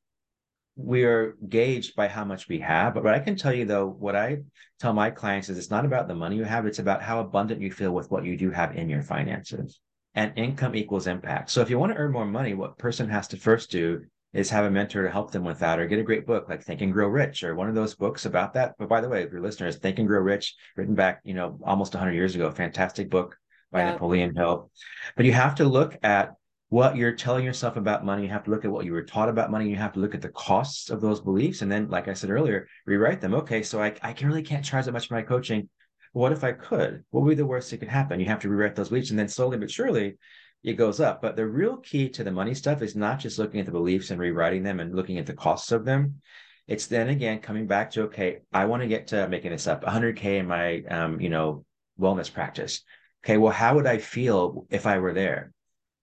we 0.77 1.05
are 1.05 1.37
gauged 1.49 1.95
by 1.95 2.09
how 2.09 2.25
much 2.25 2.49
we 2.49 2.61
have. 2.61 2.95
But 2.95 3.05
what 3.05 3.15
I 3.15 3.21
can 3.21 3.37
tell 3.37 3.53
you 3.53 3.65
though, 3.65 3.87
what 3.87 4.17
I 4.17 4.39
tell 4.81 4.93
my 4.93 5.11
clients 5.11 5.49
is 5.49 5.59
it's 5.59 5.71
not 5.71 5.85
about 5.85 6.09
the 6.09 6.15
money 6.15 6.37
you 6.37 6.45
have; 6.45 6.67
it's 6.67 6.79
about 6.79 7.03
how 7.03 7.21
abundant 7.21 7.61
you 7.61 7.71
feel 7.71 7.93
with 7.93 8.11
what 8.11 8.25
you 8.25 8.37
do 8.37 8.51
have 8.51 8.77
in 8.77 8.89
your 8.89 9.03
finances. 9.03 9.81
And 10.15 10.33
income 10.37 10.77
equals 10.77 11.09
impact. 11.09 11.51
So 11.51 11.61
if 11.61 11.71
you 11.71 11.79
want 11.79 11.93
to 11.93 11.99
earn 11.99 12.13
more 12.13 12.27
money, 12.27 12.55
what 12.55 12.79
person 12.79 13.09
has 13.09 13.27
to 13.29 13.37
first 13.37 13.71
do 13.71 14.03
is 14.33 14.51
have 14.51 14.65
a 14.65 14.71
mentor 14.71 15.03
to 15.03 15.11
help 15.11 15.31
them 15.31 15.45
with 15.45 15.61
that 15.61 15.79
or 15.79 15.87
get 15.87 15.99
a 15.99 16.05
great 16.05 16.27
book 16.27 16.49
like 16.49 16.63
Think 16.63 16.83
and 16.83 16.93
Grow 16.93 17.09
Rich 17.09 17.45
or 17.45 17.55
one 17.55 17.69
of 17.69 17.75
those 17.75 17.95
books 17.95 18.27
about 18.27 18.55
that. 18.55 18.75
But 18.79 18.89
by 18.89 19.01
the 19.01 19.09
way, 19.09 19.23
if 19.23 19.33
your 19.33 19.41
listeners, 19.41 19.77
Think 19.77 20.01
and 20.01 20.09
Grow 20.09 20.21
Rich, 20.21 20.55
written 20.77 20.95
back, 20.95 21.21
you 21.25 21.35
know, 21.35 21.59
almost 21.65 21.95
100 21.95 22.13
years 22.13 22.35
ago, 22.35 22.51
fantastic 22.51 23.11
book 23.11 23.37
by. 23.71 23.85
Napoleon 23.85 24.35
Hill. 24.35 24.71
But 25.17 25.27
you 25.27 25.33
have 25.33 25.57
to 25.57 25.65
look 25.65 25.97
at 26.03 26.35
what 26.75 26.97
you're 26.97 27.13
telling 27.13 27.45
yourself 27.45 27.77
about 27.77 28.05
money. 28.05 28.25
You 28.25 28.31
have 28.31 28.43
to 28.43 28.51
look 28.51 28.65
at 28.65 28.71
what 28.73 28.85
you 28.85 28.91
were 28.91 29.05
taught 29.05 29.29
about 29.29 29.53
money. 29.53 29.71
You 29.71 29.77
have 29.77 29.93
to 29.93 30.01
look 30.01 30.13
at 30.13 30.21
the 30.21 30.31
costs 30.31 30.91
of 30.91 31.01
those 31.01 31.21
beliefs. 31.21 31.63
And 31.63 31.71
then, 31.71 31.89
like 31.89 32.09
I 32.09 32.15
said 32.15 32.31
earlier, 32.31 32.67
rewrite 32.85 33.21
them. 33.21 33.33
Okay, 33.33 33.63
so 33.63 33.81
I, 33.81 33.95
I 34.03 34.13
really 34.21 34.43
can't 34.43 34.65
charge 34.65 34.87
that 34.87 34.93
much 34.93 35.07
for 35.07 35.15
my 35.15 35.23
coaching. 35.23 35.69
What 36.15 36.33
if 36.33 36.43
I 36.43 36.51
could? 36.51 37.05
What 37.11 37.23
would 37.23 37.29
be 37.29 37.37
the 37.37 37.47
worst 37.47 37.71
that 37.71 37.79
could 37.79 37.87
happen? 37.87 38.19
You 38.19 38.27
have 38.27 38.41
to 38.41 38.49
rewrite 38.49 38.75
those 38.75 38.89
beliefs. 38.89 39.11
And 39.11 39.19
then 39.19 39.29
slowly 39.29 39.57
but 39.57 39.71
surely, 39.71 40.17
it 40.65 40.73
goes 40.73 40.99
up. 40.99 41.23
But 41.23 41.37
the 41.37 41.47
real 41.47 41.77
key 41.77 42.09
to 42.09 42.25
the 42.25 42.33
money 42.33 42.55
stuff 42.55 42.83
is 42.83 42.97
not 42.97 43.21
just 43.21 43.39
looking 43.39 43.61
at 43.61 43.67
the 43.67 43.73
beliefs 43.73 44.11
and 44.11 44.21
rewriting 44.21 44.65
them 44.65 44.81
and 44.81 44.97
looking 44.97 45.19
at 45.19 45.27
the 45.27 45.33
costs 45.33 45.71
of 45.71 45.85
them. 45.85 46.23
It's 46.67 46.89
then 46.89 47.09
again 47.09 47.39
coming 47.39 47.69
back 47.69 47.93
to 47.93 48.03
okay, 48.07 48.41
I 48.53 48.65
want 48.65 48.83
to 48.83 48.89
get 48.89 49.07
to 49.09 49.29
making 49.29 49.53
this 49.53 49.69
up 49.69 49.85
100k 49.85 50.41
in 50.41 50.49
my 50.49 50.83
um, 50.91 51.21
you 51.21 51.29
know 51.29 51.65
wellness 52.01 52.33
practice. 52.33 52.83
Okay, 53.25 53.37
well, 53.37 53.53
how 53.53 53.77
would 53.77 53.87
I 53.87 53.99
feel 53.99 54.67
if 54.71 54.89
I 54.89 54.99
were 54.99 55.13
there? 55.13 55.54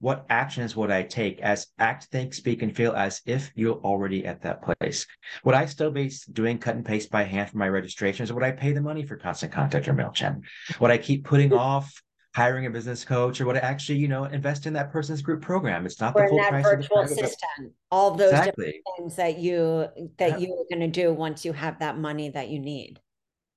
What 0.01 0.25
actions 0.29 0.75
would 0.75 0.91
I 0.91 1.03
take 1.03 1.39
as 1.39 1.67
act, 1.79 2.05
think, 2.05 2.33
speak, 2.33 2.63
and 2.63 2.75
feel 2.75 2.91
as 2.93 3.21
if 3.25 3.51
you're 3.55 3.77
already 3.77 4.25
at 4.25 4.41
that 4.41 4.61
place? 4.61 5.07
Would 5.45 5.55
I 5.55 5.67
still 5.67 5.91
be 5.91 6.11
doing 6.33 6.57
cut 6.57 6.75
and 6.75 6.85
paste 6.85 7.09
by 7.11 7.23
hand 7.23 7.51
for 7.51 7.57
my 7.57 7.69
registrations, 7.69 8.29
or 8.29 8.33
would 8.33 8.43
I 8.43 8.51
pay 8.51 8.73
the 8.73 8.81
money 8.81 9.05
for 9.05 9.15
constant 9.15 9.53
contact 9.53 9.87
or 9.87 9.93
MailChimp? 9.93 10.41
Would 10.79 10.91
I 10.91 10.97
keep 10.97 11.23
putting 11.23 11.51
mm-hmm. 11.51 11.59
off 11.59 12.01
hiring 12.33 12.65
a 12.65 12.69
business 12.69 13.03
coach 13.03 13.41
or 13.41 13.45
what 13.45 13.57
I 13.57 13.59
actually 13.59 13.99
you 13.99 14.07
know 14.07 14.23
invest 14.23 14.65
in 14.65 14.73
that 14.73 14.91
person's 14.91 15.21
group 15.21 15.41
program 15.41 15.85
it's 15.85 15.99
not 15.99 16.15
or 16.15 16.23
the 16.23 16.29
full 16.29 16.39
price 16.39 16.63
virtual 16.63 16.99
of 16.99 17.09
the 17.09 17.15
assistant 17.15 17.73
all 17.91 18.11
those 18.11 18.31
exactly. 18.31 18.65
different 18.65 18.83
things 18.97 19.15
that 19.17 19.37
you 19.37 19.87
that 20.17 20.31
yeah. 20.31 20.37
you 20.37 20.53
are 20.53 20.75
going 20.75 20.91
to 20.91 21.01
do 21.01 21.13
once 21.13 21.43
you 21.43 21.51
have 21.51 21.77
that 21.79 21.97
money 21.97 22.29
that 22.29 22.47
you 22.47 22.59
need 22.59 23.01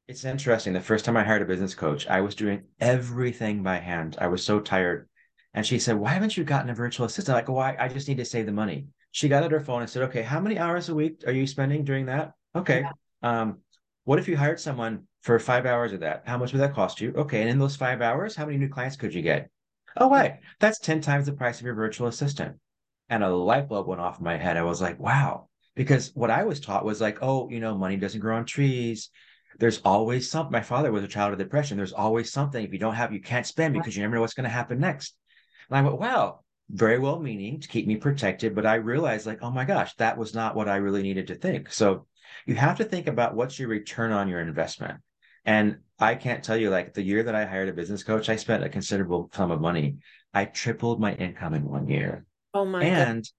it's 0.08 0.24
interesting 0.24 0.72
the 0.72 0.80
first 0.80 1.04
time 1.04 1.16
i 1.16 1.22
hired 1.22 1.42
a 1.42 1.44
business 1.44 1.72
coach 1.72 2.08
i 2.08 2.20
was 2.20 2.34
doing 2.34 2.64
everything 2.80 3.62
by 3.62 3.76
hand 3.76 4.16
i 4.20 4.26
was 4.26 4.44
so 4.44 4.58
tired 4.58 5.08
and 5.54 5.64
she 5.66 5.78
said 5.78 5.96
why 5.96 6.10
haven't 6.10 6.36
you 6.36 6.44
gotten 6.44 6.70
a 6.70 6.74
virtual 6.74 7.06
assistant 7.06 7.36
like 7.36 7.48
why 7.48 7.76
I, 7.78 7.88
just 7.88 8.08
need 8.08 8.18
to 8.18 8.24
save 8.24 8.46
the 8.46 8.52
money 8.52 8.86
she 9.12 9.28
got 9.28 9.42
out 9.42 9.52
her 9.52 9.60
phone 9.60 9.82
and 9.82 9.90
said 9.90 10.02
okay 10.04 10.22
how 10.22 10.40
many 10.40 10.58
hours 10.58 10.88
a 10.88 10.94
week 10.94 11.22
are 11.26 11.32
you 11.32 11.46
spending 11.46 11.84
doing 11.84 12.06
that 12.06 12.32
okay 12.54 12.82
yeah. 12.82 13.40
um 13.40 13.58
what 14.04 14.18
if 14.18 14.28
you 14.28 14.36
hired 14.36 14.60
someone 14.60 15.06
for 15.24 15.38
five 15.38 15.64
hours 15.64 15.92
of 15.94 16.00
that? 16.00 16.22
How 16.26 16.36
much 16.36 16.52
would 16.52 16.60
that 16.60 16.74
cost 16.74 17.00
you? 17.00 17.12
Okay. 17.16 17.40
And 17.40 17.50
in 17.50 17.58
those 17.58 17.76
five 17.76 18.02
hours, 18.02 18.36
how 18.36 18.44
many 18.44 18.58
new 18.58 18.68
clients 18.68 18.96
could 18.96 19.14
you 19.14 19.22
get? 19.22 19.50
Oh, 19.96 20.08
wait, 20.08 20.40
that's 20.60 20.78
10 20.80 21.00
times 21.00 21.26
the 21.26 21.32
price 21.32 21.60
of 21.60 21.66
your 21.66 21.74
virtual 21.74 22.08
assistant. 22.08 22.56
And 23.08 23.24
a 23.24 23.34
light 23.34 23.68
bulb 23.68 23.86
went 23.86 24.00
off 24.00 24.18
in 24.18 24.24
my 24.24 24.36
head. 24.36 24.56
I 24.56 24.62
was 24.62 24.82
like, 24.82 25.00
wow. 25.00 25.48
Because 25.74 26.10
what 26.14 26.30
I 26.30 26.44
was 26.44 26.60
taught 26.60 26.84
was 26.84 27.00
like, 27.00 27.18
oh, 27.22 27.48
you 27.48 27.60
know, 27.60 27.76
money 27.76 27.96
doesn't 27.96 28.20
grow 28.20 28.36
on 28.36 28.44
trees. 28.44 29.10
There's 29.58 29.80
always 29.84 30.30
something. 30.30 30.52
My 30.52 30.60
father 30.60 30.92
was 30.92 31.04
a 31.04 31.08
child 31.08 31.32
of 31.32 31.38
depression. 31.38 31.76
There's 31.76 31.92
always 31.92 32.30
something. 32.30 32.62
If 32.62 32.72
you 32.72 32.78
don't 32.78 32.94
have, 32.94 33.12
you 33.12 33.20
can't 33.20 33.46
spend 33.46 33.72
because 33.72 33.96
you 33.96 34.02
never 34.02 34.16
know 34.16 34.20
what's 34.20 34.34
going 34.34 34.44
to 34.44 34.50
happen 34.50 34.80
next. 34.80 35.16
And 35.70 35.78
I 35.78 35.82
went, 35.82 35.98
wow, 35.98 36.40
very 36.70 36.98
well 36.98 37.18
meaning 37.18 37.60
to 37.60 37.68
keep 37.68 37.86
me 37.86 37.96
protected. 37.96 38.54
But 38.54 38.66
I 38.66 38.76
realized, 38.76 39.26
like, 39.26 39.42
oh 39.42 39.50
my 39.50 39.64
gosh, 39.64 39.94
that 39.96 40.18
was 40.18 40.34
not 40.34 40.56
what 40.56 40.68
I 40.68 40.76
really 40.76 41.02
needed 41.02 41.28
to 41.28 41.34
think. 41.34 41.72
So 41.72 42.06
you 42.46 42.54
have 42.54 42.78
to 42.78 42.84
think 42.84 43.06
about 43.06 43.34
what's 43.34 43.58
your 43.58 43.68
return 43.68 44.12
on 44.12 44.28
your 44.28 44.40
investment. 44.40 45.00
And 45.44 45.78
I 45.98 46.14
can't 46.14 46.42
tell 46.42 46.56
you, 46.56 46.70
like 46.70 46.94
the 46.94 47.02
year 47.02 47.22
that 47.24 47.34
I 47.34 47.44
hired 47.44 47.68
a 47.68 47.74
business 47.74 48.02
coach, 48.02 48.28
I 48.28 48.36
spent 48.36 48.64
a 48.64 48.68
considerable 48.68 49.30
sum 49.32 49.50
of 49.50 49.60
money. 49.60 49.98
I 50.32 50.46
tripled 50.46 51.00
my 51.00 51.14
income 51.14 51.54
in 51.54 51.64
one 51.64 51.88
year. 51.88 52.26
Oh 52.54 52.64
my 52.64 52.82
and 52.82 53.22
God. 53.22 53.30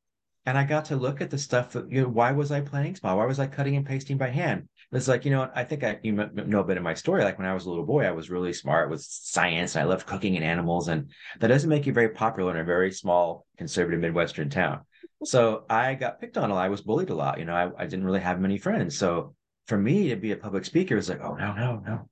and 0.45 0.57
I 0.57 0.63
got 0.63 0.85
to 0.85 0.95
look 0.95 1.21
at 1.21 1.29
the 1.29 1.37
stuff 1.37 1.73
that 1.73 1.91
you 1.91 2.01
know, 2.01 2.07
why 2.07 2.31
was 2.31 2.51
I 2.51 2.61
playing 2.61 2.95
small? 2.95 3.17
Why 3.17 3.25
was 3.25 3.39
I 3.39 3.47
cutting 3.47 3.75
and 3.75 3.85
pasting 3.85 4.17
by 4.17 4.29
hand? 4.29 4.69
It's 4.91 5.07
like, 5.07 5.25
you 5.25 5.31
know, 5.31 5.49
I 5.53 5.63
think 5.63 5.83
I 5.83 5.99
you 6.03 6.13
know 6.13 6.59
a 6.59 6.63
bit 6.63 6.77
of 6.77 6.83
my 6.83 6.93
story. 6.93 7.23
Like 7.23 7.37
when 7.37 7.47
I 7.47 7.53
was 7.53 7.65
a 7.65 7.69
little 7.69 7.85
boy, 7.85 8.05
I 8.05 8.11
was 8.11 8.29
really 8.29 8.53
smart 8.53 8.89
with 8.89 9.01
science 9.01 9.75
and 9.75 9.83
I 9.83 9.85
loved 9.85 10.05
cooking 10.05 10.35
and 10.35 10.45
animals. 10.45 10.87
And 10.87 11.11
that 11.39 11.47
doesn't 11.47 11.69
make 11.69 11.85
you 11.85 11.93
very 11.93 12.09
popular 12.09 12.51
in 12.51 12.59
a 12.59 12.63
very 12.63 12.91
small 12.91 13.45
conservative 13.57 13.99
Midwestern 13.99 14.49
town. 14.49 14.81
So 15.23 15.65
I 15.69 15.95
got 15.95 16.19
picked 16.19 16.37
on 16.37 16.51
a 16.51 16.53
lot. 16.53 16.65
I 16.65 16.69
was 16.69 16.81
bullied 16.81 17.09
a 17.09 17.15
lot. 17.15 17.39
You 17.39 17.45
know, 17.45 17.55
I, 17.55 17.83
I 17.83 17.85
didn't 17.87 18.05
really 18.05 18.19
have 18.19 18.39
many 18.39 18.57
friends. 18.57 18.97
So 18.97 19.35
for 19.67 19.77
me 19.77 20.09
to 20.09 20.15
be 20.15 20.31
a 20.31 20.37
public 20.37 20.65
speaker 20.65 20.95
was 20.95 21.09
like, 21.09 21.21
oh 21.21 21.35
no, 21.35 21.53
no, 21.53 21.81
no. 21.85 22.09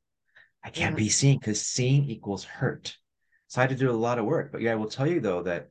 I 0.64 0.70
can't 0.70 0.94
yeah. 0.94 1.04
be 1.04 1.10
seen 1.10 1.40
because 1.40 1.62
seeing 1.62 2.10
equals 2.10 2.44
hurt. 2.44 2.96
So 3.48 3.62
I 3.62 3.64
had 3.64 3.70
to 3.70 3.76
do 3.76 3.92
a 3.92 3.94
lot 3.94 4.18
of 4.18 4.26
work. 4.26 4.52
But 4.52 4.62
yeah, 4.62 4.72
I 4.72 4.76
will 4.76 4.90
tell 4.90 5.06
you 5.06 5.20
though 5.20 5.44
that 5.44 5.70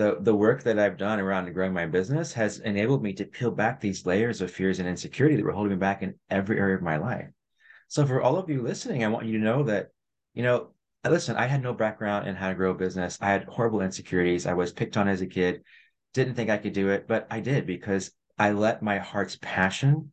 the 0.00 0.18
the 0.20 0.34
work 0.34 0.62
that 0.64 0.78
I've 0.78 0.96
done 0.96 1.20
around 1.20 1.52
growing 1.52 1.72
my 1.72 1.86
business 1.86 2.32
has 2.32 2.58
enabled 2.58 3.02
me 3.02 3.12
to 3.14 3.24
peel 3.24 3.50
back 3.50 3.80
these 3.80 4.06
layers 4.06 4.40
of 4.40 4.50
fears 4.50 4.78
and 4.78 4.88
insecurity 4.88 5.36
that 5.36 5.44
were 5.44 5.52
holding 5.52 5.72
me 5.72 5.78
back 5.78 6.02
in 6.02 6.14
every 6.28 6.58
area 6.58 6.76
of 6.76 6.82
my 6.82 6.96
life. 6.96 7.28
So 7.88 8.06
for 8.06 8.22
all 8.22 8.36
of 8.36 8.48
you 8.48 8.62
listening, 8.62 9.04
I 9.04 9.08
want 9.08 9.26
you 9.26 9.38
to 9.38 9.44
know 9.44 9.64
that, 9.64 9.88
you 10.34 10.42
know, 10.42 10.70
listen, 11.04 11.36
I 11.36 11.46
had 11.46 11.62
no 11.62 11.72
background 11.72 12.28
in 12.28 12.34
how 12.34 12.48
to 12.48 12.54
grow 12.54 12.70
a 12.70 12.74
business. 12.74 13.18
I 13.20 13.26
had 13.26 13.44
horrible 13.44 13.80
insecurities. 13.80 14.46
I 14.46 14.54
was 14.54 14.72
picked 14.72 14.96
on 14.96 15.08
as 15.08 15.20
a 15.20 15.26
kid 15.26 15.62
didn't 16.12 16.34
think 16.34 16.50
I 16.50 16.58
could 16.58 16.72
do 16.72 16.88
it, 16.88 17.06
but 17.06 17.26
I 17.30 17.40
did 17.40 17.66
because 17.66 18.10
I 18.38 18.52
let 18.52 18.82
my 18.82 18.98
heart's 18.98 19.38
passion 19.40 20.12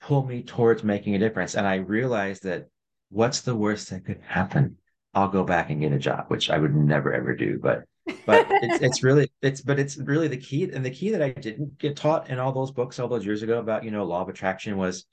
pull 0.00 0.24
me 0.24 0.42
towards 0.42 0.82
making 0.82 1.14
a 1.14 1.18
difference. 1.18 1.54
And 1.54 1.66
I 1.66 1.76
realized 1.76 2.42
that 2.44 2.68
what's 3.08 3.40
the 3.40 3.54
worst 3.54 3.90
that 3.90 4.04
could 4.04 4.20
happen? 4.26 4.76
I'll 5.14 5.28
go 5.28 5.44
back 5.44 5.70
and 5.70 5.80
get 5.80 5.92
a 5.92 5.98
job, 5.98 6.26
which 6.28 6.50
I 6.50 6.58
would 6.58 6.74
never 6.74 7.12
ever 7.12 7.34
do. 7.34 7.58
But 7.62 7.84
but 8.26 8.46
it's 8.50 8.82
it's 8.82 9.02
really 9.02 9.30
it's 9.42 9.60
but 9.60 9.78
it's 9.78 9.96
really 9.96 10.28
the 10.28 10.36
key 10.36 10.64
and 10.64 10.84
the 10.84 10.90
key 10.90 11.10
that 11.10 11.22
I 11.22 11.30
didn't 11.30 11.78
get 11.78 11.96
taught 11.96 12.30
in 12.30 12.38
all 12.38 12.52
those 12.52 12.70
books 12.70 12.98
all 12.98 13.08
those 13.08 13.24
years 13.24 13.42
ago 13.42 13.58
about 13.58 13.84
you 13.84 13.90
know 13.90 14.04
law 14.04 14.22
of 14.22 14.28
attraction 14.28 14.76
was 14.76 15.06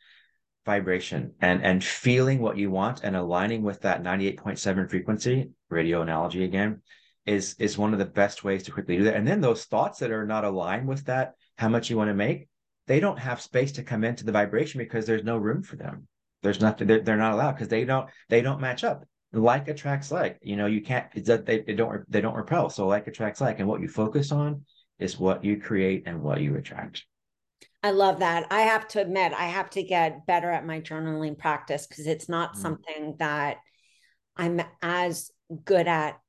vibration 0.65 1.33
and 1.39 1.63
and 1.63 1.83
feeling 1.83 2.39
what 2.39 2.57
you 2.57 2.69
want 2.69 3.03
and 3.03 3.15
aligning 3.15 3.63
with 3.63 3.81
that 3.81 4.03
98.7 4.03 4.89
frequency 4.89 5.51
radio 5.69 6.01
analogy 6.01 6.43
again 6.43 6.81
is 7.25 7.55
is 7.59 7.77
one 7.77 7.93
of 7.93 7.99
the 7.99 8.05
best 8.05 8.43
ways 8.43 8.63
to 8.63 8.71
quickly 8.71 8.97
do 8.97 9.03
that. 9.03 9.15
And 9.15 9.27
then 9.27 9.41
those 9.41 9.65
thoughts 9.65 9.99
that 9.99 10.11
are 10.11 10.25
not 10.25 10.45
aligned 10.45 10.87
with 10.87 11.05
that 11.05 11.33
how 11.57 11.69
much 11.69 11.89
you 11.89 11.97
want 11.97 12.09
to 12.09 12.15
make 12.15 12.47
they 12.87 12.99
don't 12.99 13.19
have 13.19 13.39
space 13.39 13.73
to 13.73 13.83
come 13.83 14.03
into 14.03 14.25
the 14.25 14.31
vibration 14.31 14.79
because 14.79 15.05
there's 15.05 15.23
no 15.23 15.37
room 15.37 15.61
for 15.61 15.75
them. 15.75 16.07
There's 16.41 16.59
nothing 16.59 16.87
they're, 16.87 17.01
they're 17.01 17.17
not 17.17 17.33
allowed 17.33 17.51
because 17.51 17.67
they 17.67 17.85
don't 17.85 18.09
they 18.29 18.41
don't 18.41 18.61
match 18.61 18.83
up 18.83 19.05
like 19.33 19.67
attracts 19.67 20.11
like. 20.11 20.39
You 20.41 20.55
know 20.55 20.65
you 20.65 20.81
can't 20.81 21.07
they, 21.13 21.61
they 21.61 21.73
don't 21.73 22.09
they 22.11 22.21
don't 22.21 22.35
repel. 22.35 22.69
So 22.69 22.87
like 22.87 23.07
attracts 23.07 23.41
like. 23.41 23.59
And 23.59 23.67
what 23.67 23.81
you 23.81 23.87
focus 23.87 24.31
on 24.31 24.65
is 24.99 25.19
what 25.19 25.43
you 25.43 25.59
create 25.59 26.03
and 26.05 26.21
what 26.21 26.41
you 26.41 26.55
attract. 26.55 27.05
I 27.81 27.91
love 27.91 28.19
that. 28.19 28.47
I 28.51 28.61
have 28.61 28.87
to 28.89 29.01
admit 29.01 29.33
i 29.33 29.45
have 29.45 29.69
to 29.71 29.83
get 29.83 30.25
better 30.25 30.49
at 30.49 30.65
my 30.65 30.81
journaling 30.81 31.37
practice 31.37 31.87
because 31.87 32.07
it's 32.07 32.29
not 32.29 32.55
mm. 32.55 32.61
something 32.61 33.15
that 33.19 33.57
i'm 34.35 34.61
as 34.81 35.31
good 35.65 35.87
at 35.87 36.19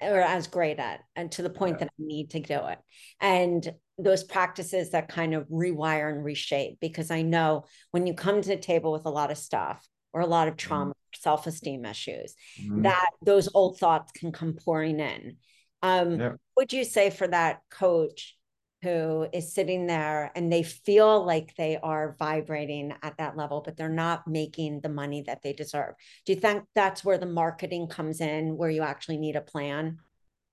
or 0.00 0.20
as 0.20 0.46
great 0.46 0.78
at 0.78 1.00
and 1.16 1.32
to 1.32 1.42
the 1.42 1.50
point 1.50 1.76
yeah. 1.76 1.84
that 1.84 1.92
i 1.98 2.02
need 2.04 2.30
to 2.30 2.40
do 2.40 2.60
it. 2.66 2.78
And 3.20 3.68
those 3.98 4.22
practices 4.22 4.90
that 4.90 5.08
kind 5.08 5.34
of 5.34 5.48
rewire 5.48 6.12
and 6.12 6.24
reshape 6.24 6.78
because 6.80 7.10
i 7.10 7.22
know 7.22 7.64
when 7.90 8.06
you 8.06 8.14
come 8.14 8.40
to 8.40 8.48
the 8.48 8.56
table 8.56 8.92
with 8.92 9.06
a 9.06 9.10
lot 9.10 9.30
of 9.30 9.38
stuff 9.38 9.86
or 10.12 10.20
a 10.20 10.26
lot 10.26 10.48
of 10.48 10.54
mm-hmm. 10.54 10.68
trauma, 10.68 10.90
mm-hmm. 10.90 11.20
self 11.20 11.46
esteem 11.46 11.84
issues, 11.84 12.34
mm-hmm. 12.60 12.82
that 12.82 13.10
those 13.22 13.48
old 13.54 13.78
thoughts 13.78 14.12
can 14.12 14.32
come 14.32 14.54
pouring 14.54 15.00
in. 15.00 15.36
Um, 15.82 16.20
yeah. 16.20 16.32
Would 16.56 16.72
you 16.72 16.84
say 16.84 17.10
for 17.10 17.28
that 17.28 17.60
coach 17.70 18.36
who 18.82 19.26
is 19.32 19.54
sitting 19.54 19.86
there 19.86 20.30
and 20.34 20.52
they 20.52 20.62
feel 20.62 21.24
like 21.24 21.54
they 21.56 21.78
are 21.82 22.16
vibrating 22.18 22.94
at 23.02 23.16
that 23.18 23.36
level, 23.36 23.60
but 23.64 23.76
they're 23.76 23.88
not 23.88 24.26
making 24.26 24.80
the 24.80 24.88
money 24.88 25.22
that 25.26 25.42
they 25.42 25.52
deserve? 25.52 25.94
Do 26.26 26.32
you 26.32 26.40
think 26.40 26.64
that's 26.74 27.04
where 27.04 27.18
the 27.18 27.26
marketing 27.26 27.88
comes 27.88 28.20
in, 28.20 28.56
where 28.56 28.70
you 28.70 28.82
actually 28.82 29.18
need 29.18 29.36
a 29.36 29.40
plan? 29.40 29.98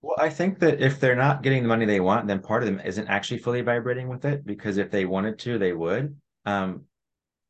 Well, 0.01 0.15
I 0.19 0.29
think 0.29 0.59
that 0.59 0.81
if 0.81 0.99
they're 0.99 1.15
not 1.15 1.41
getting 1.41 1.63
the 1.63 1.69
money 1.69 1.85
they 1.85 1.99
want, 1.99 2.27
then 2.27 2.39
part 2.39 2.61
of 2.61 2.67
them 2.67 2.79
isn't 2.85 3.07
actually 3.07 3.39
fully 3.39 3.61
vibrating 3.61 4.07
with 4.07 4.25
it 4.25 4.45
because 4.45 4.77
if 4.77 4.91
they 4.91 5.05
wanted 5.05 5.39
to, 5.39 5.57
they 5.57 5.73
would. 5.73 6.15
Um, 6.45 6.83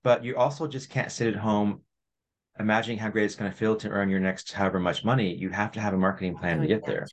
but 0.05 0.23
you 0.23 0.37
also 0.37 0.65
just 0.65 0.89
can't 0.89 1.11
sit 1.11 1.27
at 1.27 1.35
home 1.35 1.81
imagining 2.59 2.97
how 2.97 3.09
great 3.09 3.25
it's 3.25 3.35
going 3.35 3.51
to 3.51 3.57
feel 3.57 3.75
to 3.75 3.89
earn 3.89 4.09
your 4.09 4.19
next 4.19 4.51
however 4.51 4.79
much 4.79 5.03
money, 5.03 5.35
you 5.35 5.49
have 5.49 5.71
to 5.73 5.79
have 5.79 5.93
a 5.93 5.97
marketing 5.97 6.37
plan 6.37 6.59
to 6.59 6.65
oh, 6.65 6.67
get 6.67 6.85
there. 6.85 7.07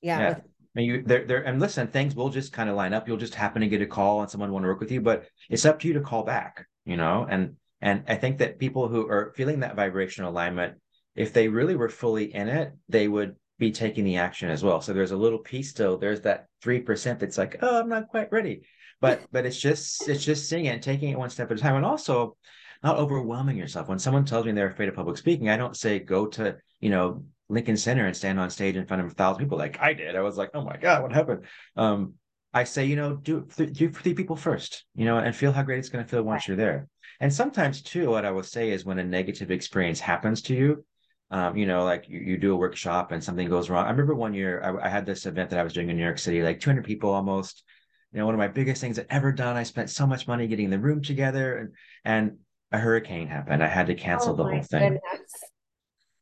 Yeah. 0.00 0.20
yeah. 0.20 0.38
I 0.38 0.80
mean, 0.80 0.86
you 0.88 1.02
there 1.02 1.24
there 1.24 1.42
and 1.42 1.60
listen, 1.60 1.88
things 1.88 2.14
will 2.14 2.28
just 2.30 2.52
kind 2.52 2.68
of 2.68 2.76
line 2.76 2.92
up. 2.92 3.08
You'll 3.08 3.16
just 3.16 3.34
happen 3.34 3.62
to 3.62 3.68
get 3.68 3.82
a 3.82 3.86
call 3.86 4.20
and 4.20 4.30
someone 4.30 4.52
want 4.52 4.64
to 4.64 4.68
work 4.68 4.80
with 4.80 4.92
you, 4.92 5.00
but 5.00 5.26
it's 5.48 5.64
up 5.64 5.80
to 5.80 5.88
you 5.88 5.94
to 5.94 6.00
call 6.00 6.24
back, 6.24 6.66
you 6.84 6.96
know? 6.96 7.26
And 7.28 7.56
and 7.80 8.04
I 8.08 8.16
think 8.16 8.38
that 8.38 8.58
people 8.58 8.88
who 8.88 9.08
are 9.08 9.32
feeling 9.36 9.60
that 9.60 9.76
vibrational 9.76 10.30
alignment, 10.30 10.74
if 11.14 11.32
they 11.32 11.48
really 11.48 11.76
were 11.76 11.88
fully 11.88 12.34
in 12.34 12.48
it, 12.48 12.72
they 12.88 13.08
would 13.08 13.36
be 13.58 13.72
taking 13.72 14.04
the 14.04 14.16
action 14.16 14.50
as 14.50 14.62
well. 14.62 14.80
So 14.80 14.92
there's 14.92 15.10
a 15.10 15.16
little 15.16 15.38
piece 15.38 15.70
still, 15.70 15.98
there's 15.98 16.20
that 16.22 16.46
three 16.62 16.80
percent 16.80 17.20
that's 17.20 17.38
like, 17.38 17.58
oh, 17.62 17.80
I'm 17.80 17.88
not 17.88 18.08
quite 18.08 18.30
ready. 18.30 18.62
But 19.00 19.22
but 19.32 19.46
it's 19.46 19.58
just 19.58 20.08
it's 20.08 20.24
just 20.24 20.48
seeing 20.48 20.66
it 20.66 20.74
and 20.74 20.82
taking 20.82 21.10
it 21.10 21.18
one 21.18 21.30
step 21.30 21.50
at 21.50 21.56
a 21.56 21.60
time. 21.60 21.76
And 21.76 21.86
also 21.86 22.36
not 22.82 22.96
overwhelming 22.96 23.56
yourself. 23.56 23.88
When 23.88 23.98
someone 23.98 24.24
tells 24.24 24.46
me 24.46 24.52
they're 24.52 24.70
afraid 24.70 24.88
of 24.88 24.94
public 24.94 25.16
speaking, 25.16 25.48
I 25.48 25.56
don't 25.56 25.76
say 25.76 25.98
go 25.98 26.26
to, 26.28 26.56
you 26.80 26.90
know, 26.90 27.24
Lincoln 27.48 27.76
Center 27.76 28.06
and 28.06 28.16
stand 28.16 28.38
on 28.38 28.50
stage 28.50 28.76
in 28.76 28.86
front 28.86 29.02
of 29.02 29.10
a 29.10 29.14
thousand 29.14 29.42
people 29.42 29.58
like 29.58 29.80
I 29.80 29.94
did. 29.94 30.16
I 30.16 30.20
was 30.20 30.36
like, 30.36 30.50
oh 30.54 30.62
my 30.62 30.76
God, 30.76 31.02
what 31.02 31.12
happened? 31.12 31.44
Um, 31.76 32.14
I 32.52 32.64
say, 32.64 32.84
you 32.84 32.96
know, 32.96 33.14
do 33.14 33.46
do 33.72 33.90
three 33.90 34.14
people 34.14 34.36
first, 34.36 34.84
you 34.94 35.04
know, 35.04 35.18
and 35.18 35.34
feel 35.34 35.52
how 35.52 35.62
great 35.62 35.78
it's 35.78 35.88
going 35.88 36.04
to 36.04 36.10
feel 36.10 36.22
once 36.22 36.42
right. 36.42 36.48
you're 36.48 36.56
there. 36.56 36.88
And 37.20 37.32
sometimes 37.32 37.82
too, 37.82 38.10
what 38.10 38.24
I 38.24 38.30
will 38.30 38.42
say 38.42 38.70
is 38.70 38.84
when 38.84 38.98
a 38.98 39.04
negative 39.04 39.50
experience 39.50 40.00
happens 40.00 40.42
to 40.42 40.54
you, 40.54 40.84
um, 41.30 41.56
you 41.56 41.66
know, 41.66 41.84
like 41.84 42.08
you, 42.08 42.20
you 42.20 42.36
do 42.38 42.54
a 42.54 42.56
workshop 42.56 43.12
and 43.12 43.22
something 43.22 43.48
goes 43.48 43.68
wrong. 43.68 43.84
I 43.84 43.90
remember 43.90 44.14
one 44.14 44.34
year 44.34 44.62
I, 44.62 44.86
I 44.86 44.88
had 44.88 45.04
this 45.04 45.26
event 45.26 45.50
that 45.50 45.58
I 45.58 45.62
was 45.62 45.72
doing 45.72 45.90
in 45.90 45.96
New 45.96 46.04
York 46.04 46.18
City, 46.18 46.42
like 46.42 46.60
200 46.60 46.84
people 46.84 47.10
almost. 47.10 47.64
You 48.12 48.20
know, 48.20 48.24
one 48.24 48.34
of 48.34 48.38
my 48.38 48.48
biggest 48.48 48.80
things 48.80 48.98
I've 48.98 49.06
ever 49.10 49.32
done. 49.32 49.56
I 49.56 49.64
spent 49.64 49.90
so 49.90 50.06
much 50.06 50.26
money 50.26 50.46
getting 50.46 50.70
the 50.70 50.78
room 50.78 51.02
together, 51.02 51.58
and 51.58 51.74
and 52.06 52.38
a 52.72 52.78
hurricane 52.78 53.28
happened. 53.28 53.62
I 53.62 53.68
had 53.68 53.86
to 53.86 53.94
cancel 53.94 54.32
oh 54.32 54.36
the 54.36 54.44
whole 54.44 54.62
thing. 54.62 54.92
Goodness. 54.94 55.32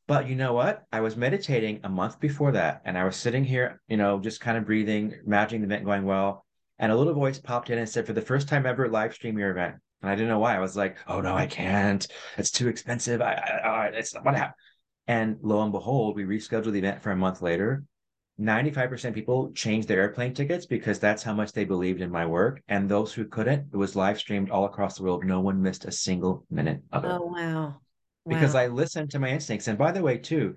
But 0.06 0.28
you 0.28 0.36
know 0.36 0.52
what? 0.52 0.84
I 0.92 1.00
was 1.00 1.16
meditating 1.16 1.80
a 1.82 1.88
month 1.88 2.20
before 2.20 2.52
that, 2.52 2.82
and 2.84 2.96
I 2.96 3.04
was 3.04 3.16
sitting 3.16 3.44
here, 3.44 3.80
you 3.88 3.96
know, 3.96 4.20
just 4.20 4.40
kind 4.40 4.56
of 4.56 4.64
breathing, 4.64 5.14
imagining 5.26 5.62
the 5.62 5.66
event 5.66 5.84
going 5.84 6.04
well. 6.04 6.44
And 6.78 6.92
a 6.92 6.96
little 6.96 7.14
voice 7.14 7.38
popped 7.38 7.70
in 7.70 7.78
and 7.78 7.88
said, 7.88 8.06
"For 8.06 8.12
the 8.12 8.20
first 8.20 8.48
time 8.48 8.66
ever, 8.66 8.88
live 8.88 9.14
stream 9.14 9.38
your 9.38 9.50
event." 9.50 9.76
And 10.02 10.10
I 10.10 10.14
didn't 10.14 10.28
know 10.28 10.38
why. 10.38 10.54
I 10.54 10.60
was 10.60 10.76
like, 10.76 10.98
"Oh 11.08 11.20
no, 11.20 11.34
I 11.34 11.46
can't. 11.46 12.06
It's 12.38 12.50
too 12.50 12.68
expensive. 12.68 13.20
I, 13.20 13.32
I, 13.32 13.68
I 13.68 13.86
it's 13.88 14.14
what 14.14 14.36
happened." 14.36 14.54
And 15.08 15.38
lo 15.42 15.62
and 15.62 15.72
behold, 15.72 16.16
we 16.16 16.24
rescheduled 16.24 16.72
the 16.72 16.78
event 16.78 17.02
for 17.02 17.10
a 17.10 17.16
month 17.16 17.42
later. 17.42 17.82
95% 18.40 19.14
people 19.14 19.50
changed 19.52 19.88
their 19.88 20.00
airplane 20.00 20.34
tickets 20.34 20.66
because 20.66 20.98
that's 20.98 21.22
how 21.22 21.32
much 21.32 21.52
they 21.52 21.64
believed 21.64 22.02
in 22.02 22.10
my 22.10 22.26
work. 22.26 22.62
And 22.68 22.88
those 22.88 23.12
who 23.12 23.24
couldn't, 23.24 23.68
it 23.72 23.76
was 23.76 23.96
live 23.96 24.18
streamed 24.18 24.50
all 24.50 24.66
across 24.66 24.96
the 24.96 25.04
world. 25.04 25.24
No 25.24 25.40
one 25.40 25.62
missed 25.62 25.86
a 25.86 25.92
single 25.92 26.44
minute 26.50 26.82
of 26.92 27.04
it. 27.04 27.10
Oh, 27.10 27.26
wow. 27.26 27.76
Because. 28.28 28.54
I 28.54 28.66
listened 28.66 29.10
to 29.10 29.18
my 29.18 29.30
instincts. 29.30 29.68
And 29.68 29.78
by 29.78 29.92
the 29.92 30.02
way, 30.02 30.18
too, 30.18 30.56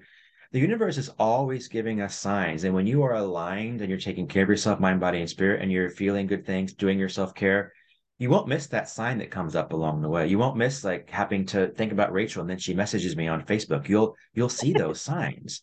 the 0.51 0.59
universe 0.59 0.97
is 0.97 1.09
always 1.19 1.69
giving 1.69 2.01
us 2.01 2.15
signs. 2.15 2.65
And 2.65 2.73
when 2.73 2.87
you 2.87 3.03
are 3.03 3.15
aligned 3.15 3.79
and 3.81 3.89
you're 3.89 3.99
taking 3.99 4.27
care 4.27 4.43
of 4.43 4.49
yourself, 4.49 4.79
mind, 4.79 4.99
body, 4.99 5.19
and 5.19 5.29
spirit, 5.29 5.61
and 5.61 5.71
you're 5.71 5.89
feeling 5.89 6.27
good 6.27 6.45
things, 6.45 6.73
doing 6.73 6.99
your 6.99 7.09
self 7.09 7.33
care, 7.33 7.71
you 8.17 8.29
won't 8.29 8.49
miss 8.49 8.67
that 8.67 8.89
sign 8.89 9.19
that 9.19 9.31
comes 9.31 9.55
up 9.55 9.71
along 9.71 10.01
the 10.01 10.09
way. 10.09 10.27
You 10.27 10.37
won't 10.37 10.57
miss 10.57 10.83
like 10.83 11.09
having 11.09 11.45
to 11.47 11.67
think 11.67 11.93
about 11.93 12.11
Rachel 12.11 12.41
and 12.41 12.49
then 12.49 12.57
she 12.57 12.73
messages 12.73 13.15
me 13.15 13.29
on 13.29 13.45
Facebook. 13.45 13.87
You'll 13.87 14.17
you'll 14.33 14.49
see 14.49 14.73
those 14.77 14.99
signs 14.99 15.61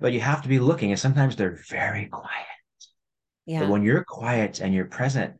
but 0.00 0.12
you 0.12 0.20
have 0.20 0.42
to 0.42 0.48
be 0.48 0.58
looking 0.58 0.90
and 0.90 1.00
sometimes 1.00 1.36
they're 1.36 1.58
very 1.68 2.06
quiet. 2.06 2.46
Yeah. 3.46 3.60
but 3.60 3.68
when 3.68 3.82
you're 3.82 4.04
quiet 4.04 4.60
and 4.60 4.74
you're 4.74 4.86
present 4.86 5.34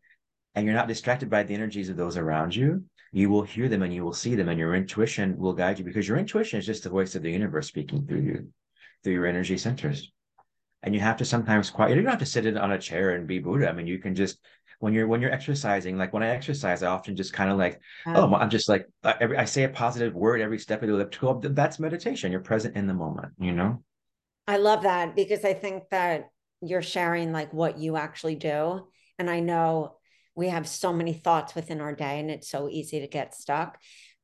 and 0.54 0.64
you're 0.64 0.74
not 0.74 0.88
distracted 0.88 1.28
by 1.28 1.42
the 1.42 1.54
energies 1.54 1.88
of 1.88 1.96
those 1.96 2.16
around 2.16 2.54
you 2.54 2.84
you 3.12 3.30
will 3.30 3.42
hear 3.42 3.68
them 3.68 3.82
and 3.82 3.94
you 3.94 4.04
will 4.04 4.12
see 4.12 4.34
them 4.34 4.48
and 4.48 4.58
your 4.58 4.74
intuition 4.74 5.36
will 5.38 5.52
guide 5.52 5.78
you 5.78 5.84
because 5.84 6.06
your 6.06 6.18
intuition 6.18 6.58
is 6.58 6.66
just 6.66 6.82
the 6.82 6.90
voice 6.90 7.14
of 7.14 7.22
the 7.22 7.30
universe 7.30 7.66
speaking 7.66 8.06
through 8.06 8.20
you 8.20 8.48
through 9.02 9.14
your 9.14 9.26
energy 9.26 9.56
centers. 9.56 10.12
And 10.82 10.94
you 10.94 11.00
have 11.00 11.16
to 11.16 11.24
sometimes 11.24 11.70
quiet 11.70 11.96
you 11.96 12.02
don't 12.02 12.10
have 12.10 12.18
to 12.20 12.26
sit 12.26 12.56
on 12.56 12.72
a 12.72 12.78
chair 12.78 13.10
and 13.10 13.26
be 13.26 13.38
buddha. 13.38 13.68
I 13.68 13.72
mean 13.72 13.86
you 13.86 13.98
can 13.98 14.14
just 14.14 14.38
when 14.80 14.92
you're 14.92 15.06
when 15.06 15.20
you're 15.20 15.32
exercising 15.32 15.96
like 15.96 16.12
when 16.12 16.22
i 16.22 16.28
exercise 16.28 16.82
i 16.82 16.86
often 16.86 17.16
just 17.16 17.32
kind 17.32 17.50
of 17.50 17.56
like 17.56 17.80
oh 18.06 18.34
i'm 18.34 18.50
just 18.50 18.68
like 18.68 18.86
every, 19.02 19.38
i 19.38 19.44
say 19.46 19.64
a 19.64 19.70
positive 19.70 20.14
word 20.14 20.42
every 20.42 20.58
step 20.58 20.82
of 20.82 20.88
the 20.88 20.94
elliptical 20.94 21.40
that's 21.40 21.78
meditation. 21.78 22.30
You're 22.30 22.42
present 22.42 22.76
in 22.76 22.86
the 22.86 22.94
moment 22.94 23.32
you 23.38 23.52
know 23.52 23.82
I 24.48 24.58
love 24.58 24.82
that 24.82 25.16
because 25.16 25.44
I 25.44 25.54
think 25.54 25.90
that 25.90 26.30
you're 26.60 26.82
sharing 26.82 27.32
like 27.32 27.52
what 27.52 27.78
you 27.78 27.96
actually 27.96 28.36
do. 28.36 28.86
And 29.18 29.28
I 29.28 29.40
know 29.40 29.96
we 30.34 30.48
have 30.48 30.68
so 30.68 30.92
many 30.92 31.12
thoughts 31.12 31.54
within 31.54 31.80
our 31.80 31.94
day 31.94 32.20
and 32.20 32.30
it's 32.30 32.48
so 32.48 32.68
easy 32.68 33.00
to 33.00 33.08
get 33.08 33.34
stuck. 33.34 33.78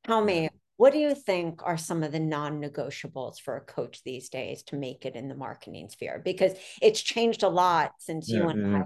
Tell 0.04 0.22
me, 0.22 0.48
what 0.76 0.92
do 0.92 0.98
you 0.98 1.14
think 1.14 1.60
are 1.64 1.76
some 1.76 2.02
of 2.02 2.12
the 2.12 2.20
non 2.20 2.60
negotiables 2.60 3.40
for 3.40 3.56
a 3.56 3.60
coach 3.60 4.02
these 4.04 4.28
days 4.28 4.62
to 4.64 4.76
make 4.76 5.06
it 5.06 5.14
in 5.16 5.28
the 5.28 5.34
marketing 5.34 5.88
sphere? 5.88 6.20
Because 6.24 6.52
it's 6.80 7.00
changed 7.00 7.42
a 7.42 7.48
lot 7.48 7.92
since 7.98 8.28
yeah, 8.28 8.38
you 8.38 8.48
and 8.48 8.72
yeah. 8.72 8.78
I, 8.78 8.84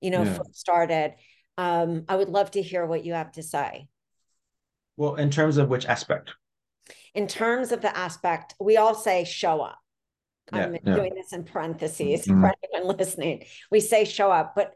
you 0.00 0.10
know, 0.10 0.22
yeah. 0.22 0.38
started. 0.52 1.14
Um, 1.56 2.04
I 2.08 2.16
would 2.16 2.28
love 2.28 2.52
to 2.52 2.62
hear 2.62 2.84
what 2.86 3.04
you 3.04 3.14
have 3.14 3.32
to 3.32 3.42
say. 3.42 3.88
Well, 4.96 5.16
in 5.16 5.30
terms 5.30 5.56
of 5.56 5.68
which 5.68 5.86
aspect? 5.86 6.34
In 7.14 7.26
terms 7.26 7.72
of 7.72 7.80
the 7.80 7.96
aspect, 7.96 8.54
we 8.60 8.76
all 8.76 8.94
say 8.94 9.24
show 9.24 9.60
up 9.60 9.78
I'm 10.52 10.74
yeah. 10.74 10.94
doing 10.94 11.14
this 11.14 11.32
in 11.32 11.44
parentheses 11.44 12.26
mm-hmm. 12.26 12.40
for 12.40 12.52
anyone 12.72 12.96
listening. 12.96 13.44
We 13.70 13.80
say 13.80 14.04
show 14.04 14.30
up, 14.30 14.54
but 14.54 14.74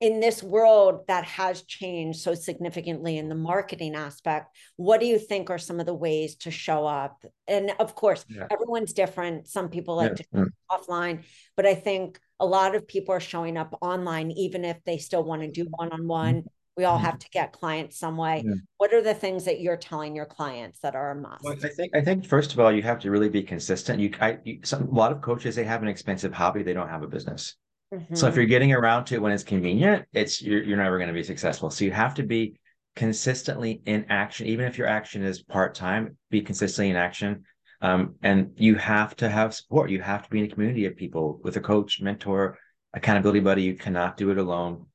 in 0.00 0.18
this 0.18 0.42
world 0.42 1.06
that 1.06 1.24
has 1.24 1.62
changed 1.62 2.18
so 2.18 2.34
significantly 2.34 3.18
in 3.18 3.28
the 3.28 3.36
marketing 3.36 3.94
aspect, 3.94 4.56
what 4.76 4.98
do 4.98 5.06
you 5.06 5.16
think 5.16 5.48
are 5.48 5.58
some 5.58 5.78
of 5.78 5.86
the 5.86 5.94
ways 5.94 6.34
to 6.34 6.50
show 6.50 6.84
up? 6.86 7.24
And 7.46 7.72
of 7.78 7.94
course, 7.94 8.24
yeah. 8.28 8.48
everyone's 8.50 8.94
different. 8.94 9.46
Some 9.46 9.68
people 9.68 9.94
like 9.94 10.16
to 10.16 10.24
offline, 10.70 11.22
but 11.56 11.66
I 11.66 11.74
think 11.74 12.18
a 12.40 12.46
lot 12.46 12.74
of 12.74 12.88
people 12.88 13.14
are 13.14 13.20
showing 13.20 13.56
up 13.56 13.78
online, 13.80 14.32
even 14.32 14.64
if 14.64 14.82
they 14.84 14.98
still 14.98 15.22
want 15.22 15.42
to 15.42 15.48
do 15.48 15.68
one 15.70 15.92
on 15.92 16.08
one 16.08 16.44
we 16.76 16.84
all 16.84 16.98
have 16.98 17.14
mm-hmm. 17.14 17.18
to 17.18 17.30
get 17.30 17.52
clients 17.52 17.98
some 17.98 18.16
way 18.16 18.42
yeah. 18.44 18.54
what 18.78 18.92
are 18.92 19.02
the 19.02 19.14
things 19.14 19.44
that 19.44 19.60
you're 19.60 19.76
telling 19.76 20.14
your 20.14 20.26
clients 20.26 20.78
that 20.80 20.94
are 20.94 21.10
a 21.10 21.14
must 21.14 21.44
well, 21.44 21.54
i 21.62 21.68
think 21.68 21.94
i 21.94 22.00
think 22.00 22.26
first 22.26 22.52
of 22.52 22.60
all 22.60 22.72
you 22.72 22.82
have 22.82 22.98
to 22.98 23.10
really 23.10 23.28
be 23.28 23.42
consistent 23.42 24.00
you, 24.00 24.10
I, 24.20 24.38
you 24.44 24.60
some, 24.62 24.88
a 24.88 24.90
lot 24.90 25.12
of 25.12 25.20
coaches 25.20 25.54
they 25.54 25.64
have 25.64 25.82
an 25.82 25.88
expensive 25.88 26.32
hobby 26.32 26.62
they 26.62 26.72
don't 26.72 26.88
have 26.88 27.02
a 27.02 27.08
business 27.08 27.56
mm-hmm. 27.92 28.14
so 28.14 28.26
if 28.26 28.36
you're 28.36 28.46
getting 28.46 28.72
around 28.72 29.06
to 29.06 29.14
it 29.14 29.22
when 29.22 29.32
it's 29.32 29.44
convenient 29.44 30.06
it's 30.12 30.40
you're, 30.40 30.62
you're 30.62 30.78
never 30.78 30.98
going 30.98 31.08
to 31.08 31.14
be 31.14 31.24
successful 31.24 31.70
so 31.70 31.84
you 31.84 31.90
have 31.90 32.14
to 32.14 32.22
be 32.22 32.58
consistently 32.94 33.80
in 33.86 34.04
action 34.10 34.46
even 34.46 34.66
if 34.66 34.76
your 34.76 34.86
action 34.86 35.22
is 35.22 35.42
part-time 35.42 36.16
be 36.30 36.40
consistently 36.40 36.90
in 36.90 36.96
action 36.96 37.44
um, 37.80 38.14
and 38.22 38.52
you 38.56 38.76
have 38.76 39.16
to 39.16 39.28
have 39.28 39.54
support 39.54 39.90
you 39.90 40.00
have 40.00 40.24
to 40.24 40.30
be 40.30 40.40
in 40.40 40.44
a 40.44 40.48
community 40.48 40.84
of 40.84 40.96
people 40.96 41.40
with 41.42 41.56
a 41.56 41.60
coach 41.60 42.00
mentor 42.00 42.58
accountability 42.94 43.40
buddy. 43.40 43.62
You 43.62 43.74
cannot 43.74 44.16
do 44.16 44.30
it 44.30 44.38
alone. 44.38 44.86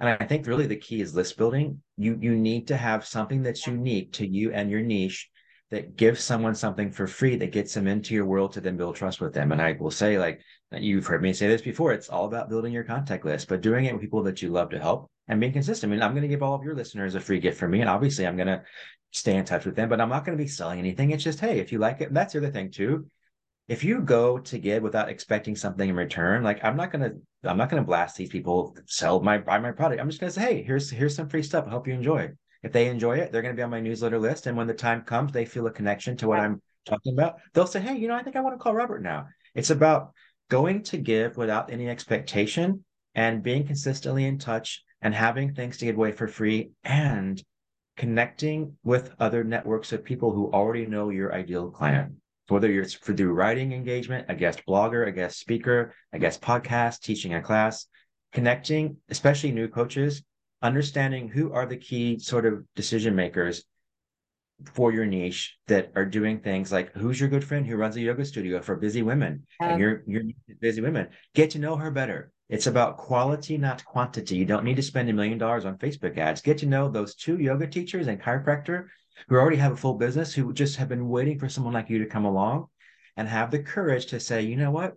And 0.00 0.08
I 0.08 0.26
think 0.26 0.46
really 0.46 0.66
the 0.66 0.76
key 0.76 1.00
is 1.00 1.14
list 1.14 1.36
building. 1.36 1.82
You 1.96 2.18
you 2.20 2.34
need 2.34 2.68
to 2.68 2.76
have 2.76 3.06
something 3.06 3.42
that's 3.42 3.66
unique 3.66 4.12
to 4.14 4.26
you 4.26 4.52
and 4.52 4.70
your 4.70 4.82
niche 4.82 5.30
that 5.70 5.96
gives 5.96 6.22
someone 6.22 6.54
something 6.54 6.90
for 6.90 7.06
free 7.06 7.36
that 7.36 7.52
gets 7.52 7.74
them 7.74 7.86
into 7.86 8.14
your 8.14 8.26
world 8.26 8.52
to 8.52 8.60
then 8.60 8.76
build 8.76 8.96
trust 8.96 9.20
with 9.20 9.32
them. 9.32 9.50
And 9.50 9.62
I 9.62 9.72
will 9.72 9.90
say, 9.90 10.18
like 10.18 10.40
you've 10.72 11.06
heard 11.06 11.22
me 11.22 11.32
say 11.32 11.48
this 11.48 11.62
before, 11.62 11.92
it's 11.92 12.08
all 12.08 12.26
about 12.26 12.48
building 12.48 12.72
your 12.72 12.84
contact 12.84 13.24
list, 13.24 13.48
but 13.48 13.60
doing 13.60 13.84
it 13.84 13.92
with 13.92 14.02
people 14.02 14.22
that 14.24 14.42
you 14.42 14.50
love 14.50 14.70
to 14.70 14.78
help 14.78 15.10
and 15.28 15.40
being 15.40 15.52
consistent. 15.52 15.90
I 15.90 15.94
mean, 15.94 16.02
I'm 16.02 16.12
going 16.12 16.22
to 16.22 16.28
give 16.28 16.42
all 16.42 16.54
of 16.54 16.62
your 16.62 16.74
listeners 16.74 17.14
a 17.14 17.20
free 17.20 17.40
gift 17.40 17.58
from 17.58 17.70
me, 17.70 17.80
and 17.80 17.88
obviously 17.88 18.26
I'm 18.26 18.36
going 18.36 18.48
to 18.48 18.62
stay 19.10 19.36
in 19.36 19.44
touch 19.44 19.64
with 19.64 19.76
them, 19.76 19.88
but 19.88 20.00
I'm 20.00 20.08
not 20.08 20.24
going 20.24 20.36
to 20.36 20.42
be 20.42 20.48
selling 20.48 20.78
anything. 20.78 21.10
It's 21.10 21.24
just, 21.24 21.40
hey, 21.40 21.60
if 21.60 21.72
you 21.72 21.78
like 21.78 22.00
it, 22.00 22.12
that's 22.12 22.34
the 22.34 22.40
other 22.40 22.50
thing 22.50 22.70
too. 22.70 23.06
If 23.66 23.82
you 23.82 24.00
go 24.00 24.38
to 24.38 24.58
give 24.58 24.82
without 24.82 25.08
expecting 25.08 25.56
something 25.56 25.88
in 25.88 25.96
return, 25.96 26.42
like 26.42 26.62
I'm 26.64 26.76
not 26.76 26.92
gonna, 26.92 27.12
I'm 27.44 27.56
not 27.56 27.70
gonna 27.70 27.82
blast 27.82 28.16
these 28.16 28.28
people 28.28 28.76
sell 28.86 29.20
my 29.20 29.38
buy 29.38 29.58
my 29.58 29.72
product. 29.72 30.00
I'm 30.00 30.08
just 30.08 30.20
gonna 30.20 30.32
say, 30.32 30.40
hey, 30.42 30.62
here's 30.62 30.90
here's 30.90 31.16
some 31.16 31.28
free 31.28 31.42
stuff. 31.42 31.64
I 31.66 31.70
hope 31.70 31.86
you 31.86 31.94
enjoy. 31.94 32.30
If 32.62 32.72
they 32.72 32.88
enjoy 32.88 33.18
it, 33.18 33.32
they're 33.32 33.42
gonna 33.42 33.54
be 33.54 33.62
on 33.62 33.70
my 33.70 33.80
newsletter 33.80 34.18
list, 34.18 34.46
and 34.46 34.56
when 34.56 34.66
the 34.66 34.74
time 34.74 35.02
comes, 35.02 35.32
they 35.32 35.44
feel 35.44 35.66
a 35.66 35.70
connection 35.70 36.16
to 36.18 36.28
what 36.28 36.40
I'm 36.40 36.60
talking 36.84 37.14
about. 37.14 37.36
They'll 37.52 37.66
say, 37.66 37.80
hey, 37.80 37.96
you 37.96 38.08
know, 38.08 38.14
I 38.14 38.22
think 38.22 38.36
I 38.36 38.40
want 38.40 38.54
to 38.54 38.62
call 38.62 38.74
Robert 38.74 39.02
now. 39.02 39.28
It's 39.54 39.70
about 39.70 40.12
going 40.50 40.82
to 40.84 40.98
give 40.98 41.36
without 41.36 41.72
any 41.72 41.88
expectation 41.88 42.84
and 43.14 43.42
being 43.42 43.66
consistently 43.66 44.24
in 44.24 44.38
touch 44.38 44.82
and 45.00 45.14
having 45.14 45.54
things 45.54 45.78
to 45.78 45.84
give 45.84 45.96
away 45.96 46.12
for 46.12 46.28
free 46.28 46.70
and 46.82 47.42
connecting 47.96 48.76
with 48.82 49.14
other 49.18 49.44
networks 49.44 49.92
of 49.92 50.04
people 50.04 50.32
who 50.32 50.50
already 50.50 50.86
know 50.86 51.10
your 51.10 51.32
ideal 51.32 51.70
client. 51.70 52.14
Whether 52.48 52.70
you're 52.70 52.84
through 52.84 53.32
writing 53.32 53.72
engagement, 53.72 54.26
a 54.28 54.34
guest 54.34 54.62
blogger, 54.68 55.06
a 55.06 55.12
guest 55.12 55.38
speaker, 55.38 55.94
a 56.12 56.18
guest 56.18 56.42
podcast, 56.42 57.00
teaching 57.00 57.34
a 57.34 57.40
class, 57.40 57.86
connecting, 58.32 58.98
especially 59.08 59.52
new 59.52 59.68
coaches, 59.68 60.22
understanding 60.60 61.28
who 61.28 61.52
are 61.52 61.66
the 61.66 61.76
key 61.76 62.18
sort 62.18 62.44
of 62.46 62.64
decision 62.74 63.14
makers 63.14 63.64
for 64.72 64.92
your 64.92 65.04
niche 65.04 65.56
that 65.66 65.92
are 65.94 66.04
doing 66.04 66.40
things 66.40 66.70
like 66.70 66.92
who's 66.92 67.18
your 67.18 67.28
good 67.28 67.44
friend 67.44 67.66
who 67.66 67.76
runs 67.76 67.96
a 67.96 68.00
yoga 68.00 68.24
studio 68.24 68.60
for 68.60 68.76
busy 68.76 69.02
women? 69.02 69.46
Um, 69.60 69.70
and 69.70 69.80
you're 69.80 70.02
you're 70.06 70.22
busy 70.60 70.80
women. 70.80 71.08
Get 71.34 71.50
to 71.50 71.58
know 71.58 71.76
her 71.76 71.90
better. 71.90 72.32
It's 72.48 72.66
about 72.66 72.98
quality 72.98 73.56
not 73.58 73.84
quantity. 73.84 74.36
You 74.36 74.44
don't 74.44 74.64
need 74.64 74.76
to 74.76 74.82
spend 74.82 75.08
a 75.08 75.12
million 75.12 75.38
dollars 75.38 75.64
on 75.64 75.78
facebook 75.78 76.18
ads. 76.18 76.40
Get 76.40 76.58
to 76.58 76.66
know 76.66 76.88
those 76.88 77.14
two 77.14 77.38
yoga 77.38 77.66
teachers 77.66 78.06
and 78.06 78.20
chiropractor 78.20 78.86
who 79.28 79.36
already 79.36 79.56
have 79.56 79.72
a 79.72 79.76
full 79.76 79.94
business 79.94 80.32
who 80.34 80.52
just 80.52 80.76
have 80.76 80.88
been 80.88 81.08
waiting 81.08 81.38
for 81.38 81.48
someone 81.48 81.74
like 81.74 81.90
you 81.90 81.98
to 81.98 82.06
come 82.06 82.24
along 82.24 82.66
and 83.16 83.28
have 83.28 83.50
the 83.50 83.58
courage 83.58 84.06
to 84.06 84.20
say 84.20 84.42
you 84.42 84.56
know 84.56 84.70
what 84.70 84.94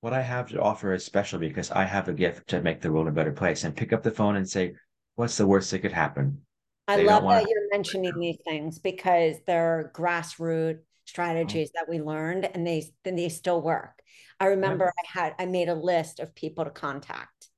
what 0.00 0.12
i 0.12 0.22
have 0.22 0.48
to 0.48 0.60
offer 0.60 0.92
is 0.92 1.04
special 1.04 1.38
because 1.38 1.70
i 1.70 1.84
have 1.84 2.08
a 2.08 2.12
gift 2.12 2.48
to 2.48 2.62
make 2.62 2.80
the 2.80 2.90
world 2.90 3.08
a 3.08 3.12
better 3.12 3.32
place 3.32 3.64
and 3.64 3.76
pick 3.76 3.92
up 3.92 4.02
the 4.02 4.10
phone 4.10 4.36
and 4.36 4.48
say 4.48 4.72
what's 5.14 5.36
the 5.36 5.46
worst 5.46 5.70
that 5.70 5.80
could 5.80 5.92
happen 5.92 6.42
I 6.88 6.96
they 6.96 7.04
love 7.04 7.22
that 7.24 7.48
you're 7.48 7.68
mentioning 7.70 8.12
these 8.18 8.38
things 8.44 8.78
because 8.78 9.36
they're 9.46 9.92
grassroots 9.94 10.74
mm-hmm. 10.74 10.80
strategies 11.06 11.70
that 11.74 11.88
we 11.88 12.00
learned 12.00 12.44
and 12.44 12.66
they 12.66 12.90
then 13.04 13.16
they 13.16 13.28
still 13.28 13.60
work. 13.60 14.00
I 14.40 14.46
remember 14.46 14.84
yeah. 14.84 15.20
I 15.20 15.22
had 15.22 15.34
I 15.38 15.46
made 15.46 15.68
a 15.68 15.74
list 15.74 16.20
of 16.20 16.34
people 16.34 16.64
to 16.64 16.70
contact. 16.70 17.48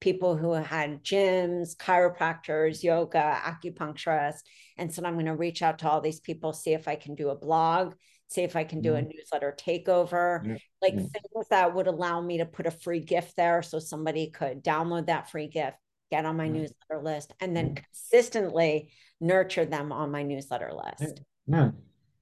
People 0.00 0.36
who 0.36 0.52
had 0.52 1.02
gyms, 1.02 1.76
chiropractors, 1.76 2.82
yoga, 2.82 3.38
acupuncturists, 3.44 4.42
and 4.76 4.92
said 4.92 5.04
I'm 5.04 5.14
going 5.14 5.26
to 5.26 5.34
reach 5.34 5.60
out 5.62 5.80
to 5.80 5.88
all 5.88 6.00
these 6.00 6.20
people, 6.20 6.52
see 6.52 6.72
if 6.72 6.86
I 6.86 6.94
can 6.94 7.14
do 7.14 7.30
a 7.30 7.36
blog, 7.36 7.94
see 8.28 8.42
if 8.42 8.56
I 8.56 8.64
can 8.64 8.80
do 8.80 8.92
mm-hmm. 8.92 9.06
a 9.06 9.12
newsletter 9.12 9.56
takeover, 9.58 10.42
mm-hmm. 10.42 10.54
like 10.80 10.94
things 10.94 11.48
that 11.50 11.74
would 11.74 11.86
allow 11.86 12.20
me 12.20 12.38
to 12.38 12.46
put 12.46 12.66
a 12.66 12.70
free 12.70 13.00
gift 13.00 13.36
there 13.36 13.62
so 13.62 13.78
somebody 13.78 14.30
could 14.30 14.62
download 14.62 15.06
that 15.06 15.30
free 15.30 15.48
gift, 15.48 15.76
get 16.10 16.24
on 16.24 16.36
my 16.36 16.44
mm-hmm. 16.44 16.54
newsletter 16.54 17.02
list, 17.02 17.32
and 17.40 17.56
then 17.56 17.70
mm-hmm. 17.70 17.84
consistently 17.84 18.90
nurture 19.20 19.64
them 19.64 19.90
on 19.90 20.10
my 20.10 20.22
newsletter 20.22 20.72
list. 20.72 21.20
Yeah. 21.46 21.70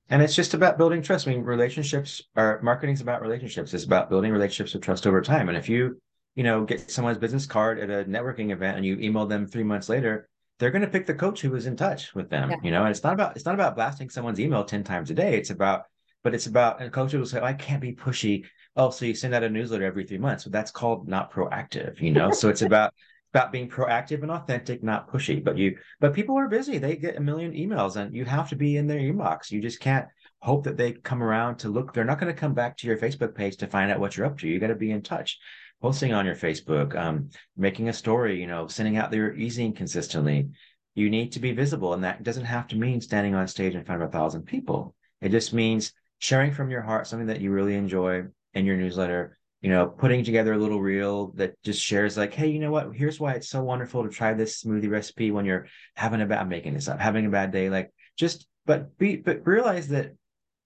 And 0.08 0.22
it's 0.22 0.36
just 0.36 0.54
about 0.54 0.78
building 0.78 1.02
trust. 1.02 1.26
I 1.26 1.32
mean, 1.32 1.42
relationships 1.42 2.22
are 2.36 2.60
marketing 2.62 2.94
is 2.94 3.00
about 3.00 3.22
relationships. 3.22 3.74
It's 3.74 3.84
about 3.84 4.08
building 4.08 4.32
relationships 4.32 4.74
of 4.76 4.80
trust 4.80 5.06
over 5.06 5.20
time. 5.20 5.48
And 5.48 5.58
if 5.58 5.68
you, 5.68 6.00
you 6.36 6.44
know, 6.44 6.64
get 6.64 6.90
someone's 6.90 7.18
business 7.18 7.46
card 7.46 7.80
at 7.80 7.90
a 7.90 8.08
networking 8.08 8.52
event 8.52 8.76
and 8.76 8.86
you 8.86 8.98
email 9.00 9.26
them 9.26 9.46
three 9.46 9.64
months 9.64 9.88
later, 9.88 10.28
they're 10.58 10.70
going 10.70 10.82
to 10.82 10.88
pick 10.88 11.06
the 11.06 11.14
coach 11.14 11.40
who 11.40 11.50
was 11.50 11.66
in 11.66 11.76
touch 11.76 12.14
with 12.14 12.30
them. 12.30 12.50
Yeah. 12.50 12.56
You 12.62 12.70
know, 12.70 12.82
and 12.82 12.90
it's 12.90 13.02
not 13.02 13.14
about 13.14 13.34
it's 13.34 13.44
not 13.44 13.54
about 13.54 13.74
blasting 13.74 14.10
someone's 14.10 14.38
email 14.38 14.62
10 14.62 14.84
times 14.84 15.10
a 15.10 15.14
day. 15.14 15.36
It's 15.36 15.50
about, 15.50 15.84
but 16.22 16.34
it's 16.34 16.46
about 16.46 16.80
and 16.80 16.92
coaches 16.92 17.18
will 17.18 17.26
say, 17.26 17.40
oh, 17.40 17.44
I 17.44 17.54
can't 17.54 17.80
be 17.80 17.94
pushy. 17.94 18.44
Oh, 18.76 18.90
so 18.90 19.06
you 19.06 19.14
send 19.14 19.34
out 19.34 19.42
a 19.42 19.48
newsletter 19.48 19.84
every 19.84 20.04
three 20.04 20.18
months. 20.18 20.44
So 20.44 20.50
that's 20.50 20.70
called 20.70 21.08
not 21.08 21.32
proactive, 21.32 22.00
you 22.00 22.12
know. 22.12 22.30
so 22.30 22.48
it's 22.50 22.62
about 22.62 22.92
about 23.34 23.52
being 23.52 23.68
proactive 23.68 24.22
and 24.22 24.30
authentic, 24.30 24.82
not 24.82 25.10
pushy. 25.10 25.42
But 25.42 25.58
you, 25.58 25.76
but 26.00 26.14
people 26.14 26.38
are 26.38 26.48
busy. 26.48 26.78
They 26.78 26.96
get 26.96 27.16
a 27.16 27.20
million 27.20 27.52
emails, 27.52 27.96
and 27.96 28.14
you 28.14 28.24
have 28.24 28.48
to 28.50 28.56
be 28.56 28.76
in 28.76 28.86
their 28.86 28.98
inbox. 28.98 29.50
You 29.50 29.60
just 29.60 29.80
can't 29.80 30.06
hope 30.40 30.64
that 30.64 30.76
they 30.76 30.92
come 30.92 31.22
around 31.22 31.56
to 31.58 31.68
look. 31.68 31.92
They're 31.92 32.04
not 32.04 32.20
going 32.20 32.32
to 32.32 32.38
come 32.38 32.54
back 32.54 32.76
to 32.78 32.86
your 32.86 32.96
Facebook 32.96 33.34
page 33.34 33.56
to 33.58 33.66
find 33.66 33.90
out 33.90 34.00
what 34.00 34.16
you're 34.16 34.26
up 34.26 34.38
to. 34.38 34.48
You 34.48 34.58
got 34.58 34.68
to 34.68 34.74
be 34.74 34.90
in 34.90 35.02
touch, 35.02 35.38
posting 35.80 36.12
on 36.12 36.26
your 36.26 36.34
Facebook, 36.34 36.96
um, 36.96 37.30
making 37.56 37.88
a 37.88 37.92
story. 37.92 38.40
You 38.40 38.46
know, 38.46 38.66
sending 38.66 38.96
out 38.96 39.10
their 39.10 39.34
e 39.34 39.72
consistently. 39.72 40.50
You 40.94 41.10
need 41.10 41.32
to 41.32 41.40
be 41.40 41.52
visible, 41.52 41.92
and 41.92 42.04
that 42.04 42.22
doesn't 42.22 42.46
have 42.46 42.68
to 42.68 42.76
mean 42.76 43.00
standing 43.00 43.34
on 43.34 43.46
stage 43.48 43.74
in 43.74 43.84
front 43.84 44.02
of 44.02 44.08
a 44.08 44.12
thousand 44.12 44.42
people. 44.42 44.94
It 45.20 45.30
just 45.30 45.52
means 45.52 45.92
sharing 46.18 46.52
from 46.52 46.70
your 46.70 46.82
heart 46.82 47.06
something 47.06 47.28
that 47.28 47.40
you 47.40 47.50
really 47.50 47.74
enjoy 47.74 48.24
in 48.54 48.64
your 48.64 48.76
newsletter 48.76 49.36
you 49.66 49.70
know, 49.72 49.86
putting 49.86 50.22
together 50.22 50.52
a 50.52 50.58
little 50.58 50.80
reel 50.80 51.32
that 51.32 51.60
just 51.62 51.82
shares 51.82 52.16
like, 52.16 52.34
hey, 52.34 52.46
you 52.46 52.60
know 52.60 52.70
what? 52.70 52.94
Here's 52.94 53.18
why 53.18 53.32
it's 53.32 53.48
so 53.48 53.62
wonderful 53.62 54.04
to 54.04 54.08
try 54.08 54.32
this 54.34 54.62
smoothie 54.62 54.90
recipe 54.90 55.30
when 55.30 55.44
you're 55.44 55.66
having 55.96 56.20
a 56.20 56.26
bad 56.26 56.48
making 56.48 56.74
this 56.74 56.88
up, 56.88 57.00
having 57.00 57.26
a 57.26 57.30
bad 57.30 57.50
day. 57.52 57.70
Like 57.70 57.92
just 58.16 58.46
but 58.64 58.96
be 58.98 59.16
but 59.16 59.46
realize 59.46 59.88
that 59.88 60.14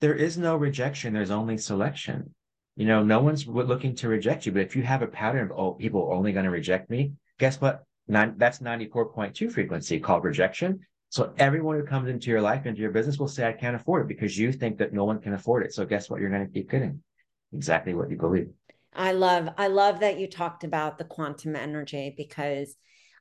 there 0.01 0.15
is 0.15 0.37
no 0.37 0.57
rejection, 0.57 1.15
there's 1.15 1.31
only 1.31 1.57
selection. 1.57 2.35
You 2.77 2.87
know, 2.87 3.03
no 3.03 3.21
one's 3.21 3.47
looking 3.47 3.95
to 3.97 4.09
reject 4.09 4.47
you, 4.47 4.53
but 4.53 4.63
if 4.63 4.75
you 4.75 4.83
have 4.83 5.03
a 5.03 5.07
pattern 5.07 5.51
of 5.51 5.59
oh, 5.59 5.73
people 5.73 6.03
are 6.03 6.13
only 6.13 6.33
going 6.33 6.45
to 6.45 6.51
reject 6.51 6.89
me, 6.89 7.13
guess 7.39 7.61
what? 7.61 7.85
Nine, 8.09 8.35
that's 8.37 8.61
94.2 8.61 9.53
frequency 9.53 10.01
called 10.01 10.25
rejection. 10.25 10.81
So 11.11 11.33
everyone 11.39 11.77
who 11.77 11.85
comes 11.85 12.09
into 12.09 12.31
your 12.31 12.41
life, 12.41 12.67
into 12.67 12.81
your 12.81 12.93
business 12.93 13.19
will 13.19 13.29
say, 13.29 13.47
I 13.47 13.53
can't 13.53 13.75
afford 13.75 14.03
it 14.03 14.09
because 14.09 14.39
you 14.39 14.53
think 14.53 14.79
that 14.79 14.93
no 14.93 15.05
one 15.05 15.21
can 15.21 15.35
afford 15.35 15.65
it. 15.65 15.75
So 15.75 15.85
guess 15.85 16.09
what? 16.09 16.21
You're 16.21 16.31
going 16.31 16.47
to 16.47 16.53
keep 16.53 16.71
getting 16.71 17.03
exactly 17.53 17.95
what 17.95 18.11
you 18.11 18.17
believe. 18.17 18.49
I 18.93 19.13
love 19.13 19.49
I 19.57 19.69
love 19.69 20.01
that 20.01 20.19
you 20.19 20.27
talked 20.27 20.65
about 20.65 20.99
the 20.99 21.05
quantum 21.05 21.55
energy 21.55 22.13
because 22.17 22.75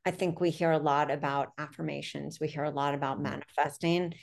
I 0.06 0.12
think 0.12 0.39
we 0.39 0.50
hear 0.50 0.72
a 0.72 0.80
lot 0.80 1.12
about 1.12 1.50
affirmations, 1.58 2.39
we 2.39 2.47
hear 2.47 2.64
a 2.64 2.72
lot 2.72 2.95
about 2.95 3.16
mm-hmm. 3.16 3.32
manifesting, 3.32 4.14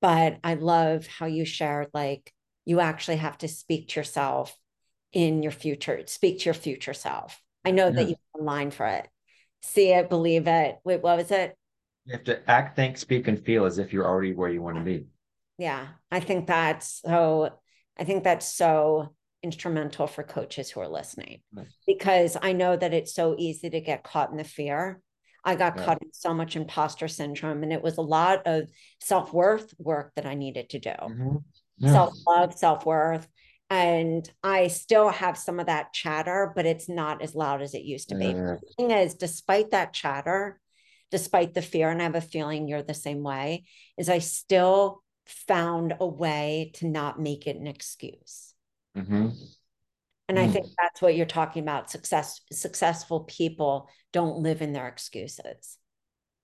but 0.00 0.38
I 0.44 0.54
love 0.54 1.06
how 1.06 1.26
you 1.26 1.44
shared 1.44 1.88
like 1.94 2.32
you 2.64 2.80
actually 2.80 3.16
have 3.16 3.38
to 3.38 3.48
speak 3.48 3.88
to 3.88 4.00
yourself 4.00 4.54
in 5.12 5.42
your 5.42 5.52
future, 5.52 6.02
speak 6.06 6.40
to 6.40 6.44
your 6.46 6.54
future 6.54 6.94
self. 6.94 7.40
I 7.64 7.70
know 7.72 7.86
yeah. 7.86 7.92
that 7.92 8.08
you 8.08 8.16
have 8.34 8.40
a 8.40 8.44
line 8.44 8.70
for 8.70 8.86
it. 8.86 9.08
See 9.62 9.92
it, 9.92 10.08
believe 10.08 10.46
it. 10.46 10.78
Wait, 10.84 11.02
what 11.02 11.18
was 11.18 11.30
it? 11.30 11.56
You 12.06 12.12
have 12.12 12.24
to 12.24 12.50
act, 12.50 12.76
think, 12.76 12.96
speak, 12.96 13.28
and 13.28 13.38
feel 13.38 13.66
as 13.66 13.78
if 13.78 13.92
you're 13.92 14.06
already 14.06 14.32
where 14.32 14.50
you 14.50 14.62
want 14.62 14.76
to 14.76 14.82
be. 14.82 15.06
Yeah. 15.58 15.86
I 16.10 16.20
think 16.20 16.46
that's 16.46 17.02
so 17.04 17.50
I 17.98 18.04
think 18.04 18.24
that's 18.24 18.46
so 18.46 19.14
instrumental 19.42 20.06
for 20.06 20.22
coaches 20.22 20.70
who 20.70 20.80
are 20.80 20.88
listening 20.88 21.40
because 21.86 22.36
I 22.40 22.52
know 22.52 22.76
that 22.76 22.94
it's 22.94 23.14
so 23.14 23.34
easy 23.38 23.68
to 23.70 23.80
get 23.80 24.04
caught 24.04 24.30
in 24.30 24.38
the 24.38 24.44
fear. 24.44 25.00
I 25.44 25.54
got 25.54 25.76
yeah. 25.76 25.84
caught 25.84 26.02
in 26.02 26.12
so 26.12 26.34
much 26.34 26.56
imposter 26.56 27.08
syndrome, 27.08 27.62
and 27.62 27.72
it 27.72 27.82
was 27.82 27.96
a 27.96 28.02
lot 28.02 28.46
of 28.46 28.68
self 29.00 29.32
worth 29.32 29.72
work 29.78 30.12
that 30.16 30.26
I 30.26 30.34
needed 30.34 30.70
to 30.70 30.78
do 30.78 30.90
mm-hmm. 30.90 31.36
yeah. 31.78 31.92
self 31.92 32.14
love, 32.26 32.54
self 32.54 32.86
worth. 32.86 33.26
And 33.70 34.28
I 34.42 34.66
still 34.66 35.10
have 35.10 35.38
some 35.38 35.60
of 35.60 35.66
that 35.66 35.92
chatter, 35.92 36.52
but 36.56 36.66
it's 36.66 36.88
not 36.88 37.22
as 37.22 37.36
loud 37.36 37.62
as 37.62 37.72
it 37.72 37.82
used 37.82 38.08
to 38.08 38.16
be. 38.16 38.26
Yeah. 38.26 38.56
The 38.60 38.74
thing 38.76 38.90
is, 38.90 39.14
despite 39.14 39.70
that 39.70 39.92
chatter, 39.92 40.60
despite 41.12 41.54
the 41.54 41.62
fear, 41.62 41.88
and 41.88 42.00
I 42.00 42.04
have 42.04 42.16
a 42.16 42.20
feeling 42.20 42.66
you're 42.66 42.82
the 42.82 42.94
same 42.94 43.22
way, 43.22 43.64
is 43.96 44.08
I 44.08 44.18
still 44.18 45.04
found 45.26 45.94
a 46.00 46.06
way 46.06 46.72
to 46.74 46.88
not 46.88 47.20
make 47.20 47.46
it 47.46 47.56
an 47.56 47.68
excuse. 47.68 48.54
Mm-hmm. 48.98 49.28
And 50.28 50.38
I 50.38 50.46
mm. 50.46 50.52
think 50.52 50.66
that's 50.78 51.00
what 51.00 51.16
you're 51.16 51.26
talking 51.26 51.62
about. 51.62 51.90
Success, 51.90 52.40
successful 52.52 53.20
people 53.20 53.88
don't 54.12 54.38
live 54.38 54.62
in 54.62 54.72
their 54.72 54.88
excuses. 54.88 55.76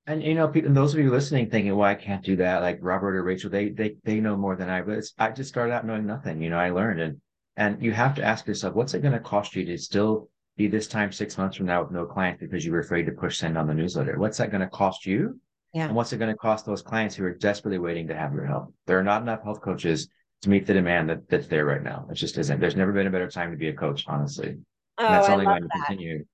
And 0.08 0.22
you 0.22 0.34
know, 0.34 0.46
people, 0.46 0.72
those 0.72 0.94
of 0.94 1.00
you 1.00 1.10
listening, 1.10 1.50
thinking, 1.50 1.74
"Well, 1.74 1.88
I 1.88 1.96
can't 1.96 2.24
do 2.24 2.36
that." 2.36 2.62
Like 2.62 2.78
Robert 2.80 3.16
or 3.16 3.24
Rachel, 3.24 3.50
they 3.50 3.70
they 3.70 3.96
they 4.04 4.20
know 4.20 4.36
more 4.36 4.54
than 4.54 4.70
I. 4.70 4.82
But 4.82 5.04
I 5.18 5.30
just 5.30 5.48
started 5.48 5.72
out 5.72 5.84
knowing 5.84 6.06
nothing. 6.06 6.40
You 6.40 6.50
know, 6.50 6.58
I 6.58 6.70
learned, 6.70 7.00
and 7.00 7.20
and 7.56 7.82
you 7.82 7.92
have 7.92 8.14
to 8.16 8.24
ask 8.24 8.46
yourself, 8.46 8.74
what's 8.74 8.94
it 8.94 9.02
going 9.02 9.14
to 9.14 9.20
cost 9.20 9.56
you 9.56 9.64
to 9.64 9.78
still 9.78 10.28
be 10.56 10.68
this 10.68 10.86
time 10.86 11.10
six 11.10 11.36
months 11.36 11.56
from 11.56 11.66
now 11.66 11.82
with 11.82 11.90
no 11.90 12.04
clients 12.04 12.40
because 12.40 12.64
you 12.64 12.72
were 12.72 12.80
afraid 12.80 13.06
to 13.06 13.12
push 13.12 13.38
send 13.38 13.58
on 13.58 13.66
the 13.66 13.74
newsletter? 13.74 14.18
What's 14.18 14.38
that 14.38 14.50
going 14.50 14.60
to 14.60 14.68
cost 14.68 15.06
you? 15.06 15.40
Yeah. 15.72 15.86
And 15.86 15.94
what's 15.94 16.12
it 16.12 16.18
going 16.18 16.32
to 16.32 16.38
cost 16.38 16.64
those 16.64 16.82
clients 16.82 17.14
who 17.14 17.24
are 17.24 17.34
desperately 17.34 17.78
waiting 17.78 18.06
to 18.08 18.16
have 18.16 18.32
your 18.32 18.46
help? 18.46 18.72
There 18.86 18.98
are 18.98 19.04
not 19.04 19.22
enough 19.22 19.42
health 19.42 19.60
coaches 19.60 20.08
to 20.42 20.50
meet 20.50 20.66
the 20.66 20.74
demand 20.74 21.10
that, 21.10 21.28
that's 21.28 21.48
there 21.48 21.64
right 21.64 21.82
now. 21.82 22.06
It 22.10 22.14
just 22.14 22.38
isn't. 22.38 22.60
There's 22.60 22.76
never 22.76 22.92
been 22.92 23.06
a 23.06 23.10
better 23.10 23.28
time 23.28 23.50
to 23.50 23.56
be 23.56 23.68
a 23.68 23.74
coach, 23.74 24.04
honestly. 24.06 24.56
Oh, 24.98 25.04
and 25.04 25.14
that's 25.14 25.28
only 25.28 25.44
going 25.44 25.62
to 25.62 25.68
continue. 25.68 26.24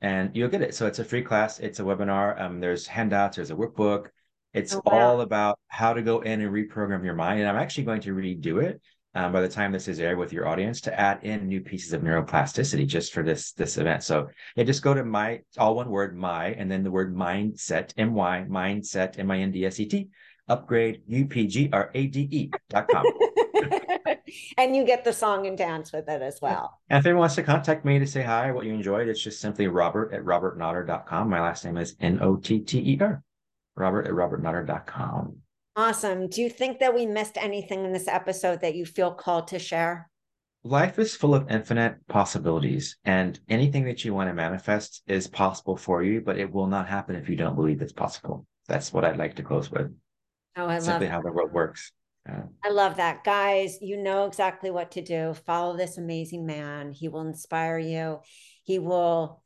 and 0.00 0.36
you'll 0.36 0.48
get 0.48 0.62
it. 0.62 0.74
So 0.74 0.86
it's 0.86 1.00
a 1.00 1.04
free 1.04 1.22
class. 1.22 1.58
It's 1.58 1.80
a 1.80 1.82
webinar. 1.82 2.40
Um, 2.40 2.60
there's 2.60 2.86
handouts. 2.86 3.36
There's 3.36 3.50
a 3.50 3.56
workbook. 3.56 4.06
It's 4.54 4.74
oh, 4.74 4.80
wow. 4.86 4.92
all 4.92 5.20
about 5.20 5.58
how 5.66 5.92
to 5.92 6.00
go 6.02 6.20
in 6.20 6.40
and 6.40 6.52
reprogram 6.52 7.04
your 7.04 7.14
mind. 7.14 7.40
And 7.40 7.48
I'm 7.48 7.56
actually 7.56 7.84
going 7.84 8.00
to 8.02 8.14
redo 8.14 8.62
it 8.62 8.80
um, 9.14 9.32
by 9.32 9.40
the 9.40 9.48
time 9.48 9.72
this 9.72 9.88
is 9.88 10.00
aired 10.00 10.18
with 10.18 10.32
your 10.32 10.46
audience 10.46 10.80
to 10.82 11.00
add 11.00 11.22
in 11.22 11.48
new 11.48 11.60
pieces 11.60 11.92
of 11.92 12.02
neuroplasticity 12.02 12.86
just 12.86 13.12
for 13.12 13.22
this 13.22 13.52
this 13.52 13.78
event. 13.78 14.02
So 14.02 14.28
yeah, 14.54 14.64
just 14.64 14.82
go 14.82 14.94
to 14.94 15.04
my 15.04 15.40
all 15.56 15.74
one 15.74 15.90
word 15.90 16.16
my 16.16 16.48
and 16.48 16.70
then 16.70 16.82
the 16.82 16.90
word 16.90 17.14
mindset 17.14 17.92
m 17.96 18.14
y 18.14 18.44
mindset 18.48 19.18
m 19.18 19.30
i 19.30 19.38
n 19.38 19.50
d 19.50 19.64
s 19.64 19.80
e 19.80 19.86
t 19.86 20.08
upgrade 20.48 21.02
u 21.06 21.26
p 21.26 21.46
g 21.46 21.68
r 21.72 21.90
a 21.94 22.06
d 22.06 22.28
e 22.30 22.50
dot 22.68 22.88
com. 22.88 23.04
and 24.58 24.76
you 24.76 24.84
get 24.84 25.04
the 25.04 25.12
song 25.12 25.46
and 25.46 25.56
dance 25.56 25.92
with 25.92 26.08
it 26.08 26.22
as 26.22 26.38
well. 26.40 26.78
And 26.90 26.98
if 26.98 27.06
anyone 27.06 27.20
wants 27.20 27.34
to 27.36 27.42
contact 27.42 27.84
me 27.84 27.98
to 27.98 28.06
say 28.06 28.22
hi, 28.22 28.52
what 28.52 28.66
you 28.66 28.74
enjoyed, 28.74 29.08
it's 29.08 29.22
just 29.22 29.40
simply 29.40 29.68
Robert 29.68 30.12
at 30.12 30.22
robertnotter.com. 30.22 31.28
My 31.28 31.40
last 31.40 31.64
name 31.64 31.76
is 31.76 31.96
N 32.00 32.18
O 32.20 32.36
T 32.36 32.60
T 32.60 32.78
E 32.78 32.98
R. 33.00 33.22
Robert 33.76 34.06
at 34.06 34.12
robertnotter.com. 34.12 35.38
Awesome. 35.78 36.26
Do 36.26 36.42
you 36.42 36.50
think 36.50 36.80
that 36.80 36.92
we 36.92 37.06
missed 37.06 37.36
anything 37.36 37.84
in 37.84 37.92
this 37.92 38.08
episode 38.08 38.62
that 38.62 38.74
you 38.74 38.84
feel 38.84 39.12
called 39.12 39.46
to 39.48 39.60
share? 39.60 40.10
Life 40.64 40.98
is 40.98 41.14
full 41.14 41.36
of 41.36 41.48
infinite 41.48 41.98
possibilities, 42.08 42.96
and 43.04 43.38
anything 43.48 43.84
that 43.84 44.04
you 44.04 44.12
want 44.12 44.28
to 44.28 44.34
manifest 44.34 45.04
is 45.06 45.28
possible 45.28 45.76
for 45.76 46.02
you, 46.02 46.20
but 46.20 46.36
it 46.36 46.52
will 46.52 46.66
not 46.66 46.88
happen 46.88 47.14
if 47.14 47.28
you 47.28 47.36
don't 47.36 47.54
believe 47.54 47.80
it's 47.80 47.92
possible. 47.92 48.44
That's 48.66 48.92
what 48.92 49.04
I'd 49.04 49.18
like 49.18 49.36
to 49.36 49.44
close 49.44 49.70
with. 49.70 49.94
Oh, 50.56 50.64
I 50.64 50.64
love 50.64 50.68
that. 50.68 50.82
Simply 50.82 51.06
love 51.06 51.12
how 51.12 51.22
the 51.22 51.30
world 51.30 51.52
works. 51.52 51.92
Yeah. 52.26 52.42
I 52.64 52.70
love 52.70 52.96
that. 52.96 53.22
Guys, 53.22 53.78
you 53.80 53.98
know 53.98 54.26
exactly 54.26 54.72
what 54.72 54.90
to 54.90 55.00
do. 55.00 55.32
Follow 55.46 55.76
this 55.76 55.96
amazing 55.96 56.44
man. 56.44 56.90
He 56.90 57.06
will 57.06 57.20
inspire 57.20 57.78
you. 57.78 58.18
He 58.64 58.80
will 58.80 59.44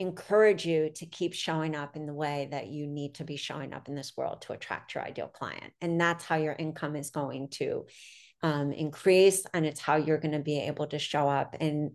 encourage 0.00 0.66
you 0.66 0.90
to 0.96 1.06
keep 1.06 1.34
showing 1.34 1.76
up 1.76 1.96
in 1.96 2.06
the 2.06 2.14
way 2.14 2.48
that 2.50 2.66
you 2.66 2.86
need 2.86 3.14
to 3.16 3.24
be 3.24 3.36
showing 3.36 3.72
up 3.72 3.88
in 3.88 3.94
this 3.94 4.12
world 4.16 4.42
to 4.42 4.52
attract 4.52 4.94
your 4.94 5.04
ideal 5.04 5.28
client. 5.28 5.72
And 5.80 6.00
that's 6.00 6.24
how 6.24 6.36
your 6.36 6.54
income 6.54 6.96
is 6.96 7.10
going 7.10 7.48
to 7.52 7.86
um, 8.42 8.72
increase. 8.72 9.44
And 9.54 9.64
it's 9.64 9.80
how 9.80 9.96
you're 9.96 10.18
going 10.18 10.32
to 10.32 10.40
be 10.40 10.60
able 10.60 10.86
to 10.88 10.98
show 10.98 11.28
up 11.28 11.56
and 11.60 11.92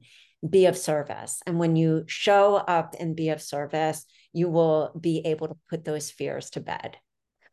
be 0.48 0.68
of 0.68 0.78
service. 0.78 1.42
And 1.46 1.60
when 1.60 1.76
you 1.76 2.06
show 2.08 2.56
up 2.56 2.96
and 3.00 3.16
be 3.16 3.30
of 3.30 3.42
service, 3.42 4.06
you 4.32 4.48
will 4.48 4.98
be 5.00 5.22
able 5.26 5.50
to 5.50 5.58
put 5.70 5.84
those 5.84 6.10
fears 6.10 6.50
to 6.52 6.62
bed. 6.62 6.98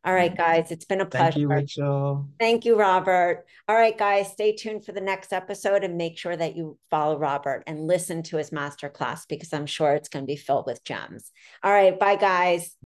All 0.07 0.15
right, 0.15 0.37
guys, 0.37 0.71
it's 0.71 0.85
been 0.85 1.01
a 1.01 1.05
pleasure. 1.05 1.33
Thank 1.33 1.37
you, 1.37 1.49
Rachel. 1.49 2.29
Thank 2.39 2.65
you, 2.65 2.79
Robert. 2.79 3.45
All 3.67 3.75
right, 3.75 3.99
guys, 3.99 4.31
stay 4.31 4.55
tuned 4.55 4.85
for 4.85 4.93
the 4.93 5.01
next 5.01 5.33
episode 5.33 5.83
and 5.83 5.97
make 5.97 6.17
sure 6.17 6.37
that 6.37 6.55
you 6.55 6.79
follow 6.91 7.19
Robert 7.19 7.65
and 7.67 7.89
listen 7.89 8.23
to 8.25 8.37
his 8.37 8.51
masterclass 8.51 9.27
because 9.29 9.53
I'm 9.53 9.67
sure 9.67 9.95
it's 9.95 10.09
going 10.09 10.25
to 10.25 10.27
be 10.27 10.37
filled 10.37 10.67
with 10.67 10.85
gems. 10.85 11.33
All 11.65 11.73
right, 11.73 11.99
bye, 11.99 12.15
guys. 12.15 12.77